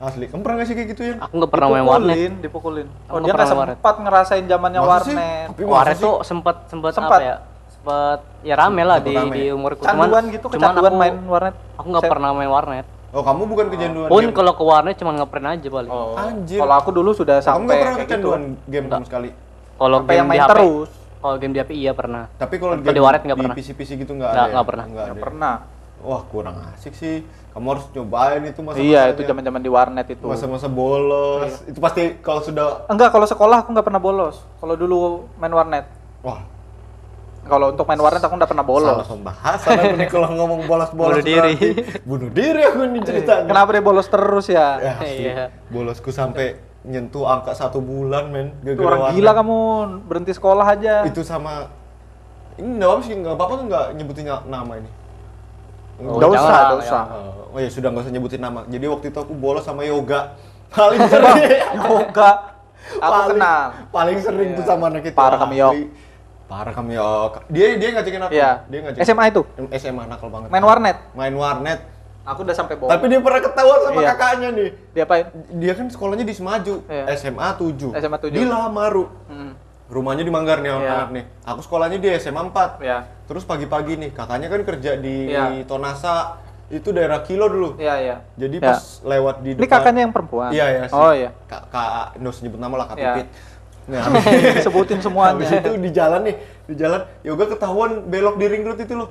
Asli. 0.00 0.24
Kamu 0.24 0.40
pernah 0.40 0.56
gak 0.56 0.66
sih 0.66 0.74
kayak 0.74 0.88
gitu 0.88 1.02
ya? 1.04 1.14
Aku 1.20 1.32
nggak 1.36 1.50
pernah 1.52 1.68
main 1.68 1.84
warnet. 1.84 2.16
Dipukulin, 2.40 2.86
Oh, 3.06 3.20
dia 3.20 3.32
pernah 3.36 3.52
warnet. 3.54 3.76
sempat 3.76 3.94
ngerasain 4.00 4.44
zamannya 4.48 4.80
warnet. 4.80 5.16
Tapi 5.52 5.62
Warnet 5.62 5.96
tuh 6.00 6.14
sempet 6.24 6.56
sempet, 6.66 6.90
Sempat. 6.90 7.12
apa 7.12 7.16
ya? 7.20 7.36
Sempet 7.68 8.18
ya 8.40 8.54
rame 8.56 8.80
lah 8.80 8.98
di 8.98 9.12
di 9.12 9.42
umurku. 9.52 9.84
Canduan 9.84 10.24
gitu, 10.26 10.48
cuman 10.48 10.56
kecanduan 10.56 10.88
aku, 10.88 10.96
main 10.96 11.14
warnet. 11.28 11.54
Aku 11.76 11.86
nggak 11.86 12.00
Saya- 12.00 12.12
pernah 12.16 12.30
main 12.32 12.48
warnet. 12.48 12.86
Oh, 13.10 13.20
kamu 13.20 13.42
bukan 13.44 13.66
kecanduan 13.68 14.08
Pun 14.08 14.22
game. 14.22 14.32
kalau 14.32 14.52
ke 14.54 14.64
warnet 14.64 14.96
cuman 14.96 15.14
ngeprint 15.18 15.46
aja 15.52 15.68
paling. 15.68 15.92
Oh. 15.92 16.16
Anjir. 16.16 16.56
Kalau 16.56 16.74
aku 16.74 16.90
dulu 16.90 17.10
sudah 17.12 17.36
kamu 17.36 17.44
sampai 17.44 17.60
nggak 17.60 17.76
pernah 17.76 17.92
kayak 17.92 18.00
gitu. 18.00 18.08
kecanduan 18.16 18.42
game 18.64 18.86
sama 18.88 19.04
sekali. 19.04 19.30
Kalau 19.76 19.96
Sampai 19.98 20.14
yang 20.14 20.24
game 20.24 20.32
di 20.32 20.38
main 20.38 20.42
HP, 20.42 20.52
terus. 20.56 20.90
Kalau 21.20 21.36
game 21.36 21.52
di 21.52 21.60
HP 21.60 21.70
iya 21.74 21.92
pernah. 21.92 22.32
Tapi 22.32 22.56
kalau 22.56 22.74
Kalau 22.74 22.90
di 22.90 22.98
warnet 22.98 23.22
nggak 23.22 23.36
di 23.36 23.42
pernah. 23.42 23.56
PC-PC 23.56 23.90
gitu 23.98 24.12
nggak 24.14 24.24
Nggak- 24.26 24.40
ada. 24.40 24.40
ya? 24.42 24.54
nggak 24.54 24.66
pernah. 24.66 24.84
Nggak 24.86 25.04
ada. 25.06 25.20
pernah. 25.20 25.54
Wah, 26.00 26.22
kurang 26.24 26.56
asik 26.72 26.94
sih. 26.94 27.20
Kamu 27.50 27.66
harus 27.68 27.84
cobain 27.90 28.40
itu 28.42 28.60
masa 28.62 28.78
Iya, 28.78 29.10
itu 29.10 29.20
zaman-zaman 29.22 29.60
di 29.60 29.68
warnet 29.68 30.06
itu. 30.08 30.24
masa-masa 30.24 30.64
bolos. 30.64 31.60
Iya. 31.60 31.68
Itu 31.68 31.78
pasti 31.78 32.02
kalau 32.18 32.40
sudah 32.40 32.88
Enggak, 32.88 33.10
kalau 33.10 33.26
sekolah 33.26 33.56
aku 33.60 33.68
nggak 33.70 33.84
pernah 33.84 34.00
bolos. 34.00 34.40
Kalau 34.56 34.74
dulu 34.74 34.98
main 35.36 35.50
warnet. 35.50 35.84
wah, 36.20 36.40
Kalau 37.42 37.68
untuk 37.70 37.84
main 37.84 37.96
warnet 37.98 38.20
aku 38.20 38.32
nggak 38.32 38.48
pernah 38.48 38.62
bolos. 38.62 38.84
salah 38.86 39.04
pembahasan 39.06 39.70
aku 39.74 39.96
nih 39.98 40.08
kalau 40.08 40.28
ngomong 40.30 40.60
bolos-bolos 40.62 41.14
Bunuh 41.14 41.24
diri. 41.26 41.52
berarti. 41.56 41.68
Bunuh 42.02 42.30
diri 42.30 42.60
aku 42.62 42.80
nih 42.86 43.00
ceritanya. 43.02 43.44
Kenapa 43.46 43.68
dia 43.70 43.82
bolos 43.82 44.06
terus 44.06 44.46
ya? 44.46 44.68
Ya. 44.78 44.94
Iya. 45.02 45.44
Bolosku 45.66 46.08
sampai 46.10 46.60
nyentuh 46.80 47.24
angka 47.24 47.52
satu 47.52 47.78
bulan, 47.78 48.32
men. 48.32 48.56
Itu 48.60 48.74
gara-gara 48.74 48.86
orang 48.86 49.00
warnet. 49.02 49.16
gila 49.16 49.32
kamu 49.36 49.58
berhenti 50.08 50.32
sekolah 50.32 50.66
aja. 50.66 50.94
Itu 51.04 51.20
sama 51.20 51.68
ini 52.56 52.76
nggak 52.76 52.90
apa 52.90 53.00
sih, 53.04 53.14
nggak 53.16 53.34
apa-apa 53.36 53.52
tuh 53.56 53.64
nggak 53.68 53.86
nyebutin 53.96 54.24
na- 54.26 54.46
nama 54.48 54.72
ini. 54.76 54.90
Oh, 56.00 56.16
Nggak 56.16 56.28
usah, 56.32 56.40
jangan, 56.40 56.64
nggak 56.64 56.80
usah. 56.80 57.02
Oh 57.52 57.58
ya 57.60 57.68
sudah 57.68 57.88
nggak 57.92 58.04
usah 58.08 58.12
nyebutin 58.12 58.40
nama. 58.40 58.60
Jadi 58.64 58.84
waktu 58.88 59.06
itu 59.12 59.18
aku 59.20 59.32
bolos 59.36 59.64
sama 59.64 59.84
yoga. 59.84 60.36
Paling 60.72 61.00
sering. 61.06 61.36
Yoga. 61.76 62.30
Aku 62.90 63.12
paling, 63.12 63.28
kenal. 63.36 63.62
Paling 63.92 64.18
sering 64.18 64.50
tuh 64.56 64.64
sama 64.64 64.88
anak 64.88 65.04
itu. 65.04 65.14
Parah 65.14 65.36
kami, 65.36 65.60
Yok. 65.60 65.72
Parah 66.50 66.74
kami 66.74 66.98
yok. 66.98 67.46
Dia 67.46 67.78
dia 67.78 67.94
ngajakin 67.94 68.22
aku. 68.26 68.32
Iya. 68.34 68.50
Dia 68.66 68.78
ngajakin. 68.82 69.06
SMA 69.06 69.24
itu. 69.30 69.42
SMA 69.70 70.02
nakal 70.10 70.26
banget. 70.26 70.48
Main 70.50 70.64
warnet. 70.66 70.96
Main 71.14 71.34
warnet. 71.38 71.78
Aku 72.30 72.46
udah 72.46 72.54
sampai 72.54 72.78
bolos. 72.78 72.90
Tapi 72.90 73.04
dia 73.06 73.18
pernah 73.18 73.42
ketahuan 73.42 73.78
sama 73.82 73.98
Iya. 73.98 74.08
kakaknya 74.08 74.48
nih. 74.52 74.68
Diapain? 74.92 75.24
Dia 75.52 75.72
kan 75.74 75.86
sekolahnya 75.86 76.22
di 76.22 76.30
Semaju, 76.30 76.74
Iya. 76.86 77.04
SMA 77.12 77.48
7. 77.52 77.90
SMA 77.92 78.18
7. 78.20 78.30
Di 78.30 78.44
Lamaru. 78.44 79.04
Hmm. 79.26 79.52
Rumahnya 79.90 80.22
di 80.22 80.30
Manggar 80.30 80.62
nih 80.62 80.70
Iya. 80.70 81.10
nih. 81.10 81.24
Aku 81.42 81.60
sekolahnya 81.60 81.98
di 81.98 82.06
SMA 82.14 82.38
4. 82.46 82.78
Ya. 82.78 83.10
Terus 83.26 83.42
pagi-pagi 83.42 83.98
nih, 83.98 84.10
kakaknya 84.10 84.46
kan 84.46 84.62
kerja 84.64 84.94
di 84.94 85.14
Iya. 85.28 85.66
Tonasa. 85.66 86.38
Itu 86.70 86.94
daerah 86.94 87.26
Kilo 87.26 87.50
dulu. 87.50 87.74
Iya, 87.76 87.94
iya. 87.98 88.16
Jadi 88.38 88.62
Ya. 88.62 88.70
pas 88.70 89.02
lewat 89.02 89.42
di 89.42 89.50
Ini 89.52 89.66
kakaknya 89.66 90.06
yang 90.06 90.14
perempuan. 90.14 90.54
Iya, 90.54 90.66
iya. 90.70 90.82
si- 90.86 90.94
Oh 90.94 91.10
iya. 91.10 91.34
Kak, 91.44 91.66
kak, 91.66 92.14
usah 92.16 92.42
nyebut 92.46 92.62
nama 92.62 92.74
lah, 92.78 92.86
Kak 92.86 92.94
Iya. 92.94 93.06
Pipit. 93.10 93.28
Nah, 93.90 94.06
Sebutin 94.62 95.02
semuanya. 95.02 95.34
habis 95.34 95.50
itu 95.50 95.70
di 95.74 95.90
jalan 95.90 96.22
nih, 96.22 96.36
di 96.64 96.74
jalan 96.78 97.02
yoga 97.26 97.50
ketahuan 97.50 98.06
belok 98.06 98.38
di 98.38 98.46
ring 98.46 98.62
road 98.62 98.78
itu 98.78 98.94
loh. 98.94 99.10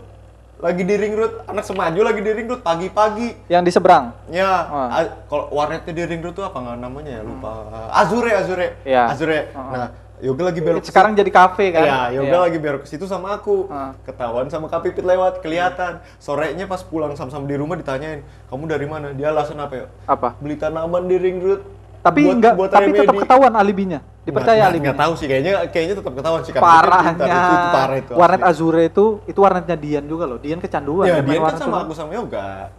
Lagi 0.59 0.83
di 0.83 0.91
ring 0.91 1.15
road, 1.15 1.47
anak 1.47 1.63
semaju 1.63 1.99
lagi 2.03 2.19
di 2.19 2.31
ring 2.35 2.43
road 2.43 2.59
pagi-pagi. 2.59 3.47
Yang 3.47 3.63
di 3.63 3.71
seberang. 3.71 4.11
Ya, 4.27 4.67
a- 4.67 5.23
kalau 5.23 5.47
warnetnya 5.55 5.95
di 5.95 6.03
ring 6.03 6.19
road 6.19 6.35
tuh 6.35 6.43
apa 6.43 6.59
nggak 6.59 6.77
namanya 6.77 7.11
ya? 7.15 7.21
Lupa. 7.23 7.51
Azure, 7.95 8.31
Azure. 8.35 8.67
Iya. 8.83 9.07
Azure. 9.07 9.55
Heeh. 9.55 9.71
Nah, 9.71 9.87
yoga 10.19 10.51
lagi 10.51 10.59
belok 10.59 10.83
Sekarang 10.83 11.15
jadi 11.15 11.31
kafe 11.31 11.71
kan? 11.71 11.87
Iya, 11.87 11.99
yoga 12.19 12.27
Iya. 12.35 12.39
lagi 12.43 12.57
belok 12.59 12.81
ke 12.83 12.91
situ 12.91 13.07
sama 13.07 13.39
aku. 13.39 13.71
Heeh. 13.71 13.91
Ketahuan 14.03 14.51
sama 14.51 14.67
Kak 14.67 14.83
Pipit 14.83 15.07
lewat, 15.07 15.39
kelihatan. 15.39 16.03
Sorenya 16.19 16.67
pas 16.67 16.83
pulang 16.83 17.15
sama-sama 17.15 17.47
di 17.47 17.55
rumah 17.55 17.79
ditanyain, 17.79 18.19
"Kamu 18.51 18.67
dari 18.67 18.83
mana?" 18.83 19.15
Dia 19.15 19.31
alasan 19.31 19.63
apa 19.63 19.73
ya? 19.73 19.85
Apa? 20.03 20.35
Beli 20.43 20.59
tanaman 20.59 21.07
di 21.07 21.15
ring 21.15 21.39
road. 21.39 21.63
Tapi 21.99 22.27
buat- 22.27 22.35
enggak, 22.35 22.53
buat 22.59 22.67
tapi 22.67 22.91
tetap 22.91 23.15
remedi." 23.15 23.23
ketahuan 23.23 23.53
alibinya. 23.55 23.99
Dipercaya 24.29 24.63
Nggak-. 24.69 24.81
Nggak 24.81 24.97
tahu 24.97 25.13
sih, 25.17 25.25
kayaknya 25.25 25.53
kayaknya 25.69 25.95
tetap 25.97 26.13
ketahuan 26.13 26.41
sih. 26.45 26.51
Parahnya. 26.53 27.25
Itu, 27.25 27.53
itu 27.53 27.67
parah 27.73 27.97
itu. 27.97 28.13
warnet 28.13 28.41
asli. 28.41 28.49
Azure 28.49 28.81
itu 28.85 29.05
itu 29.25 29.39
warnetnya 29.41 29.77
Dian 29.77 30.05
juga 30.05 30.23
loh. 30.29 30.37
Dian 30.37 30.59
kecanduan. 30.59 31.05
Ya, 31.09 31.19
main 31.19 31.25
dia 31.25 31.39
kan 31.41 31.57
sama 31.57 31.77
aku 31.83 31.93
sama 31.97 32.13
yoga. 32.13 32.69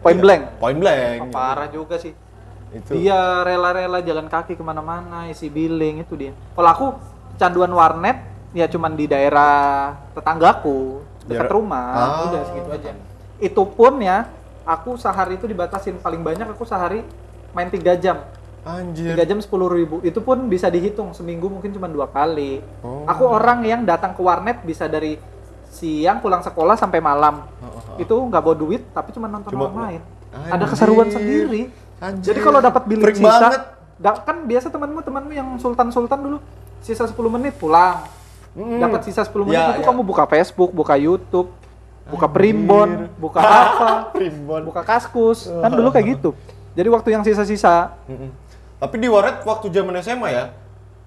Point 0.00 0.16
Iya, 0.16 0.24
blank? 0.24 0.42
Point 0.56 0.78
blank. 0.78 1.18
Oh, 1.20 1.28
parah 1.28 1.68
juga 1.68 1.94
sih. 1.98 2.12
Itu. 2.70 2.94
Dia 2.94 3.42
rela-rela 3.42 3.98
jalan 4.00 4.30
kaki 4.30 4.54
ke 4.54 4.62
mana-mana, 4.62 5.26
isi 5.26 5.50
billing 5.50 6.00
itu 6.00 6.14
dia. 6.14 6.32
Kalau 6.54 6.70
aku 6.70 6.86
canduan 7.36 7.68
warnet 7.68 8.16
ya 8.54 8.66
cuman 8.66 8.94
di 8.94 9.04
daerah 9.04 9.92
tetanggaku 10.14 11.02
dekat 11.26 11.46
Daerah- 11.46 11.52
rumah, 11.52 11.90
Ah. 11.92 12.26
udah 12.30 12.42
segitu 12.46 12.70
aja. 12.70 12.90
Itu 13.36 13.62
pun 13.66 13.98
ya, 13.98 14.30
aku 14.62 14.94
sehari 14.94 15.34
itu 15.34 15.44
dibatasin 15.44 15.98
paling 15.98 16.22
banyak 16.22 16.46
aku 16.46 16.62
sehari 16.62 17.02
main 17.50 17.68
tiga 17.68 17.98
jam. 17.98 18.22
Anjir. 18.60 19.16
Tiga 19.16 19.24
jam 19.24 19.40
sepuluh 19.40 19.66
ribu. 19.66 19.98
Itu 20.00 20.20
pun 20.20 20.44
bisa 20.46 20.68
dihitung 20.68 21.10
seminggu 21.10 21.48
mungkin 21.48 21.72
cuma 21.72 21.88
dua 21.88 22.04
kali. 22.06 22.60
Oh. 22.80 23.08
Aku 23.08 23.24
orang 23.24 23.64
yang 23.64 23.82
datang 23.82 24.12
ke 24.12 24.20
warnet 24.20 24.60
bisa 24.60 24.84
dari 24.84 25.16
siang 25.66 26.20
pulang 26.20 26.44
sekolah 26.44 26.76
sampai 26.76 27.00
malam. 27.00 27.46
Itu 27.96 28.20
nggak 28.20 28.42
bawa 28.42 28.56
duit 28.56 28.82
tapi 28.90 29.10
cuma 29.10 29.26
nonton 29.26 29.48
Cuma- 29.48 29.70
orang. 29.70 29.96
Anjir. 30.30 30.52
Ada 30.52 30.64
keseruan 30.66 31.08
sendiri. 31.08 31.62
Anjir. 31.98 32.32
Jadi 32.32 32.40
kalau 32.40 32.60
dapat 32.60 32.82
billing 32.84 33.04
Freak 33.04 33.18
sisa, 33.18 33.32
banget. 33.40 33.62
kan 34.24 34.36
biasa 34.44 34.66
temanmu 34.68 35.00
temanmu 35.00 35.32
yang 35.32 35.48
sultan-sultan 35.56 36.18
dulu 36.18 36.36
sisa 36.80 37.04
10 37.04 37.16
menit 37.30 37.56
pulang. 37.56 38.04
Mm. 38.52 38.78
Dapat 38.78 39.00
sisa 39.04 39.22
10 39.22 39.44
menit 39.44 39.56
Ya, 39.56 39.72
itu 39.74 39.82
ya. 39.82 39.86
kamu 39.88 40.00
buka 40.02 40.24
Facebook, 40.26 40.70
buka 40.70 40.96
YouTube, 40.96 41.48
buka 42.06 42.24
Anjir. 42.24 42.34
Primbon, 42.34 42.90
buka 43.16 43.40
apa, 43.46 43.90
Primbon. 44.12 44.62
buka 44.64 44.82
Kaskus. 44.82 45.48
Kan 45.48 45.70
dulu 45.70 45.88
kayak 45.88 46.18
gitu. 46.18 46.30
Jadi 46.72 46.88
waktu 46.88 47.08
yang 47.10 47.22
sisa-sisa. 47.22 47.94
Tapi 48.80 48.96
di 48.96 49.06
warnet 49.06 49.44
waktu 49.44 49.68
zaman 49.68 49.92
SMA 50.00 50.28
ya, 50.30 50.44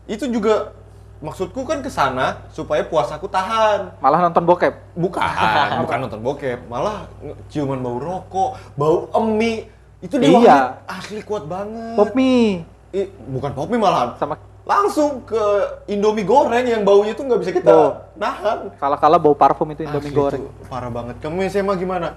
itu 0.05 0.29
juga 0.29 0.77
maksudku 1.19 1.63
kan 1.63 1.81
ke 1.81 1.89
sana 1.89 2.45
supaya 2.49 2.83
puasaku 2.83 3.25
tahan. 3.25 3.97
malah 3.97 4.19
nonton 4.21 4.43
bokep. 4.43 4.73
Bukan, 4.93 5.23
bukan 5.81 5.97
nonton 5.99 6.21
bokep, 6.21 6.59
malah 6.67 7.09
ciuman 7.49 7.81
bau 7.81 7.97
rokok, 7.97 8.49
bau 8.73 9.09
emi. 9.15 9.65
Itu 9.99 10.19
di 10.19 10.29
Iya. 10.29 10.83
asli 10.85 11.23
kuat 11.23 11.47
banget. 11.47 11.95
Pop 11.95 12.11
mie 12.13 12.61
Ih, 12.91 13.09
bukan 13.25 13.51
pop 13.51 13.65
mie 13.65 13.81
malahan. 13.81 14.13
sama 14.15 14.37
Langsung 14.63 15.25
ke 15.25 15.43
Indomie 15.87 16.23
goreng 16.23 16.63
yang 16.63 16.83
baunya 16.83 17.11
tuh 17.11 17.27
nggak 17.27 17.39
bisa 17.41 17.51
kita 17.51 17.67
Bau. 17.67 17.99
nahan. 18.15 18.71
kala-kala 18.77 19.19
bau 19.19 19.33
parfum 19.33 19.67
itu 19.67 19.83
Indomie 19.83 20.07
Asli 20.07 20.15
goreng. 20.15 20.39
tuh 20.39 20.67
parah 20.67 20.87
banget. 20.87 21.15
Kamu 21.19 21.35
SMA 21.43 21.73
gimana? 21.75 22.15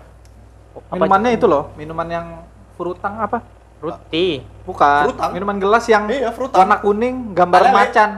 Minumannya 0.87 1.31
itu 1.33 1.47
loh, 1.49 1.73
minuman 1.75 2.07
yang 2.07 2.27
frutang 2.77 3.19
apa? 3.19 3.41
Ruti. 3.77 4.43
Bukan. 4.65 5.03
Frutang? 5.07 5.31
Minuman 5.33 5.57
gelas 5.57 5.85
yang 5.87 6.05
Iya, 6.07 6.31
frutang. 6.31 6.59
warna 6.59 6.77
kuning, 6.81 7.33
gambar 7.33 7.61
Alele. 7.63 7.75
macan. 7.75 8.11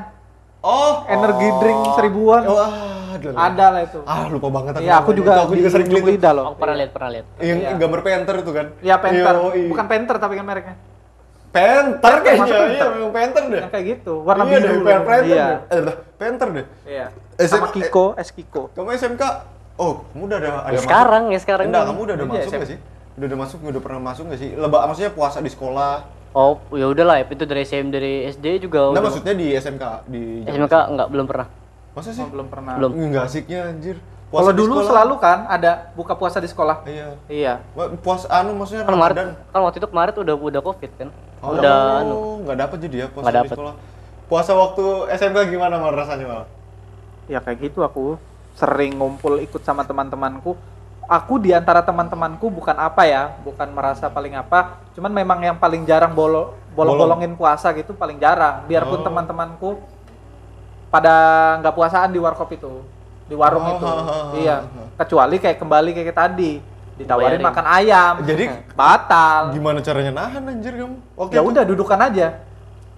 Oh, 0.58 1.06
Energi 1.06 1.48
oh. 1.48 1.58
drink 1.60 1.80
seribuan. 1.94 2.42
Wah, 2.42 2.70
aduh. 3.14 3.30
Ada 3.32 3.66
lah 3.70 3.80
itu. 3.84 3.98
Ah, 4.02 4.26
lupa 4.26 4.48
banget 4.50 4.82
Iya, 4.82 4.98
aku 4.98 5.14
juga 5.14 5.30
Itu 5.32 5.42
aku 5.44 5.52
juga 5.54 5.68
sering 5.70 5.86
beli 5.86 6.02
lidah 6.12 6.32
loh. 6.34 6.44
Aku 6.50 6.56
pernah 6.58 6.76
lihat, 6.76 6.90
pernah 6.90 7.10
lihat. 7.10 7.26
Yang 7.38 7.58
Iya. 7.58 7.70
gambar 7.78 8.00
penter 8.02 8.34
itu 8.38 8.50
kan? 8.50 8.66
Iya, 8.80 8.94
Penter. 8.98 9.34
Yoi. 9.38 9.62
Bukan 9.70 9.86
Penter 9.86 10.16
tapi 10.18 10.34
kan 10.34 10.44
mereknya. 10.44 10.76
Penter 11.48 12.14
kayaknya, 12.20 12.56
iya 12.68 12.86
memang 12.92 13.12
Penter 13.14 13.42
deh. 13.48 13.60
Yang 13.64 13.72
kayak 13.72 13.86
gitu, 13.88 14.14
warna 14.20 14.44
iya, 14.44 14.50
biru. 14.52 14.60
deh, 14.60 14.68
Penter, 14.78 15.00
Penter 15.00 15.24
Iya. 15.24 15.46
deh. 15.48 15.58
Eh, 15.70 15.96
Penter 16.14 16.48
deh. 16.52 16.66
Iya. 16.84 17.06
Sama 17.40 17.66
Kiko, 17.70 18.04
es 18.14 18.28
Kiko. 18.30 18.62
Kamu 18.74 18.88
SMK? 18.92 19.22
Oh, 19.78 20.02
kamu 20.12 20.22
udah 20.26 20.38
ada 20.38 20.50
ada 20.60 20.74
Ya 20.74 20.80
sekarang, 20.82 21.22
ya 21.30 21.38
sekarang. 21.38 21.64
Enggak, 21.70 21.84
kamu 21.86 22.00
udah 22.02 22.14
ada 22.14 22.24
Iya, 22.26 22.32
masuk 22.44 22.62
sih? 22.66 22.78
Udah 23.18 23.26
ada 23.26 23.34
masuk, 23.36 23.58
udah 23.66 23.82
pernah 23.82 24.00
masuk 24.00 24.30
nggak 24.30 24.38
sih? 24.38 24.50
Lebak 24.54 24.82
maksudnya 24.86 25.10
puasa 25.10 25.42
di 25.42 25.50
sekolah. 25.50 26.06
Oh, 26.30 26.62
ya 26.70 26.86
udahlah, 26.86 27.26
itu 27.26 27.42
dari 27.42 27.66
SM 27.66 27.90
dari 27.90 28.30
SD 28.30 28.62
juga. 28.62 28.86
Enggak 28.86 28.94
udah. 28.94 29.04
maksudnya 29.10 29.34
di 29.34 29.46
SMK 29.58 29.84
di 30.06 30.22
SMK 30.46 30.74
enggak 30.94 31.08
belum 31.10 31.26
pernah. 31.26 31.46
Masa 31.98 32.14
sih? 32.14 32.22
Oh, 32.22 32.30
belum 32.30 32.46
pernah. 32.46 32.78
Belum. 32.78 32.94
Enggak 32.94 33.26
asiknya 33.26 33.74
anjir. 33.74 33.98
Kalau 34.28 34.52
di 34.52 34.60
dulu 34.60 34.72
sekolah. 34.78 34.88
selalu 34.92 35.14
kan 35.18 35.38
ada 35.48 35.88
buka 35.98 36.12
puasa 36.14 36.38
di 36.38 36.46
sekolah. 36.46 36.84
Iya. 36.86 37.08
Iya. 37.26 37.54
Wah, 37.74 37.90
Puasa 37.98 38.28
anu 38.30 38.54
maksudnya 38.54 38.84
Kan 38.86 38.94
Maret, 38.94 39.16
Ramadan. 39.18 39.28
kan 39.50 39.60
waktu 39.66 39.76
itu 39.80 39.88
kemarin 39.88 40.12
udah 40.14 40.36
udah 40.38 40.60
Covid 40.62 40.90
kan. 40.94 41.08
Oh, 41.42 41.56
udah 41.58 41.76
anu. 42.04 42.16
nggak 42.46 42.56
dapat 42.60 42.76
jadi 42.86 42.96
ya 43.02 43.06
puasa 43.10 43.26
di 43.26 43.34
dapet. 43.34 43.56
sekolah. 43.56 43.74
Puasa 44.28 44.52
waktu 44.54 44.84
SMK 45.10 45.38
gimana 45.48 45.74
mal 45.80 45.96
rasanya 45.96 46.26
mal? 46.28 46.42
Ya 47.26 47.40
kayak 47.40 47.72
gitu 47.72 47.80
aku 47.80 48.20
sering 48.54 49.00
ngumpul 49.00 49.40
ikut 49.40 49.64
sama 49.64 49.82
teman-temanku. 49.82 50.54
Aku 51.08 51.40
di 51.40 51.56
antara 51.56 51.80
teman-temanku 51.80 52.52
bukan 52.52 52.76
apa 52.76 53.08
ya, 53.08 53.32
bukan 53.40 53.72
merasa 53.72 54.12
paling 54.12 54.36
apa, 54.36 54.76
cuman 54.92 55.08
memang 55.08 55.40
yang 55.40 55.56
paling 55.56 55.88
jarang 55.88 56.12
bolo 56.12 56.52
bolong-bolongin 56.76 57.32
puasa 57.32 57.72
gitu 57.72 57.96
paling 57.96 58.20
jarang. 58.20 58.68
Biarpun 58.68 59.00
Oh. 59.00 59.04
teman-temanku 59.08 59.70
pada 60.88 61.14
nggak 61.60 61.72
puasaan 61.72 62.12
di 62.12 62.20
warkop 62.20 62.52
itu, 62.52 62.84
di 63.24 63.32
warung 63.32 63.64
Oh, 63.64 63.72
itu. 63.72 63.86
ha, 63.88 63.92
ha, 63.96 64.04
ha, 64.04 64.18
Iya. 64.36 64.56
Kecuali 65.00 65.36
kayak 65.40 65.56
kembali 65.56 65.90
kayak 65.96 66.12
tadi, 66.12 66.60
ditawarin 66.96 67.40
Bayarin. 67.40 67.48
makan 67.48 67.66
ayam. 67.66 68.14
Jadi- 68.28 68.48
batal. 68.76 69.42
Gimana 69.56 69.78
caranya 69.80 70.12
nahan 70.12 70.44
anjir 70.44 70.76
kamu? 70.76 70.96
Waktu 71.16 71.32
Ya 71.32 71.40
itu? 71.40 71.48
udah 71.48 71.62
dudukan 71.64 71.98
aja. 72.04 72.26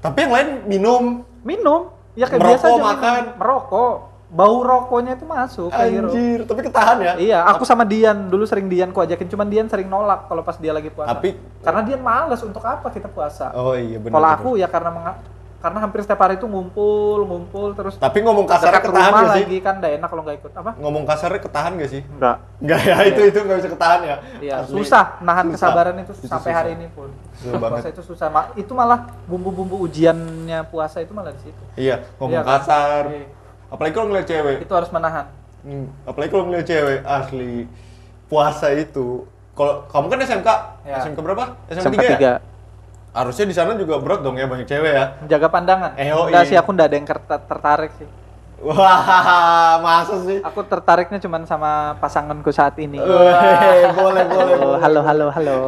Tapi 0.02 0.18
yang 0.18 0.32
lain 0.34 0.48
minum. 0.66 1.02
Minum. 1.46 1.94
Ya 2.18 2.26
kayak 2.26 2.42
Merokok, 2.42 2.58
biasa 2.58 2.64
aja 2.66 2.74
minum. 2.74 2.88
makan. 2.90 3.22
Merokok. 3.38 3.94
Bau 4.30 4.62
rokoknya 4.62 5.14
itu 5.14 5.26
masuk 5.26 5.70
hero. 5.70 6.06
Anjir, 6.06 6.46
tapi 6.46 6.60
ketahan 6.62 6.96
ya. 6.98 7.12
Iya, 7.18 7.38
aku 7.44 7.66
sama 7.66 7.82
Dian 7.82 8.30
dulu 8.30 8.46
sering 8.46 8.70
Dian 8.70 8.88
ku 8.88 8.98
ajakin, 8.98 9.26
cuman 9.26 9.46
Dian 9.46 9.66
sering 9.66 9.86
nolak 9.86 10.26
kalau 10.26 10.40
pas 10.40 10.54
dia 10.54 10.70
lagi 10.70 10.86
puasa. 10.86 11.10
Tapi 11.10 11.34
karena 11.60 11.82
Dian 11.82 11.98
males 11.98 12.38
untuk 12.40 12.62
apa 12.62 12.86
kita 12.88 13.06
puasa. 13.06 13.50
oh 13.52 13.74
iya 13.74 13.98
benar. 13.98 14.14
kalau 14.14 14.28
aku 14.30 14.50
ya 14.54 14.66
karena 14.66 15.18
karena 15.60 15.76
hampir 15.78 16.00
setiap 16.00 16.24
hari 16.24 16.40
itu 16.40 16.48
ngumpul, 16.48 17.20
ngumpul 17.20 17.76
terus 17.76 18.00
Tapi 18.00 18.24
ngomong 18.24 18.48
dekat 18.48 18.80
ketahan 18.80 19.12
rumah 19.12 19.20
gak 19.20 19.36
sih? 19.36 19.44
lagi 19.44 19.58
kan 19.60 19.74
enggak 19.76 19.92
enak 19.92 20.08
kalau 20.08 20.22
nggak 20.24 20.36
ikut 20.40 20.52
apa? 20.56 20.70
Ngomong 20.80 21.02
kasarnya 21.04 21.40
ketahan 21.42 21.72
gak 21.76 21.90
sih? 21.90 22.00
Enggak. 22.00 22.36
Enggak 22.64 22.80
ya, 22.80 22.96
itu 23.04 23.20
itu 23.28 23.38
nggak 23.44 23.58
bisa 23.60 23.68
ketahan 23.68 24.00
ya. 24.00 24.16
Iya, 24.40 24.54
Asli. 24.64 24.72
susah 24.72 25.04
nahan 25.20 25.44
Susah. 25.44 25.56
kesabaran 25.60 25.94
itu 26.00 26.12
Itu 26.16 26.32
sampai 26.32 26.48
susah. 26.48 26.56
hari 26.56 26.70
ini 26.72 26.86
pun. 26.88 27.08
Susah 27.36 27.58
banget. 27.60 27.76
Puasa 27.76 27.88
itu 27.92 28.02
susah. 28.08 28.26
Ma- 28.32 28.50
Itu 28.56 28.72
malah 28.72 29.00
bumbu-bumbu 29.28 29.76
ujiannya 29.84 30.64
puasa 30.64 31.04
itu 31.04 31.12
malah 31.12 31.34
di 31.34 31.42
situ. 31.42 31.62
Iya, 31.76 32.08
ngomong 32.16 32.32
Iya 32.32 32.40
kan? 32.40 32.52
kasar. 32.56 33.02
Iya. 33.10 33.26
Apalagi 33.70 33.92
kalau 33.94 34.06
ngeliat 34.10 34.26
cewek. 34.26 34.56
Itu 34.66 34.74
harus 34.74 34.90
menahan. 34.90 35.26
Hmm, 35.60 35.86
apalagi 36.02 36.30
kalau 36.32 36.44
ngeliat 36.48 36.66
cewek 36.66 36.98
asli 37.02 37.68
puasa 38.26 38.74
itu. 38.74 39.24
Kalau 39.54 39.84
kamu 39.86 40.06
kan 40.08 40.18
SMK, 40.22 40.48
Ya. 40.82 40.96
SMK 41.04 41.18
berapa? 41.20 41.44
SMK, 41.68 41.84
Sampai 41.84 41.98
3 41.98 42.02
ya? 42.02 42.10
tiga. 42.16 42.32
Harusnya 43.10 43.44
di 43.44 43.54
sana 43.54 43.74
juga 43.74 43.98
berat 43.98 44.22
dong 44.22 44.38
ya 44.38 44.46
banyak 44.46 44.66
cewek 44.66 44.92
ya. 44.94 45.04
Menjaga 45.20 45.48
pandangan. 45.50 45.90
Eh, 45.98 46.10
oh, 46.10 46.26
Enggak 46.26 46.44
iya. 46.46 46.50
sih, 46.50 46.56
aku 46.56 46.70
enggak 46.70 46.86
ada 46.90 46.96
yang 46.96 47.06
tertarik 47.46 47.92
sih. 47.98 48.08
Wah, 48.60 49.80
masa 49.84 50.16
sih? 50.22 50.38
Aku 50.44 50.60
tertariknya 50.62 51.18
cuma 51.18 51.42
sama 51.44 51.96
pasanganku 51.98 52.52
saat 52.52 52.76
ini. 52.78 53.00
Weh, 53.00 53.84
boleh, 53.90 54.24
boleh, 54.28 54.54
Halo, 54.60 54.66
boleh. 54.66 54.80
halo, 54.80 55.00
halo, 55.02 55.26
halo. 55.32 55.58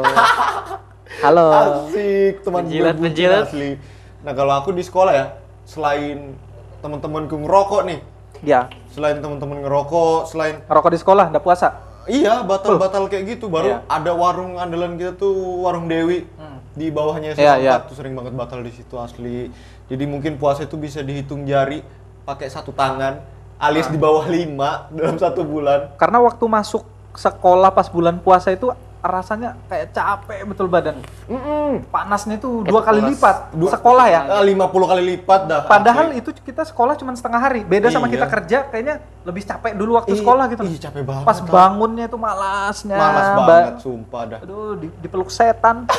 Halo. 1.22 1.46
Asik, 1.86 2.42
teman 2.42 2.64
Menjilat, 2.64 2.96
menjilat. 2.98 3.44
asli. 3.46 3.78
Nah, 4.22 4.32
kalau 4.32 4.54
aku 4.54 4.70
di 4.70 4.82
sekolah 4.82 5.12
ya, 5.12 5.26
selain 5.64 6.34
teman-temanku 6.82 7.38
ngerokok 7.38 7.82
nih, 7.86 8.00
Ya, 8.42 8.66
selain 8.90 9.22
teman-teman 9.22 9.62
ngerokok, 9.62 10.26
selain 10.26 10.66
ngerokok 10.66 10.90
di 10.90 10.98
sekolah, 10.98 11.24
enggak 11.30 11.44
puasa. 11.46 11.68
iya 12.04 12.42
batal-batal 12.42 13.06
kayak 13.06 13.38
gitu, 13.38 13.46
baru 13.46 13.78
Iya. 13.78 13.86
ada 13.86 14.12
warung 14.12 14.58
andalan 14.58 14.98
kita 14.98 15.14
tuh 15.14 15.30
warung 15.62 15.86
Dewi 15.86 16.26
Hmm. 16.34 16.58
di 16.74 16.90
bawahnya 16.90 17.38
Iya, 17.38 17.54
SMA 17.54 17.62
iya. 17.62 17.74
tuh 17.80 17.94
sering 17.94 18.12
banget 18.12 18.34
batal 18.34 18.58
di 18.58 18.74
situ 18.74 18.98
asli. 18.98 19.46
Jadi 19.86 20.04
mungkin 20.04 20.34
puasa 20.34 20.66
itu 20.66 20.74
bisa 20.74 20.98
dihitung 20.98 21.46
jari 21.46 21.86
pakai 22.22 22.50
satu 22.50 22.74
tangan, 22.74 23.22
alias 23.56 23.86
Ah. 23.86 23.92
di 23.94 23.98
bawah 23.98 24.26
lima 24.26 24.90
dalam 24.90 25.14
satu 25.14 25.46
bulan. 25.46 25.94
Karena 25.94 26.18
waktu 26.18 26.42
masuk 26.42 26.82
sekolah 27.14 27.70
pas 27.70 27.86
bulan 27.86 28.18
puasa 28.18 28.50
itu 28.50 28.74
rasanya 29.02 29.58
kayak 29.66 29.90
capek 29.90 30.46
betul 30.46 30.66
badan. 30.66 31.02
Mm-mm. 31.26 31.82
Panasnya 31.88 32.38
itu 32.38 32.62
dua 32.62 32.80
kali 32.80 33.02
lipat. 33.04 33.50
Dua- 33.50 33.74
Sekolah 33.74 34.06
ya. 34.06 34.20
Ah, 34.30 34.40
50 34.40 34.62
kali 34.86 35.02
lipat 35.12 35.40
dah. 35.44 35.60
Padahal 35.66 36.06
asli. 36.08 36.22
itu 36.22 36.30
kita 36.36 36.62
sekolah 36.62 36.94
cuma 36.94 37.10
setengah 37.10 37.40
hari. 37.40 37.60
Beda 37.62 37.90
sama 37.90 38.06
Iya. 38.06 38.14
kita 38.14 38.26
kerja, 38.28 38.58
kayaknya 38.64 38.94
lebih 39.22 39.42
capek 39.42 39.72
dulu 39.74 39.90
waktu 39.96 40.14
Ih, 40.14 40.18
sekolah 40.18 40.44
gitu. 40.48 40.62
ih, 40.64 40.78
capek 40.80 41.02
banget, 41.02 41.24
Pas 41.24 41.38
bangunnya 41.40 42.06
itu 42.06 42.14
malasnya. 42.16 42.94
malas 42.94 43.26
ba- 43.28 43.42
banget 43.44 43.74
sumpah 43.80 44.22
dah. 44.24 44.38
Aduh, 44.40 44.74
di- 44.76 44.94
dipeluk 44.96 45.28
setan. 45.28 45.82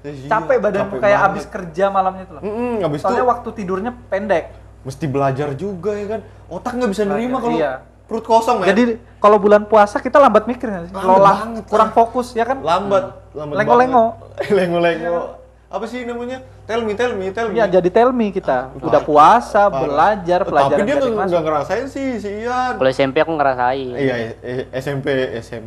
Iya, 0.00 0.28
capek 0.28 0.56
badanmu 0.58 0.92
capek 0.92 1.00
kayak 1.00 1.18
banget. 1.18 1.32
abis 1.32 1.44
kerja 1.46 1.84
malamnya 1.88 2.22
itu 2.22 2.32
loh. 2.32 2.42
Mm-mm, 2.42 2.74
habis 2.80 2.98
itu 2.98 3.04
Soalnya 3.06 3.24
waktu 3.26 3.48
tidurnya 3.54 3.92
pendek. 4.08 4.44
mesti 4.80 5.04
belajar 5.04 5.52
juga 5.54 5.92
ya 5.92 6.06
kan. 6.10 6.20
Otak 6.48 6.72
nggak 6.74 6.90
bisa 6.90 7.04
nerima 7.04 7.36
kalau 7.38 7.52
iya. 7.54 7.84
Perut 8.10 8.26
kosong 8.26 8.66
ya. 8.66 8.74
Jadi 8.74 8.98
kalau 9.22 9.38
bulan 9.38 9.62
puasa 9.70 10.02
kita 10.02 10.18
lambat 10.18 10.50
mikir 10.50 10.66
nggak 10.66 10.90
sih? 10.90 10.94
Lambat 10.98 11.06
Lola, 11.06 11.30
banget, 11.30 11.64
kurang 11.70 11.90
ah. 11.90 11.94
fokus 11.94 12.34
ya 12.34 12.42
kan? 12.42 12.58
lambat, 12.58 13.04
lambat 13.30 13.56
Lengo-lengo. 13.62 14.04
banget. 14.18 14.50
Lengo-lengo. 14.58 15.22
Apa 15.70 15.86
sih 15.86 16.02
namanya? 16.02 16.42
Tell 16.66 16.82
me, 16.82 16.98
tell 16.98 17.14
me, 17.14 17.30
tell 17.30 17.46
me. 17.46 17.54
Iya 17.54 17.70
jadi 17.78 17.88
tell 17.94 18.10
me 18.10 18.34
kita. 18.34 18.74
Ah, 18.74 18.82
Udah 18.82 18.98
parah. 18.98 19.06
puasa, 19.06 19.62
Parah. 19.70 19.78
belajar, 19.86 20.40
pelajaran 20.42 20.82
Tapi 20.82 20.90
dia 20.90 20.96
nggak 20.98 21.42
ngerasain 21.46 21.86
sih 21.86 22.18
si 22.18 22.30
Ian. 22.42 22.74
Kalau 22.74 22.90
SMP 22.90 23.22
aku 23.22 23.30
ngerasain. 23.38 23.94
Iya, 23.94 24.14
eh, 24.42 24.66
SMP, 24.74 25.06
SM, 25.38 25.66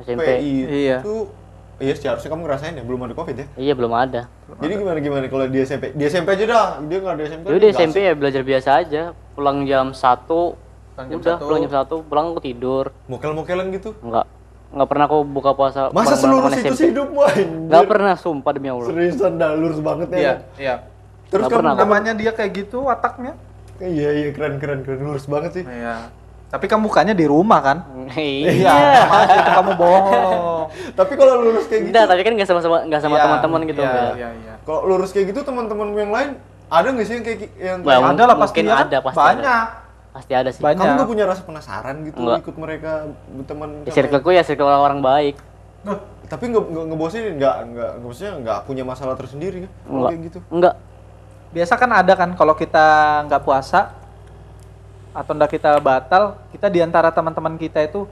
SMP. 0.00 0.28
Iya. 0.40 1.04
itu 1.04 1.28
iya 1.80 1.96
seharusnya 1.96 2.28
kamu 2.28 2.44
ngerasain 2.44 2.76
ya 2.76 2.84
belum 2.84 3.00
ada 3.04 3.12
covid 3.12 3.36
ya. 3.36 3.46
Iya 3.60 3.72
belum 3.76 3.92
ada. 3.92 4.32
Jadi 4.56 4.72
gimana 4.80 4.98
gimana 5.04 5.24
kalau 5.28 5.44
di 5.52 5.60
SMP? 5.68 5.92
Di 5.92 6.04
SMP 6.08 6.28
aja 6.40 6.44
dah. 6.48 6.66
Dia 6.88 6.98
nggak 7.04 7.14
ada 7.20 7.24
SMP. 7.28 7.44
Jadi 7.44 7.58
di 7.60 7.68
SMP 7.76 7.96
ya 8.08 8.12
belajar 8.16 8.40
biasa 8.40 8.70
aja. 8.80 9.02
Pulang 9.36 9.68
jam 9.68 9.92
1 9.92 10.69
Pulang 11.00 11.08
jam 11.10 11.18
udah 11.18 11.32
satu. 11.32 11.44
pulang 11.46 11.60
jam 11.60 11.72
1 11.72 12.08
pulang 12.08 12.24
aku 12.28 12.40
tidur. 12.40 12.84
Mokel-mokelan 13.06 13.66
gitu. 13.72 13.90
Enggak. 14.00 14.26
Enggak 14.70 14.86
pernah 14.86 15.04
aku 15.04 15.18
buka 15.24 15.50
puasa 15.50 15.80
Masa 15.90 16.14
seluruh 16.14 16.46
situ 16.50 16.70
SMP. 16.70 16.82
hidup. 16.90 17.08
Enggak 17.10 17.84
pernah 17.86 18.14
sumpah 18.14 18.52
demi 18.52 18.68
Allah. 18.68 18.86
Seriusan 18.86 19.32
dah 19.34 19.50
lurus 19.52 19.80
banget 19.80 20.08
ya. 20.10 20.16
Iya, 20.16 20.30
kan? 20.30 20.38
iya. 20.56 20.74
Terus 21.26 21.42
Nggak 21.42 21.50
kamu 21.50 21.60
pernah. 21.62 21.72
Namanya 21.76 22.12
dia 22.12 22.30
kayak 22.30 22.50
gitu 22.54 22.78
wataknya. 22.84 23.32
Iya 23.78 24.08
iya 24.14 24.28
keren 24.30 24.60
keren 24.60 24.80
keren 24.82 25.00
lurus 25.02 25.24
banget 25.24 25.50
sih. 25.56 25.64
Iya. 25.64 26.12
Tapi 26.50 26.66
kamu 26.66 26.82
bukannya 26.84 27.14
di 27.14 27.24
rumah 27.24 27.60
kan? 27.60 27.78
Iya. 28.12 28.74
aja 29.06 29.34
itu 29.36 29.50
kamu 29.52 29.72
bohong. 29.74 30.66
Tapi 30.98 31.12
kalau 31.14 31.34
lurus 31.40 31.64
kayak 31.64 31.80
gitu, 31.80 31.90
Enggak, 31.90 32.06
tapi 32.06 32.20
kan 32.20 32.32
enggak 32.34 32.46
sama-sama 32.46 32.76
enggak 32.80 33.00
sama 33.00 33.16
Iya, 33.16 33.22
teman-teman 33.24 33.60
gitu 33.64 33.80
Iya, 33.80 33.88
enggak. 33.88 34.12
iya, 34.14 34.28
iya. 34.36 34.54
kalau 34.60 34.80
lurus 34.84 35.10
kayak 35.10 35.26
gitu 35.28 35.40
teman-temanmu 35.40 35.96
yang 35.96 36.10
lain 36.10 36.30
ada 36.68 36.86
nggak 36.88 37.02
sih 37.02 37.14
yang 37.16 37.24
kayak 37.24 37.38
yang 37.56 37.78
Bah, 37.82 37.98
Ada 37.98 38.22
lah 38.24 38.36
pasti 38.36 38.60
mungkin 38.60 38.64
kan? 38.68 38.84
ada, 38.84 38.98
pasti 39.00 39.18
Banyak. 39.18 39.64
Pasti 40.10 40.32
ada 40.32 40.50
sih. 40.50 40.58
Banyak. 40.58 40.80
kamu 40.80 40.92
nggak 40.96 41.08
punya 41.08 41.24
rasa 41.24 41.42
penasaran 41.42 41.96
gitu 42.02 42.18
Enggak. 42.18 42.38
ikut 42.42 42.56
mereka 42.56 42.90
teman 43.44 43.68
Di 43.82 43.90
circleku 43.90 44.28
ya 44.30 44.42
circle 44.42 44.66
orang-orang 44.66 45.00
baik. 45.00 45.34
Duh, 45.80 45.96
tapi 46.26 46.50
nggak 46.50 46.64
nggak 46.66 46.84
ngebosenin 46.86 47.34
nggak 47.36 47.54
nggak 47.64 47.90
nggak 47.94 48.04
maksudnya 48.04 48.32
nggak 48.38 48.58
punya 48.64 48.82
masalah 48.84 49.14
tersendiri 49.14 49.64
kan 49.64 49.70
Enggak. 49.86 50.10
kayak 50.10 50.20
gitu 50.26 50.38
Enggak. 50.50 50.74
Biasa 51.50 51.72
kan 51.74 51.90
ada 51.92 52.12
kan 52.14 52.30
kalau 52.32 52.54
kita 52.54 52.86
nggak 53.26 53.42
puasa 53.42 53.80
atau 55.10 55.32
ndak 55.32 55.50
kita 55.50 55.78
batal, 55.78 56.38
kita 56.50 56.66
di 56.66 56.78
antara 56.78 57.10
teman-teman 57.10 57.54
kita 57.54 57.82
itu 57.82 58.06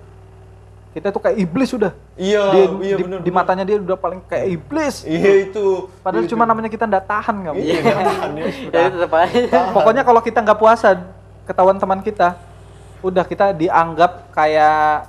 kita 0.88 1.10
tuh 1.10 1.20
kayak 1.20 1.36
iblis 1.36 1.68
sudah. 1.68 1.92
iya 2.16 2.42
Dia, 2.50 2.64
iya 2.80 2.96
di, 2.96 3.02
benar 3.04 3.18
di 3.22 3.30
matanya 3.30 3.62
dia 3.62 3.78
udah 3.78 3.94
paling 3.94 4.18
kayak 4.24 4.46
iblis. 4.50 5.02
iya 5.04 5.46
itu 5.46 5.86
Padahal 6.00 6.26
Itu. 6.26 6.34
cuma 6.34 6.42
namanya 6.42 6.66
kita 6.66 6.86
ndak 6.86 7.06
tahan 7.06 7.36
kamu. 7.44 7.54
iya 7.56 7.78
kan 7.84 8.30
ya 8.34 8.46
Ya 8.74 8.78
itu 8.84 8.96
tetap 8.96 9.12
aja. 9.14 9.60
Pokoknya 9.70 10.02
kalau 10.02 10.18
kita 10.18 10.38
nggak 10.40 10.58
puasa, 10.58 10.88
ketahuan 11.48 11.80
teman 11.80 12.04
kita, 12.04 12.36
udah 13.00 13.24
kita 13.24 13.56
dianggap 13.56 14.28
kayak 14.30 15.08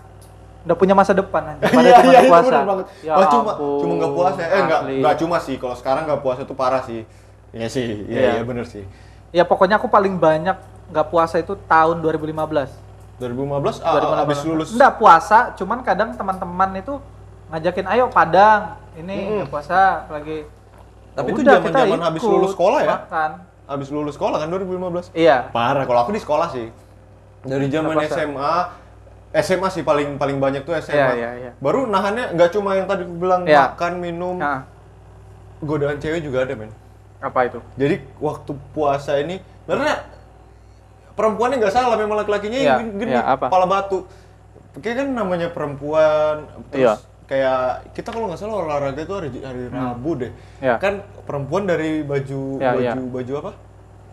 udah 0.59 0.75
punya 0.75 0.95
masa 0.95 1.11
depan 1.11 1.55
aja. 1.55 1.67
Padahal 1.67 1.87
iya 1.87 1.99
cuma 1.99 2.11
iya 2.13 2.21
puasa. 2.27 2.55
Ya 3.03 3.13
oh, 3.15 3.25
cuma 3.27 3.51
ampun, 3.55 3.79
cuma 3.83 3.93
nggak 3.99 4.13
puasa 4.15 4.39
eh 4.43 4.61
nggak 4.99 5.15
cuma 5.19 5.37
sih 5.39 5.55
kalau 5.55 5.75
sekarang 5.75 6.03
nggak 6.07 6.21
puasa 6.23 6.39
itu 6.43 6.55
parah 6.55 6.83
sih 6.83 7.01
iya 7.49 7.65
sih 7.65 8.05
iya 8.05 8.19
Iya. 8.19 8.31
iya 8.39 8.43
benar 8.45 8.65
sih 8.69 8.83
Ya 9.29 9.45
pokoknya 9.45 9.77
aku 9.77 9.85
paling 9.85 10.17
banyak 10.17 10.57
nggak 10.89 11.07
puasa 11.13 11.37
itu 11.37 11.53
tahun 11.69 12.01
2015. 12.01 12.33
2015 13.21 13.83
ah, 13.85 14.23
abis 14.25 14.39
lulus 14.47 14.69
Enggak 14.73 14.97
puasa, 14.97 15.53
cuman 15.53 15.83
kadang 15.85 16.15
teman-teman 16.17 16.69
itu 16.81 16.97
ngajakin 17.53 17.85
ayo 17.93 18.05
Padang. 18.09 18.79
Ini 18.97 19.43
nggak 19.43 19.49
puasa 19.53 20.09
lagi. 20.09 20.49
Tapi 21.13 21.29
Ya 21.29 21.33
itu 21.35 21.41
zaman-zaman 21.45 21.99
habis 22.01 22.21
lulus 22.25 22.51
sekolah 22.57 22.79
ya? 22.81 22.95
Makan. 23.05 23.31
Abis 23.69 23.93
lulus 23.93 24.17
sekolah 24.17 24.41
kan 24.41 24.49
2015 24.49 25.13
Iya. 25.13 25.53
Parah, 25.53 25.85
kalau 25.85 26.01
aku 26.01 26.11
di 26.11 26.21
sekolah 26.21 26.49
sih. 26.49 26.67
Dari 27.39 27.69
zaman? 27.69 27.95
SMA, 28.03 28.53
SMA 29.31 29.69
sih 29.69 29.85
paling 29.85 30.17
paling 30.17 30.41
banyak 30.41 30.65
tuh 30.65 30.73
SMA. 30.75 30.97
Iya, 30.97 31.09
iya, 31.13 31.29
iya. 31.37 31.51
Baru 31.61 31.85
nahannya 31.85 32.33
nggak 32.33 32.49
cuma 32.49 32.73
yang 32.73 32.89
tadi 32.89 33.05
aku 33.05 33.13
bilang 33.15 33.45
Iya. 33.45 33.71
makan, 33.71 33.93
minum, 34.01 34.35
Nah, 34.35 34.65
godaan 35.61 36.01
cewek 36.01 36.25
juga 36.25 36.43
ada, 36.43 36.57
men. 36.57 36.73
apa 37.19 37.39
itu? 37.45 37.59
Jadi 37.75 37.99
waktu 38.17 38.51
puasa 38.71 39.19
ini, 39.19 39.37
karena 39.63 40.07
perempuannya 41.13 41.59
nggak 41.59 41.75
salah, 41.75 41.95
memang 41.95 42.15
laki-lakinya 42.17 42.55
Iya, 42.57 42.73
yang 42.79 42.95
gini, 42.95 43.11
iya, 43.11 43.23
apa? 43.27 43.51
kepala 43.51 43.67
batu. 43.67 44.07
Kayak 44.79 45.03
kan 45.03 45.07
namanya 45.11 45.47
perempuan, 45.51 46.47
terus 46.71 46.79
Iya. 46.79 46.93
Kayak 47.29 47.93
kita 47.93 48.09
kalau 48.09 48.25
nggak 48.25 48.41
salah 48.41 48.65
olahraga 48.65 48.97
itu 48.97 49.13
hari 49.13 49.29
hari 49.37 49.63
Rabu 49.69 50.11
deh. 50.17 50.31
Iya. 50.57 50.81
Kan 50.81 51.05
perempuan 51.29 51.69
dari 51.69 52.01
baju 52.01 52.57
Iya, 52.57 52.71
baju 52.73 52.81
iya. 52.81 52.93
baju 52.97 53.33
apa? 53.37 53.51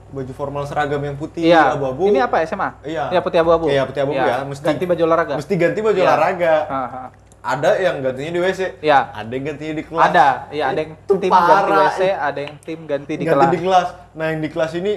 Baju 0.06 0.32
formal 0.36 0.62
seragam 0.68 1.00
yang 1.00 1.16
putih 1.16 1.48
Iya. 1.48 1.72
abu-abu. 1.74 2.12
Ini 2.12 2.20
apa 2.22 2.44
SMA? 2.44 2.76
Iya. 2.84 3.16
Iya 3.16 3.20
putih 3.24 3.40
abu-abu. 3.40 3.66
Iya, 3.72 3.82
putih 3.88 4.04
abu-abu 4.04 4.20
ya, 4.20 4.44
mesti. 4.44 4.62
ganti 4.62 4.84
baju 4.84 5.02
olahraga. 5.02 5.34
Mesti 5.40 5.54
ganti 5.56 5.80
baju 5.80 5.96
Iya. 5.96 6.06
olahraga. 6.06 6.54
Ah, 6.68 6.76
ah. 6.76 7.08
Ada 7.46 7.70
yang 7.78 7.96
gantinya 8.02 8.30
di 8.36 8.40
WC. 8.42 8.60
Iya. 8.84 8.98
Ada 9.14 9.30
yang 9.32 9.44
gantinya 9.48 9.74
di 9.74 9.84
kelas. 9.86 10.04
Ada, 10.04 10.28
iya 10.50 10.64
ada 10.66 10.78
yang 10.82 10.92
Itu 10.92 11.14
tim 11.16 11.30
ganti 11.30 11.46
parah. 11.48 11.78
WC, 11.88 12.00
ada 12.12 12.40
yang 12.42 12.56
tim 12.60 12.80
ganti 12.84 13.12
di 13.16 13.24
ganti 13.24 13.32
kelas. 13.38 13.48
di 13.48 13.58
kelas. 13.62 13.88
Nah, 14.12 14.24
yang 14.28 14.40
di 14.42 14.48
kelas 14.50 14.72
ini 14.74 14.92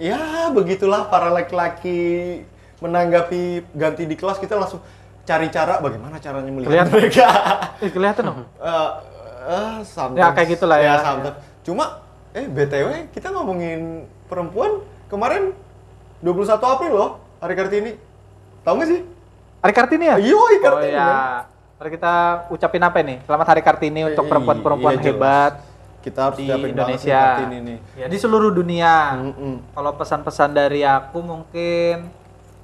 ya 0.00 0.20
begitulah 0.48 1.06
para 1.06 1.28
laki-laki 1.28 2.00
menanggapi 2.80 3.42
ganti 3.72 4.02
di 4.06 4.16
kelas 4.16 4.38
kita 4.38 4.56
langsung 4.56 4.80
cari 5.22 5.46
cara 5.48 5.78
bagaimana 5.78 6.16
caranya 6.16 6.50
melihat 6.50 6.68
Kelihatan. 6.68 6.92
mereka. 6.92 7.26
Eh, 7.78 7.90
kelihatan 7.90 8.22
dong. 8.24 8.40
Eh, 8.62 8.90
eh, 9.44 9.74
sometimes. 9.82 10.18
Ya, 10.18 10.28
kayak 10.30 10.48
gitulah 10.50 10.78
ya. 10.78 10.94
sometimes. 10.98 11.38
Cuma 11.62 11.84
eh 12.30 12.46
BTW 12.46 13.10
kita 13.10 13.28
ngomongin 13.28 14.02
perempuan 14.24 14.80
kemarin 15.06 15.50
21 16.20 16.46
April 16.64 16.92
loh 16.92 17.10
hari 17.38 17.54
Kartini. 17.54 17.92
Tahu 18.62 18.74
nggak 18.76 18.88
sih? 18.88 19.00
Hari 19.58 19.72
Kartini 19.72 20.04
ya? 20.06 20.16
Iya, 20.16 20.34
Hari 20.34 20.56
Oh 20.56 20.62
Kartini. 20.64 20.92
iya. 20.92 21.10
Mari 21.74 21.90
kita 21.92 22.14
ucapin 22.48 22.78
apa 22.78 22.98
nih? 23.00 23.18
Selamat 23.22 23.46
Hari 23.48 23.62
Kartini 23.62 24.00
untuk 24.04 24.22
Eh, 24.22 24.28
perempuan-perempuan 24.28 24.94
iya, 24.96 25.04
hebat 25.04 25.52
kita 25.98 26.18
harus 26.24 26.38
di 26.38 26.46
Indonesia. 26.46 27.22
Kartini 27.36 27.58
nih. 27.60 27.78
Ya 27.96 28.06
di 28.06 28.16
seluruh 28.16 28.50
dunia. 28.50 29.18
Mm-mm. 29.18 29.54
Kalau 29.72 29.90
pesan-pesan 29.92 30.50
dari 30.52 30.82
aku 30.82 31.18
mungkin 31.18 32.10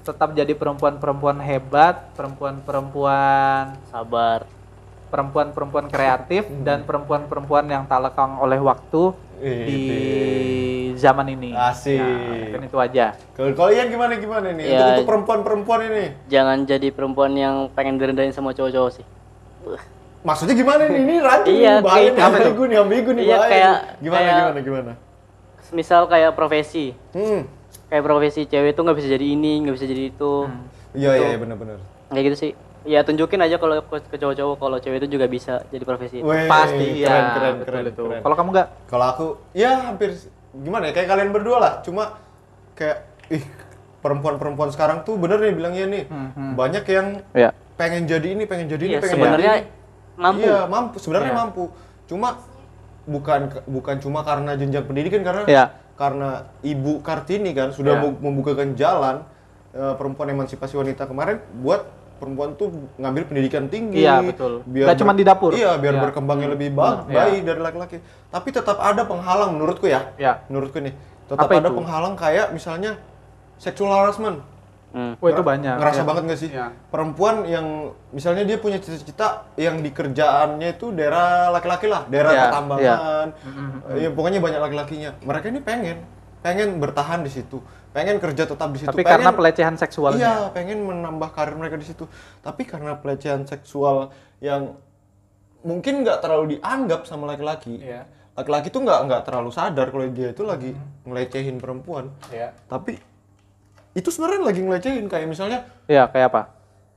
tetap 0.08 0.32
jadi 0.32 0.52
perempuan-perempuan 0.52 1.36
hebat, 1.38 2.08
perempuan-perempuan 2.16 3.76
Sabar. 3.86 4.48
perempuan-perempuan 5.08 5.88
kreatif 5.88 6.44
dan 6.62 6.84
perempuan-perempuan 6.84 7.64
yang 7.64 7.84
tak 7.84 8.00
lekang 8.04 8.36
oleh 8.36 8.60
waktu 8.60 9.16
di 9.40 9.80
zaman 10.96 11.32
ini. 11.32 11.56
Asik. 11.56 11.96
Ya, 11.96 12.52
kan 12.52 12.60
itu 12.60 12.76
aja. 12.76 13.06
Kalau 13.32 13.48
kalau 13.54 13.70
Ian 13.72 13.88
gimana 13.88 14.12
gimana 14.16 14.52
nih? 14.52 14.64
Ya. 14.68 14.84
Untuk, 14.92 15.08
perempuan-perempuan 15.08 15.80
ini. 15.88 16.04
Jangan 16.28 16.64
jadi 16.64 16.88
perempuan 16.92 17.32
yang 17.32 17.72
pengen 17.72 17.96
direndahin 17.96 18.32
sama 18.32 18.52
cowok-cowok 18.52 19.00
sih. 19.00 19.06
Maksudnya 20.20 20.52
gimana 20.52 20.82
nih? 20.84 21.00
Ini 21.00 21.14
rancu 21.24 21.50
Iya, 21.56 21.72
nih, 21.72 21.84
bahaya 21.84 22.04
nih, 22.04 22.12
itu. 22.12 22.20
ambigu 22.28 22.62
nih, 22.68 22.76
ambigu 22.76 23.10
nih, 23.14 23.24
Iya, 23.24 23.36
bahaya 23.38 23.48
kayak- 23.48 23.72
nih. 23.72 23.96
Gimana, 24.04 24.20
kayak- 24.20 24.36
gimana, 24.36 24.58
gimana? 24.60 24.92
Misal 25.72 26.02
kayak 26.04 26.32
profesi. 26.36 26.92
Hmm. 27.16 27.40
Kayak 27.88 28.04
profesi 28.04 28.44
cewek 28.44 28.72
tuh 28.72 28.82
nggak 28.84 28.96
bisa 28.96 29.08
jadi 29.08 29.26
ini, 29.26 29.64
nggak 29.64 29.74
bisa 29.74 29.86
jadi 29.86 30.02
itu. 30.06 30.32
Iya, 30.92 31.10
iya, 31.14 31.26
iya, 31.26 31.38
benar-benar. 31.38 31.80
Kayak 32.08 32.24
gitu 32.26 32.36
sih. 32.38 32.50
Ya 32.84 33.00
tunjukin 33.02 33.40
aja 33.40 33.56
kalau 33.56 33.80
ke 33.80 33.96
ke 34.06 34.16
cowok-cowok 34.16 34.56
kalau 34.56 34.76
cewek 34.78 35.00
itu 35.02 35.08
juga 35.10 35.26
bisa 35.26 35.64
jadi 35.68 35.84
profesi. 35.84 36.20
itu. 36.20 36.24
Weh, 36.24 36.44
Pasti 36.46 36.86
keren, 37.00 37.24
ya. 37.24 37.32
keren, 37.32 37.54
betul 37.58 37.72
keren, 37.74 37.84
itu. 37.86 38.04
keren. 38.06 38.20
Kalau 38.22 38.34
kamu 38.36 38.48
enggak? 38.52 38.68
Kalau 38.86 39.06
aku, 39.06 39.26
ya 39.52 39.70
hampir 39.84 40.10
gimana 40.54 40.88
ya? 40.88 40.92
Kayak 40.94 41.08
kalian 41.10 41.30
berdua 41.30 41.56
lah. 41.58 41.72
Cuma 41.80 42.16
kayak, 42.72 42.98
ih, 43.28 43.44
perempuan-perempuan 43.98 44.70
sekarang 44.70 45.02
tuh 45.02 45.16
bener 45.16 45.40
nih 45.42 45.52
bilangnya 45.52 45.84
nih. 45.86 46.04
Banyak 46.54 46.84
yang 46.86 47.06
Ya. 47.32 47.50
pengen 47.74 48.04
jadi 48.04 48.28
ini, 48.30 48.44
pengen 48.44 48.68
jadi 48.68 48.84
Iya, 48.84 48.90
ini, 48.90 49.00
pengen 49.00 49.14
sebenarnya 49.16 49.48
jadi 49.50 49.60
ini. 49.60 49.72
mampu. 50.16 50.44
Iya, 50.44 50.58
mampu. 50.66 50.96
Sebenarnya 50.98 51.32
Iya. 51.32 51.40
mampu. 51.40 51.64
Cuma 52.04 52.28
bukan 53.04 53.40
bukan 53.64 53.96
cuma 53.98 54.20
karena 54.20 54.52
jenjang 54.54 54.84
pendidikan 54.84 55.20
karena 55.22 55.42
Iya. 55.44 55.64
Karena 55.98 56.30
Ibu 56.62 57.02
Kartini 57.02 57.50
kan 57.50 57.74
sudah 57.74 57.98
Iya. 57.98 58.02
mem- 58.06 58.20
membukakan 58.22 58.72
jalan 58.72 59.16
eh, 59.68 59.94
perempuan 59.94 60.30
emansipasi 60.30 60.74
wanita 60.74 61.04
kemarin 61.04 61.42
buat 61.60 61.84
perempuan 62.16 62.56
tuh 62.56 62.72
ngambil 62.96 63.28
pendidikan 63.28 63.68
tinggi. 63.68 64.00
Iya, 64.00 64.24
betul. 64.24 64.64
Nggak 64.64 64.96
cuma 64.96 65.12
di 65.12 65.22
dapur. 65.22 65.52
Iya, 65.52 65.76
biar 65.76 65.94
Iya. 65.94 66.02
berkembangnya 66.02 66.48
lebih 66.50 66.72
ba- 66.72 67.04
Iya. 67.04 67.14
baik 67.14 67.40
dari 67.44 67.60
laki-laki. 67.60 67.96
Tapi 68.26 68.48
tetap 68.48 68.80
ada 68.80 69.04
penghalang 69.04 69.54
menurutku 69.54 69.86
ya. 69.86 70.14
Ya. 70.16 70.42
Menurutku 70.48 70.80
nih, 70.80 70.96
tetap 71.28 71.46
Apa 71.46 71.60
ada 71.60 71.68
itu? 71.68 71.76
penghalang 71.78 72.14
kayak 72.14 72.50
misalnya 72.50 72.96
sexual 73.54 73.92
harassment. 73.92 74.40
Hmm. 74.98 75.14
Oh, 75.22 75.30
itu 75.30 75.42
banyak. 75.46 75.78
Ngerasa 75.78 76.02
ya. 76.02 76.06
banget 76.10 76.22
gak 76.26 76.40
sih? 76.42 76.50
Iya. 76.50 76.74
Perempuan 76.90 77.46
yang 77.46 77.94
misalnya 78.10 78.42
dia 78.42 78.58
punya 78.58 78.82
cita-cita 78.82 79.46
yang 79.54 79.78
di 79.78 79.94
kerjaannya 79.94 80.74
itu 80.74 80.90
daerah 80.90 81.54
laki-laki 81.54 81.86
lah, 81.86 82.02
daerah 82.10 82.34
Iya, 82.34 82.42
pertambangan. 82.50 83.26
Ya, 83.94 84.08
pokoknya 84.10 84.42
banyak 84.42 84.58
laki-lakinya. 84.58 85.10
Mereka 85.22 85.46
ini 85.54 85.60
pengen 85.62 85.98
pengen 86.42 86.82
bertahan 86.82 87.22
di 87.22 87.30
situ, 87.30 87.62
pengen 87.94 88.18
kerja 88.18 88.42
tetap 88.50 88.68
di 88.74 88.82
situ. 88.82 88.90
Tapi 88.90 89.06
pengen, 89.06 89.22
karena 89.22 89.30
pelecehan 89.30 89.74
seksualnya. 89.78 90.18
Iya, 90.18 90.34
pengen 90.50 90.82
menambah 90.82 91.30
karir 91.30 91.54
mereka 91.54 91.78
di 91.78 91.86
situ. 91.86 92.10
Tapi 92.42 92.66
karena 92.66 92.98
pelecehan 92.98 93.46
seksual 93.46 94.10
yang 94.42 94.74
mungkin 95.62 96.02
nggak 96.02 96.18
terlalu 96.26 96.58
dianggap 96.58 97.06
sama 97.06 97.30
laki-laki. 97.30 97.78
Iya. 97.78 98.02
Laki-laki 98.34 98.74
tuh 98.74 98.82
nggak 98.82 99.00
nggak 99.06 99.22
terlalu 99.30 99.50
sadar 99.54 99.94
kalau 99.94 100.10
dia 100.10 100.34
itu 100.34 100.42
lagi 100.42 100.74
ngelecehin 101.06 101.62
perempuan. 101.62 102.10
Iya. 102.34 102.50
Tapi 102.66 102.98
itu 103.92 104.08
sebenarnya 104.08 104.40
lagi 104.44 104.60
ngelecehin 104.60 105.06
kayak 105.06 105.26
misalnya 105.26 105.58
Iya, 105.84 106.06
kayak 106.06 106.28
apa? 106.28 106.42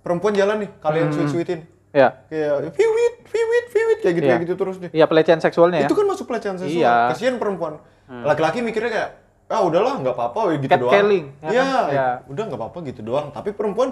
perempuan 0.01 0.33
jalan 0.33 0.65
nih, 0.65 0.69
kalian 0.79 1.07
sweet-sweetin. 1.09 1.59
Iya. 1.91 2.09
Kayak 2.25 2.73
fiwit, 2.73 3.13
fiwit, 3.23 3.65
fiwit 3.69 3.97
kayak 3.99 4.15
gitu 4.15 4.23
Iya. 4.23 4.31
kayak 4.31 4.41
gitu 4.43 4.53
terus 4.55 4.75
deh. 4.77 4.89
Iya, 4.89 5.05
pelecehan 5.05 5.39
seksualnya 5.39 5.85
ya. 5.85 5.87
Itu 5.87 5.93
kan 5.93 6.05
masuk 6.07 6.25
pelecehan 6.25 6.57
seksual. 6.57 6.81
Iya. 6.81 7.11
Kasihan 7.13 7.35
perempuan. 7.37 7.77
Laki-laki 8.09 8.59
mikirnya 8.59 8.91
kayak 8.91 9.09
ah 9.51 9.61
udahlah 9.61 9.99
nggak 9.99 10.15
apa-apa 10.15 10.55
gitu 10.57 10.71
doang. 10.71 10.87
Catcalling, 10.87 11.25
ya 11.37 11.49
Iya? 11.51 11.63
Iya. 11.91 12.07
udah 12.25 12.43
nggak 12.47 12.59
apa-apa 12.59 12.77
gitu 12.87 13.01
doang. 13.03 13.27
Tapi 13.29 13.51
perempuan 13.51 13.91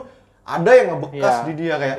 ada 0.50 0.72
yang 0.74 0.88
ngebekas 0.90 1.36
Iya. 1.36 1.46
di 1.46 1.54
dia 1.56 1.74
kayak. 1.76 1.98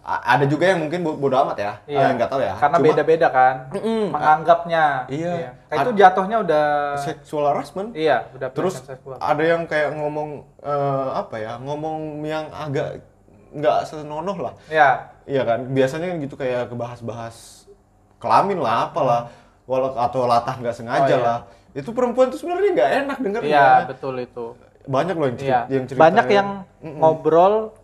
A- 0.00 0.24
ada 0.32 0.44
juga 0.46 0.64
yang 0.64 0.78
mungkin 0.80 1.02
bo- 1.02 1.18
bodo 1.18 1.36
amat 1.42 1.58
ya. 1.58 1.72
Eh, 1.84 1.98
nggak 2.14 2.28
tahu 2.28 2.40
ya. 2.40 2.54
Karena 2.54 2.78
beda-beda 2.78 3.28
kan. 3.28 3.54
Mm-mm. 3.70 4.14
Menganggapnya. 4.14 4.84
Iya. 5.06 5.58
Kayak 5.66 5.78
itu 5.82 5.90
jatuhnya 5.96 6.36
udah 6.40 6.66
seksual 6.96 7.44
harassment. 7.46 7.92
Iya, 7.92 8.30
udah 8.32 8.48
Terus 8.54 8.80
ada 9.18 9.42
yang 9.42 9.66
kayak 9.66 9.92
ngomong 9.92 10.46
eh, 10.58 11.08
apa 11.12 11.34
ya? 11.36 11.52
Ngomong 11.58 11.98
yang 12.22 12.46
agak 12.48 13.02
nggak 13.50 13.78
senonoh 13.84 14.36
lah. 14.38 14.54
Iya. 14.68 14.90
Iya 15.24 15.42
kan, 15.44 15.60
biasanya 15.68 16.08
kan 16.08 16.16
gitu 16.18 16.34
kayak 16.34 16.72
kebahas-bahas 16.72 17.68
kelamin 18.16 18.58
lah, 18.58 18.88
apalah, 18.88 19.28
walau 19.64 19.92
atau 19.92 20.24
latah 20.24 20.56
nggak 20.56 20.72
sengaja 20.72 21.04
Oh, 21.04 21.08
iya. 21.10 21.18
lah. 21.20 21.38
Itu 21.70 21.92
perempuan 21.92 22.32
tuh 22.32 22.40
sebenarnya 22.40 22.70
nggak 22.72 22.90
enak 23.04 23.18
denger 23.20 23.42
Iya, 23.44 23.68
betul 23.84 24.14
itu. 24.18 24.56
Banyak 24.88 25.14
loh 25.14 25.26
yang 25.26 25.36
cerita, 25.36 25.52
Iya. 25.52 25.60
yang 25.68 25.84
cerita 25.84 26.00
Banyak 26.00 26.26
yang 26.28 26.48
ngobrol 26.80 27.76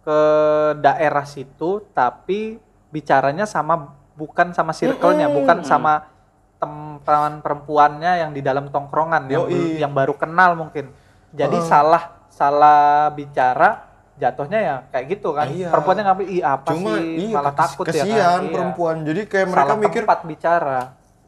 ke 0.00 0.20
daerah 0.78 1.24
situ 1.24 1.84
tapi 1.92 2.56
bicaranya 2.88 3.44
sama 3.44 3.94
bukan 4.14 4.50
sama 4.50 4.72
circle-nya, 4.72 5.28
bukan 5.28 5.62
sama 5.62 6.04
teman 6.60 7.40
perempuannya 7.40 8.20
yang 8.20 8.30
di 8.30 8.40
dalam 8.40 8.68
tongkrongan 8.68 9.24
yang 9.26 9.44
Yoi. 9.44 9.50
bel- 9.50 9.78
yang 9.80 9.92
baru 9.92 10.12
kenal 10.14 10.52
mungkin. 10.54 10.92
Jadi 11.30 11.56
salah 11.62 12.26
salah 12.28 13.08
bicara 13.08 13.88
jatuhnya 14.16 14.58
ya 14.60 14.76
kayak 14.90 15.06
gitu 15.10 15.32
kan. 15.32 15.48
Iya. 15.48 15.72
Perempuannya 15.72 16.04
ngambil 16.04 16.26
ih 16.28 16.42
apa 16.42 16.68
Cuma 16.68 16.92
sih 16.92 17.06
iya, 17.16 17.32
malah 17.32 17.54
kes- 17.54 17.60
takut 17.64 17.84
ya 17.86 17.92
kesian 17.96 18.20
kan. 18.20 18.40
Iya. 18.44 18.52
perempuan. 18.52 18.96
Jadi 19.02 19.20
kayak 19.24 19.46
mereka 19.48 19.64
Salah 19.64 19.78
mikir 19.78 20.02
tempat 20.04 20.20
bicara. 20.24 20.80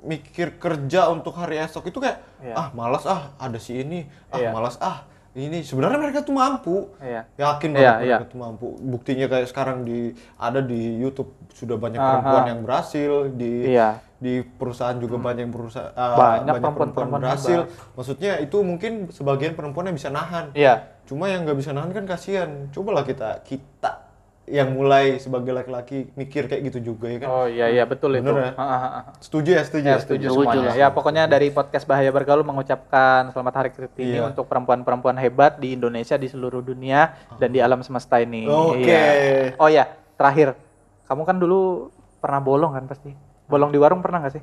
mikir 0.03 0.49
kerja 0.59 1.01
untuk 1.09 1.33
hari 1.33 1.63
esok 1.63 1.87
itu 1.87 1.97
kayak 1.97 2.19
Iya. 2.43 2.55
ah 2.55 2.69
malas 2.75 3.07
ah 3.07 3.31
ada 3.39 3.57
si 3.57 3.79
ini, 3.79 4.03
ah 4.29 4.37
Iya. 4.37 4.51
malas 4.51 4.75
ah 4.83 5.07
ini 5.33 5.65
sebenarnya 5.65 5.97
mereka 5.97 6.21
tuh 6.21 6.37
mampu. 6.37 6.93
Iya. 7.01 7.25
Yakin 7.41 7.71
Iya, 7.73 7.81
banget 7.81 8.05
iya. 8.05 8.17
mereka 8.21 8.27
tuh 8.29 8.41
mampu. 8.41 8.67
Buktinya 8.77 9.27
kayak 9.33 9.49
sekarang 9.49 9.89
di 9.89 10.13
ada 10.37 10.61
di 10.61 11.01
YouTube 11.01 11.33
sudah 11.57 11.81
banyak 11.81 11.97
Aha. 11.97 12.09
perempuan 12.21 12.45
yang 12.53 12.61
berhasil 12.61 13.13
di 13.33 13.73
Iya. 13.73 13.97
di 14.23 14.45
perusahaan 14.45 14.95
juga 15.01 15.19
banyak 15.19 15.51
perusahaan 15.51 15.91
uh, 15.97 16.15
Banyak 16.15 16.61
perempuan 16.61 16.93
perempuan-perempuan 16.95 17.21
berhasil. 17.27 17.61
Maksudnya 17.97 18.33
itu 18.39 18.57
mungkin 18.61 18.93
sebagian 19.09 19.57
perempuan 19.57 19.89
yang 19.89 19.97
bisa 19.97 20.13
nahan. 20.13 20.53
Iya. 20.53 21.01
Cuma 21.09 21.27
yang 21.33 21.49
nggak 21.49 21.59
bisa 21.59 21.73
nahan 21.73 21.91
kan 21.97 22.05
kasihan. 22.05 22.51
Cobalah 22.71 23.03
kita 23.03 23.41
kita 23.43 24.02
yang 24.43 24.75
mulai 24.75 25.23
sebagai 25.23 25.55
laki-laki 25.55 26.11
mikir 26.19 26.51
kayak 26.51 26.67
gitu 26.67 26.93
juga 26.93 27.07
ya 27.07 27.19
kan. 27.23 27.29
Oh 27.31 27.47
iya 27.47 27.71
iya 27.71 27.87
betul 27.87 28.19
itu. 28.19 28.27
Bener 28.27 28.51
ya? 28.51 28.59
Ah, 28.59 28.75
ah. 28.83 29.03
Setuju 29.23 29.55
ya, 29.55 29.63
setuju 29.63 29.87
Ya, 29.87 29.95
ya, 29.95 30.03
setuju 30.03 30.27
Setuju 30.35 30.51
semuanya. 30.51 30.75
Ya, 30.75 30.89
pokoknya 30.91 31.31
dari 31.31 31.55
podcast 31.55 31.87
Bahaya 31.87 32.11
Bergaul 32.11 32.43
mengucapkan 32.43 33.31
selamat 33.31 33.55
Hari 33.55 33.71
Kartini 33.71 34.19
Iya. 34.19 34.35
untuk 34.35 34.51
perempuan-perempuan 34.51 35.15
hebat 35.23 35.63
di 35.63 35.79
Indonesia, 35.79 36.19
di 36.19 36.27
seluruh 36.27 36.59
dunia 36.59 37.15
dan 37.39 37.55
di 37.55 37.63
alam 37.63 37.87
semesta 37.87 38.19
ini. 38.19 38.51
Oke. 38.51 38.83
Iya. 38.83 39.55
Oh 39.63 39.71
ya, 39.71 39.87
terakhir. 40.19 40.59
Kamu 41.07 41.23
kan 41.23 41.39
dulu 41.39 41.95
pernah 42.19 42.43
bolong 42.43 42.75
kan 42.75 42.85
pasti? 42.91 43.15
Bolong 43.47 43.71
di 43.71 43.79
warung 43.79 44.03
pernah 44.03 44.27
nggak 44.27 44.35
sih? 44.35 44.43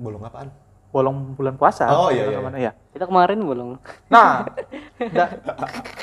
Bolong 0.00 0.24
apaan? 0.24 0.48
Bolong 0.88 1.36
bulan 1.36 1.60
puasa. 1.60 1.84
Oh, 1.92 2.08
iya, 2.08 2.32
iya, 2.32 2.40
teman-teman. 2.40 2.52
Iya. 2.64 2.72
Kita 2.96 3.04
kemarin 3.04 3.44
belum. 3.44 3.76
Nah, 4.08 4.48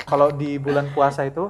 kalau 0.10 0.30
di 0.30 0.62
bulan 0.62 0.94
puasa 0.94 1.26
itu 1.26 1.50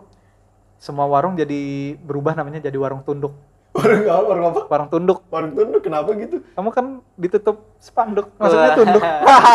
semua 0.86 1.10
warung 1.10 1.34
jadi 1.34 1.58
berubah 1.98 2.38
namanya 2.38 2.62
jadi 2.62 2.78
warung 2.78 3.02
tunduk. 3.02 3.34
Warung 3.74 4.06
apa? 4.06 4.22
Warung 4.24 4.46
apa? 4.48 4.62
Warung 4.70 4.88
tunduk. 4.88 5.18
Warung 5.28 5.52
tunduk 5.52 5.82
kenapa 5.82 6.14
gitu? 6.14 6.46
Kamu 6.54 6.70
kan 6.70 6.86
ditutup 7.16 7.74
spanduk, 7.76 8.30
maksudnya 8.38 8.78
tunduk. 8.78 9.02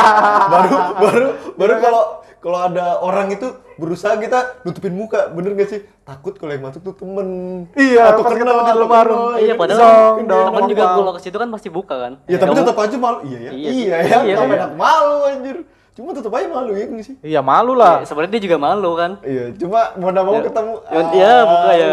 baru 0.53 0.75
baru 1.07 1.27
baru 1.55 1.75
kalau 1.79 2.03
kalau 2.41 2.59
ada 2.59 2.99
orang 2.99 3.31
itu 3.31 3.47
berusaha 3.77 4.17
kita 4.17 4.59
nutupin 4.61 4.91
muka, 4.91 5.31
bener 5.31 5.55
gak 5.55 5.71
sih? 5.71 5.81
Takut 6.03 6.35
kalau 6.35 6.51
yang 6.51 6.65
masuk 6.65 6.83
tuh 6.83 6.95
temen. 6.95 7.29
Iya, 7.73 8.11
atau 8.11 8.25
pas 8.25 8.33
kenal, 8.33 8.57
di 8.59 8.65
dalam 8.67 8.89
warung. 8.89 9.21
kenal, 9.29 9.37
Iya, 9.37 9.45
ya 9.47 9.47
kan? 9.47 9.61
padahal 9.61 9.79
Zong, 9.79 10.17
Kan 10.17 10.25
dong. 10.27 10.47
Temen 10.51 10.65
juga 10.67 10.85
kalau 10.91 11.13
ke 11.15 11.21
situ 11.21 11.37
kan 11.39 11.49
pasti 11.49 11.69
buka 11.71 11.95
kan. 11.97 12.13
Ya 12.27 12.37
tapi 12.37 12.51
Kamu- 12.51 12.61
tetap 12.61 12.77
aja 12.77 12.97
malu. 12.99 13.19
Iya 13.23 13.39
ya. 13.39 13.51
Iya, 13.53 13.71
Iya, 13.71 13.71
iya, 13.71 13.97
ya. 14.03 14.19
iya, 14.27 14.35
Kamu 14.35 14.51
iya. 14.51 14.59
enak 14.59 14.73
malu 14.75 15.17
anjir. 15.23 15.57
Cuma 16.01 16.17
tetap 16.17 16.33
aja 16.33 16.49
malu 16.49 16.73
ya 16.73 16.89
nggak 16.89 17.05
sih? 17.05 17.15
Iya 17.21 17.45
malu 17.45 17.77
lah. 17.77 18.01
Ya, 18.01 18.09
sebenarnya 18.09 18.33
dia 18.33 18.43
juga 18.49 18.57
malu 18.57 18.97
kan. 18.97 19.21
Iya, 19.21 19.53
cuma 19.53 19.93
mau 20.01 20.09
nggak 20.09 20.25
mau 20.25 20.33
Ya. 20.33 20.43
ketemu. 20.49 20.75
Ya, 20.81 21.01
iya, 21.13 21.35
buka 21.45 21.73
ya. 21.77 21.93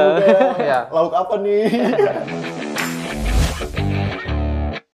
Iya. 0.63 0.79
Lauk 0.95 1.11
apa 1.11 1.35
nih? 1.43 1.61